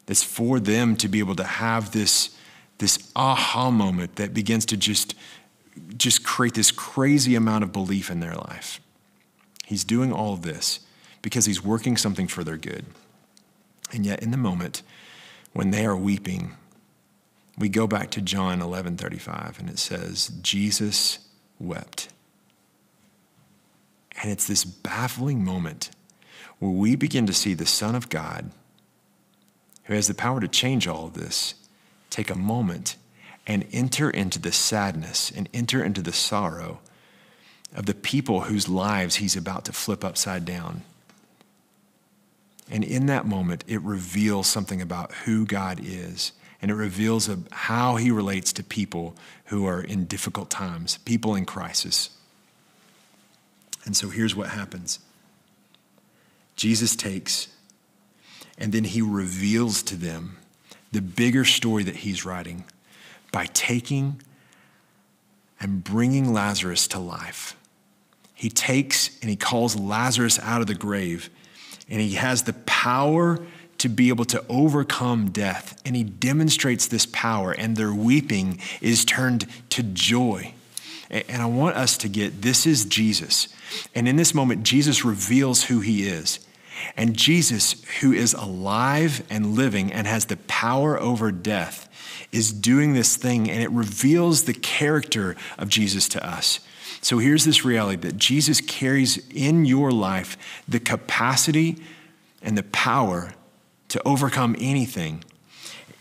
that's 0.07 0.23
for 0.23 0.59
them 0.59 0.95
to 0.97 1.07
be 1.07 1.19
able 1.19 1.35
to 1.35 1.43
have 1.43 1.91
this, 1.91 2.35
this 2.79 3.11
aha 3.15 3.69
moment 3.69 4.15
that 4.15 4.33
begins 4.33 4.65
to 4.65 4.75
just, 4.75 5.13
just 5.97 6.23
create 6.23 6.55
this 6.55 6.71
crazy 6.71 7.35
amount 7.35 7.63
of 7.63 7.71
belief 7.71 8.09
in 8.09 8.19
their 8.19 8.35
life. 8.35 8.81
He's 9.65 9.83
doing 9.83 10.11
all 10.11 10.33
of 10.33 10.41
this 10.41 10.79
because 11.21 11.45
he's 11.45 11.63
working 11.63 11.95
something 11.95 12.27
for 12.27 12.43
their 12.43 12.57
good. 12.57 12.85
And 13.93 14.03
yet, 14.03 14.23
in 14.23 14.31
the 14.31 14.37
moment 14.37 14.81
when 15.53 15.69
they 15.69 15.85
are 15.85 15.95
weeping, 15.95 16.55
we 17.57 17.69
go 17.69 17.87
back 17.87 18.11
to 18.11 18.21
John 18.21 18.61
11 18.61 18.97
35, 18.97 19.59
and 19.59 19.69
it 19.69 19.79
says, 19.79 20.31
Jesus 20.41 21.19
wept. 21.59 22.09
And 24.21 24.31
it's 24.31 24.47
this 24.47 24.63
baffling 24.63 25.43
moment 25.43 25.91
where 26.59 26.71
we 26.71 26.95
begin 26.95 27.25
to 27.27 27.33
see 27.33 27.53
the 27.53 27.65
Son 27.65 27.95
of 27.95 28.09
God, 28.09 28.51
who 29.85 29.93
has 29.93 30.07
the 30.07 30.13
power 30.13 30.39
to 30.39 30.47
change 30.47 30.87
all 30.87 31.07
of 31.07 31.13
this, 31.13 31.55
take 32.09 32.29
a 32.29 32.37
moment 32.37 32.95
and 33.45 33.65
enter 33.71 34.09
into 34.09 34.39
the 34.39 34.51
sadness 34.51 35.31
and 35.35 35.49
enter 35.53 35.83
into 35.83 36.01
the 36.01 36.13
sorrow 36.13 36.79
of 37.75 37.85
the 37.85 37.93
people 37.93 38.41
whose 38.41 38.69
lives 38.69 39.15
he's 39.15 39.35
about 39.35 39.65
to 39.65 39.73
flip 39.73 40.03
upside 40.03 40.45
down. 40.45 40.83
And 42.71 42.83
in 42.83 43.07
that 43.07 43.25
moment, 43.25 43.63
it 43.67 43.81
reveals 43.81 44.47
something 44.47 44.81
about 44.81 45.11
who 45.25 45.45
God 45.45 45.81
is. 45.83 46.31
And 46.63 46.71
it 46.71 46.75
reveals 46.75 47.29
how 47.51 47.97
he 47.97 48.09
relates 48.09 48.53
to 48.53 48.63
people 48.63 49.15
who 49.47 49.65
are 49.65 49.81
in 49.81 50.05
difficult 50.05 50.49
times, 50.49 50.97
people 50.99 51.35
in 51.35 51.45
crisis. 51.45 52.09
And 53.83 53.97
so 53.97 54.07
here's 54.09 54.33
what 54.33 54.47
happens 54.47 54.99
Jesus 56.55 56.95
takes, 56.95 57.49
and 58.57 58.71
then 58.71 58.85
he 58.85 59.01
reveals 59.01 59.83
to 59.83 59.97
them 59.97 60.37
the 60.93 61.01
bigger 61.01 61.43
story 61.43 61.83
that 61.83 61.97
he's 61.97 62.23
writing 62.23 62.63
by 63.33 63.47
taking 63.47 64.21
and 65.59 65.83
bringing 65.83 66.31
Lazarus 66.31 66.87
to 66.87 66.99
life. 66.99 67.57
He 68.33 68.49
takes 68.49 69.19
and 69.19 69.29
he 69.29 69.35
calls 69.35 69.75
Lazarus 69.75 70.39
out 70.39 70.61
of 70.61 70.67
the 70.67 70.75
grave 70.75 71.29
and 71.89 71.99
he 71.99 72.13
has 72.13 72.43
the 72.43 72.53
power 72.53 73.45
to 73.83 73.89
be 73.89 74.07
able 74.07 74.23
to 74.23 74.41
overcome 74.47 75.29
death. 75.29 75.81
And 75.83 75.93
he 75.93 76.05
demonstrates 76.05 76.87
this 76.87 77.05
power, 77.05 77.51
and 77.51 77.75
their 77.75 77.93
weeping 77.93 78.61
is 78.79 79.03
turned 79.03 79.45
to 79.71 79.83
joy. 79.83 80.53
And 81.09 81.41
I 81.41 81.47
want 81.47 81.75
us 81.75 81.97
to 81.97 82.07
get 82.07 82.41
this 82.41 82.65
is 82.65 82.85
Jesus. 82.85 83.49
And 83.93 84.07
in 84.07 84.15
this 84.15 84.33
moment, 84.33 84.63
Jesus 84.63 85.03
reveals 85.03 85.65
who 85.65 85.81
he 85.81 86.07
is. 86.07 86.39
And 86.95 87.13
Jesus, 87.13 87.83
who 87.99 88.13
is 88.13 88.33
alive 88.33 89.21
and 89.29 89.53
living 89.57 89.91
and 89.91 90.07
has 90.07 90.27
the 90.27 90.37
power 90.37 90.97
over 90.97 91.29
death, 91.29 91.89
is 92.31 92.53
doing 92.53 92.93
this 92.93 93.17
thing, 93.17 93.51
and 93.51 93.61
it 93.61 93.69
reveals 93.69 94.45
the 94.45 94.53
character 94.53 95.35
of 95.57 95.67
Jesus 95.67 96.07
to 96.07 96.25
us. 96.25 96.61
So 97.01 97.17
here's 97.17 97.43
this 97.43 97.65
reality 97.65 97.97
that 98.07 98.15
Jesus 98.15 98.61
carries 98.61 99.17
in 99.29 99.65
your 99.65 99.91
life 99.91 100.37
the 100.69 100.79
capacity 100.79 101.83
and 102.41 102.57
the 102.57 102.63
power 102.63 103.33
to 103.93 104.01
overcome 104.07 104.55
anything. 104.59 105.23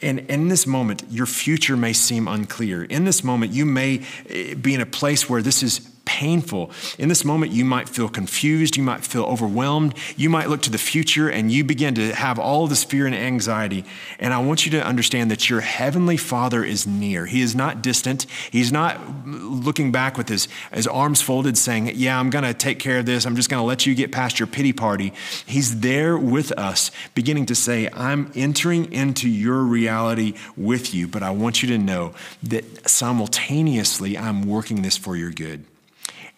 And 0.01 0.21
in 0.21 0.49
this 0.49 0.67
moment, 0.67 1.05
your 1.11 1.27
future 1.27 1.77
may 1.77 1.93
seem 1.93 2.27
unclear. 2.27 2.85
In 2.85 3.05
this 3.05 3.23
moment, 3.23 3.53
you 3.53 3.67
may 3.67 4.01
eh, 4.31 4.55
be 4.55 4.73
in 4.73 4.81
a 4.81 4.87
place 4.87 5.29
where 5.29 5.43
this 5.43 5.63
is 5.63 5.92
painful. 6.13 6.71
In 6.99 7.09
this 7.09 7.25
moment, 7.25 7.53
you 7.53 7.65
might 7.65 7.89
feel 7.89 8.07
confused. 8.07 8.77
You 8.77 8.83
might 8.83 9.03
feel 9.03 9.25
overwhelmed. 9.25 9.95
You 10.15 10.29
might 10.29 10.51
look 10.51 10.61
to 10.63 10.71
the 10.71 10.77
future 10.77 11.31
and 11.31 11.51
you 11.51 11.65
begin 11.65 11.95
to 11.95 12.15
have 12.15 12.39
all 12.39 12.67
this 12.67 12.85
fear 12.85 13.07
and 13.07 13.15
anxiety. 13.15 13.87
And 14.19 14.35
I 14.35 14.39
want 14.39 14.67
you 14.67 14.73
to 14.73 14.85
understand 14.85 15.31
that 15.31 15.49
your 15.49 15.63
heavenly 15.63 16.19
Father 16.19 16.63
is 16.65 16.87
near. 16.87 17.25
He 17.25 17.41
is 17.41 17.55
not 17.55 17.83
distant. 17.83 18.27
He's 18.51 18.71
not 18.71 19.01
looking 19.27 19.91
back 19.91 20.19
with 20.19 20.29
his, 20.29 20.49
his 20.71 20.87
arms 20.87 21.23
folded 21.23 21.57
saying, 21.57 21.93
Yeah, 21.95 22.21
I'm 22.21 22.29
going 22.29 22.45
to 22.45 22.53
take 22.53 22.79
care 22.79 22.99
of 22.99 23.07
this. 23.07 23.25
I'm 23.25 23.35
just 23.35 23.49
going 23.49 23.63
to 23.63 23.67
let 23.67 23.87
you 23.87 23.95
get 23.95 24.13
past 24.13 24.39
your 24.39 24.47
pity 24.47 24.75
party. 24.75 25.15
He's 25.47 25.81
there 25.81 26.19
with 26.19 26.53
us, 26.59 26.91
beginning 27.15 27.47
to 27.47 27.55
say, 27.55 27.89
I'm 27.95 28.31
entering 28.35 28.93
into 28.93 29.31
your 29.31 29.63
reality 29.63 30.35
with 30.59 30.93
you, 30.93 31.09
but 31.09 31.23
I 31.23 31.31
want 31.31 31.63
you 31.63 31.71
to 31.71 31.79
know 31.79 32.13
that 32.43 32.87
simultaneously 32.87 34.19
I'm 34.19 34.43
working 34.43 34.83
this 34.83 34.99
for 34.99 35.17
your 35.17 35.31
good 35.31 35.65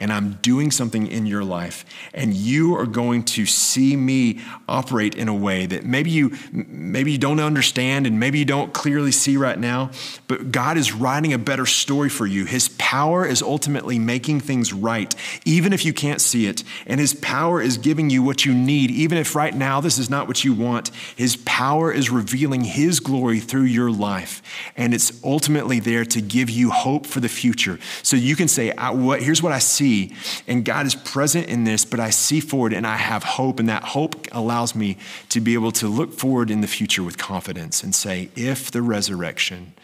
and 0.05 0.13
I'm 0.13 0.35
doing 0.43 0.71
something 0.71 1.07
in 1.07 1.25
your 1.25 1.43
life, 1.43 1.87
and 2.13 2.35
you 2.35 2.77
are 2.77 2.85
going 2.85 3.23
to 3.23 3.47
see 3.47 3.97
me 3.97 4.39
operate 4.69 5.15
in 5.15 5.29
a 5.29 5.35
way 5.35 5.65
that 5.65 5.87
maybe 5.87 6.11
you 6.11 6.37
maybe 6.53 7.13
you 7.13 7.17
don't 7.17 7.41
understand 7.41 8.07
and 8.07 8.21
maybe 8.21 8.39
you 8.39 8.45
don't 8.45 8.75
clearly 8.75 9.11
see 9.11 9.39
right 9.39 9.59
now, 9.59 9.91
but 10.29 10.53
God 10.53 10.77
is 10.77 10.93
writing 10.93 11.33
a 11.33 11.39
better 11.39 11.65
story 11.65 12.11
for 12.11 12.27
you. 12.27 12.45
His 12.45 12.69
power 12.77 13.25
is 13.25 13.41
ultimately 13.41 13.99
making 13.99 14.41
things 14.41 14.75
right, 14.75 15.15
even 15.47 15.73
if 15.73 15.87
you 15.87 15.95
can't 15.95 16.21
see 16.21 16.49
it, 16.49 16.65
and 16.87 17.01
his 17.01 17.15
power 17.15 17.63
is 17.63 17.79
giving 17.79 18.11
you 18.11 18.23
what 18.23 18.45
you 18.45 18.53
need, 18.53 18.91
even 18.91 19.17
if 19.17 19.35
right 19.35 19.55
now 19.55 19.81
this 19.81 19.97
is 19.97 20.11
not 20.11 20.29
what 20.29 20.45
you 20.45 20.53
want. 20.53 20.91
His 21.17 21.37
power 21.47 21.91
is 21.91 22.11
revealing 22.11 22.63
his 22.65 23.01
glory 23.01 23.41
through 23.41 23.69
your 23.79 23.91
life, 23.91 24.43
and 24.77 24.93
it's 24.93 25.25
ultimately 25.25 25.81
there 25.81 26.05
to 26.05 26.21
give 26.21 26.51
you 26.51 26.69
hope 26.69 27.07
for 27.07 27.21
the 27.21 27.31
future. 27.31 27.79
So 28.03 28.17
you 28.17 28.37
can 28.37 28.49
say, 28.49 28.71
"What? 28.77 29.23
Here's 29.23 29.43
what 29.43 29.53
I 29.53 29.61
see." 29.61 29.94
See. 29.95 30.15
And 30.47 30.65
God 30.65 30.87
is 30.87 30.95
present 30.95 31.47
in 31.49 31.65
this, 31.65 31.85
but 31.85 32.01
I 32.01 32.11
see 32.11 32.41
forward 32.41 32.73
and 32.73 32.87
I 32.87 32.97
have 32.97 33.23
hope. 33.23 33.61
And 33.61 33.69
that 33.69 33.85
hope 33.85 34.27
allows 34.33 34.75
me 34.75 34.99
to 35.31 35.41
be 35.41 35.55
able 35.55 35.73
to 35.73 35.89
look 35.89 36.13
forward 36.13 36.51
in 36.51 36.61
the 36.61 36.67
future 36.67 37.03
with 37.03 37.19
confidence 37.19 37.83
and 37.83 37.95
say, 37.95 38.31
if 38.37 38.71
the 38.71 38.83
resurrection, 38.83 39.75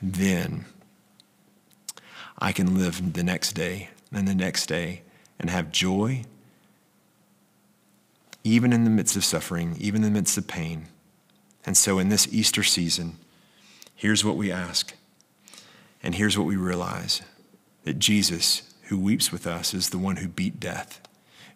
then 0.00 0.66
I 2.38 2.52
can 2.52 2.78
live 2.78 3.14
the 3.14 3.22
next 3.22 3.52
day 3.52 3.90
and 4.12 4.28
the 4.28 4.34
next 4.34 4.66
day 4.66 5.02
and 5.38 5.50
have 5.50 5.72
joy, 5.72 6.24
even 8.42 8.72
in 8.72 8.84
the 8.84 8.90
midst 8.90 9.16
of 9.16 9.24
suffering, 9.24 9.76
even 9.78 10.04
in 10.04 10.12
the 10.12 10.18
midst 10.18 10.38
of 10.38 10.46
pain. 10.46 10.86
And 11.66 11.76
so 11.76 11.98
in 11.98 12.10
this 12.10 12.28
Easter 12.32 12.62
season, 12.62 13.16
here's 13.94 14.24
what 14.24 14.36
we 14.36 14.52
ask, 14.52 14.94
and 16.02 16.14
here's 16.14 16.36
what 16.36 16.46
we 16.46 16.56
realize 16.56 17.22
that 17.84 17.98
Jesus 17.98 18.73
who 18.84 18.98
weeps 18.98 19.32
with 19.32 19.46
us 19.46 19.74
is 19.74 19.90
the 19.90 19.98
one 19.98 20.16
who 20.16 20.28
beat 20.28 20.60
death, 20.60 21.00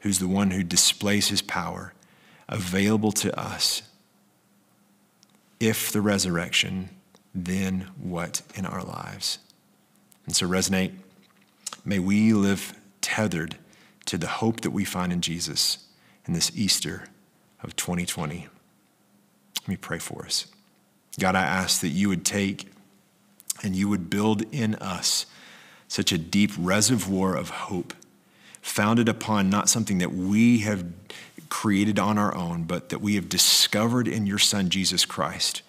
who's 0.01 0.19
the 0.19 0.29
one 0.29 0.51
who 0.51 0.63
displays 0.63 1.29
his 1.29 1.43
power 1.43 1.93
available 2.49 3.13
to 3.13 3.39
us. 3.39 3.83
If 5.61 5.93
the 5.93 6.01
resurrection, 6.01 6.91
then 7.35 7.91
what 8.01 8.43
in 8.55 8.65
our 8.65 8.83
lives? 8.83 9.39
And 10.27 10.35
so, 10.35 10.49
resonate, 10.49 10.93
may 11.85 11.99
we 11.99 12.33
live 12.33 12.75
tethered 13.01 13.57
to 14.07 14.19
the 14.19 14.27
hope 14.27 14.61
that 14.63 14.71
we 14.71 14.85
find 14.85 15.13
in 15.13 15.21
Jesus 15.21 15.79
in 16.27 16.33
this 16.33 16.51
Easter 16.55 17.05
of 17.63 17.77
2020. 17.77 18.47
Let 19.61 19.69
me 19.69 19.77
pray 19.77 19.99
for 19.99 20.25
us. 20.25 20.47
God, 21.19 21.35
I 21.35 21.43
ask 21.43 21.81
that 21.81 21.89
you 21.89 22.09
would 22.09 22.25
take 22.25 22.71
and 23.63 23.75
you 23.75 23.89
would 23.89 24.09
build 24.09 24.43
in 24.55 24.77
us 24.77 25.27
such 25.89 26.13
a 26.13 26.19
deep 26.19 26.53
reservoir 26.59 27.35
of 27.35 27.51
hope, 27.51 27.95
founded 28.61 29.09
upon 29.09 29.51
not 29.51 29.69
something 29.69 29.99
that 29.99 30.13
we 30.13 30.59
have 30.61 30.85
created 31.49 31.99
on 31.99 32.19
our 32.19 32.35
own, 32.35 32.65
but 32.65 32.91
that 32.91 33.01
we 33.01 33.15
have 33.15 33.29
discovered 33.29 34.07
in 34.07 34.27
your 34.27 34.39
Son, 34.39 34.69
Jesus 34.69 35.05
Christ. 35.05 35.63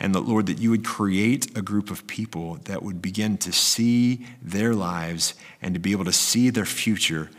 And 0.00 0.12
that, 0.14 0.22
Lord, 0.22 0.46
that 0.46 0.58
you 0.58 0.70
would 0.70 0.84
create 0.84 1.56
a 1.56 1.62
group 1.62 1.90
of 1.90 2.06
people 2.08 2.56
that 2.64 2.82
would 2.82 3.00
begin 3.00 3.38
to 3.38 3.52
see 3.52 4.26
their 4.42 4.74
lives 4.74 5.34
and 5.62 5.72
to 5.74 5.80
be 5.80 5.92
able 5.92 6.04
to 6.04 6.12
see 6.12 6.50
their 6.50 6.64
future 6.64 7.30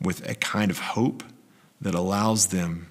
with 0.00 0.28
a 0.28 0.36
kind 0.36 0.70
of 0.70 0.78
hope 0.78 1.24
that 1.80 1.94
allows 1.94 2.48
them 2.48 2.88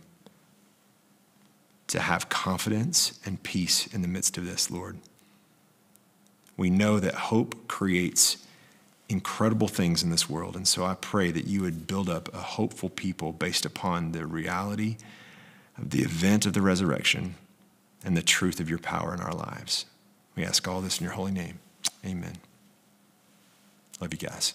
to 1.87 2.01
have 2.01 2.27
confidence 2.29 3.19
and 3.25 3.41
peace 3.41 3.87
in 3.87 4.01
the 4.01 4.07
midst 4.07 4.37
of 4.37 4.45
this, 4.45 4.69
Lord. 4.69 4.97
We 6.57 6.69
know 6.69 6.99
that 6.99 7.13
hope 7.15 7.67
creates 7.67 8.37
incredible 9.07 9.67
things 9.67 10.03
in 10.03 10.09
this 10.09 10.29
world. 10.29 10.55
And 10.55 10.67
so 10.67 10.85
I 10.85 10.95
pray 10.95 11.31
that 11.31 11.45
you 11.45 11.61
would 11.61 11.87
build 11.87 12.09
up 12.09 12.33
a 12.33 12.39
hopeful 12.39 12.89
people 12.89 13.31
based 13.31 13.65
upon 13.65 14.11
the 14.11 14.25
reality 14.25 14.97
of 15.77 15.91
the 15.91 16.01
event 16.01 16.45
of 16.45 16.53
the 16.53 16.61
resurrection 16.61 17.35
and 18.03 18.15
the 18.15 18.21
truth 18.21 18.59
of 18.59 18.69
your 18.69 18.79
power 18.79 19.13
in 19.13 19.19
our 19.19 19.33
lives. 19.33 19.85
We 20.35 20.43
ask 20.43 20.67
all 20.67 20.81
this 20.81 20.99
in 20.99 21.03
your 21.03 21.13
holy 21.13 21.31
name. 21.31 21.59
Amen. 22.05 22.37
Love 23.99 24.13
you 24.13 24.19
guys. 24.19 24.53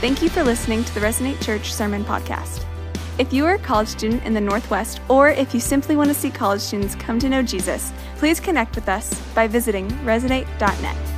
Thank 0.00 0.20
you 0.20 0.28
for 0.28 0.42
listening 0.42 0.84
to 0.84 0.94
the 0.94 1.00
Resonate 1.00 1.42
Church 1.42 1.72
Sermon 1.72 2.04
Podcast. 2.04 2.66
If 3.16 3.32
you 3.32 3.46
are 3.46 3.54
a 3.54 3.58
college 3.58 3.86
student 3.86 4.24
in 4.24 4.34
the 4.34 4.40
Northwest, 4.40 5.00
or 5.08 5.28
if 5.28 5.54
you 5.54 5.60
simply 5.60 5.94
want 5.94 6.08
to 6.08 6.14
see 6.14 6.30
college 6.30 6.60
students 6.60 6.96
come 6.96 7.20
to 7.20 7.28
know 7.28 7.42
Jesus, 7.42 7.92
please 8.16 8.40
connect 8.40 8.74
with 8.74 8.88
us 8.88 9.14
by 9.36 9.46
visiting 9.46 9.88
resonate.net. 10.04 11.13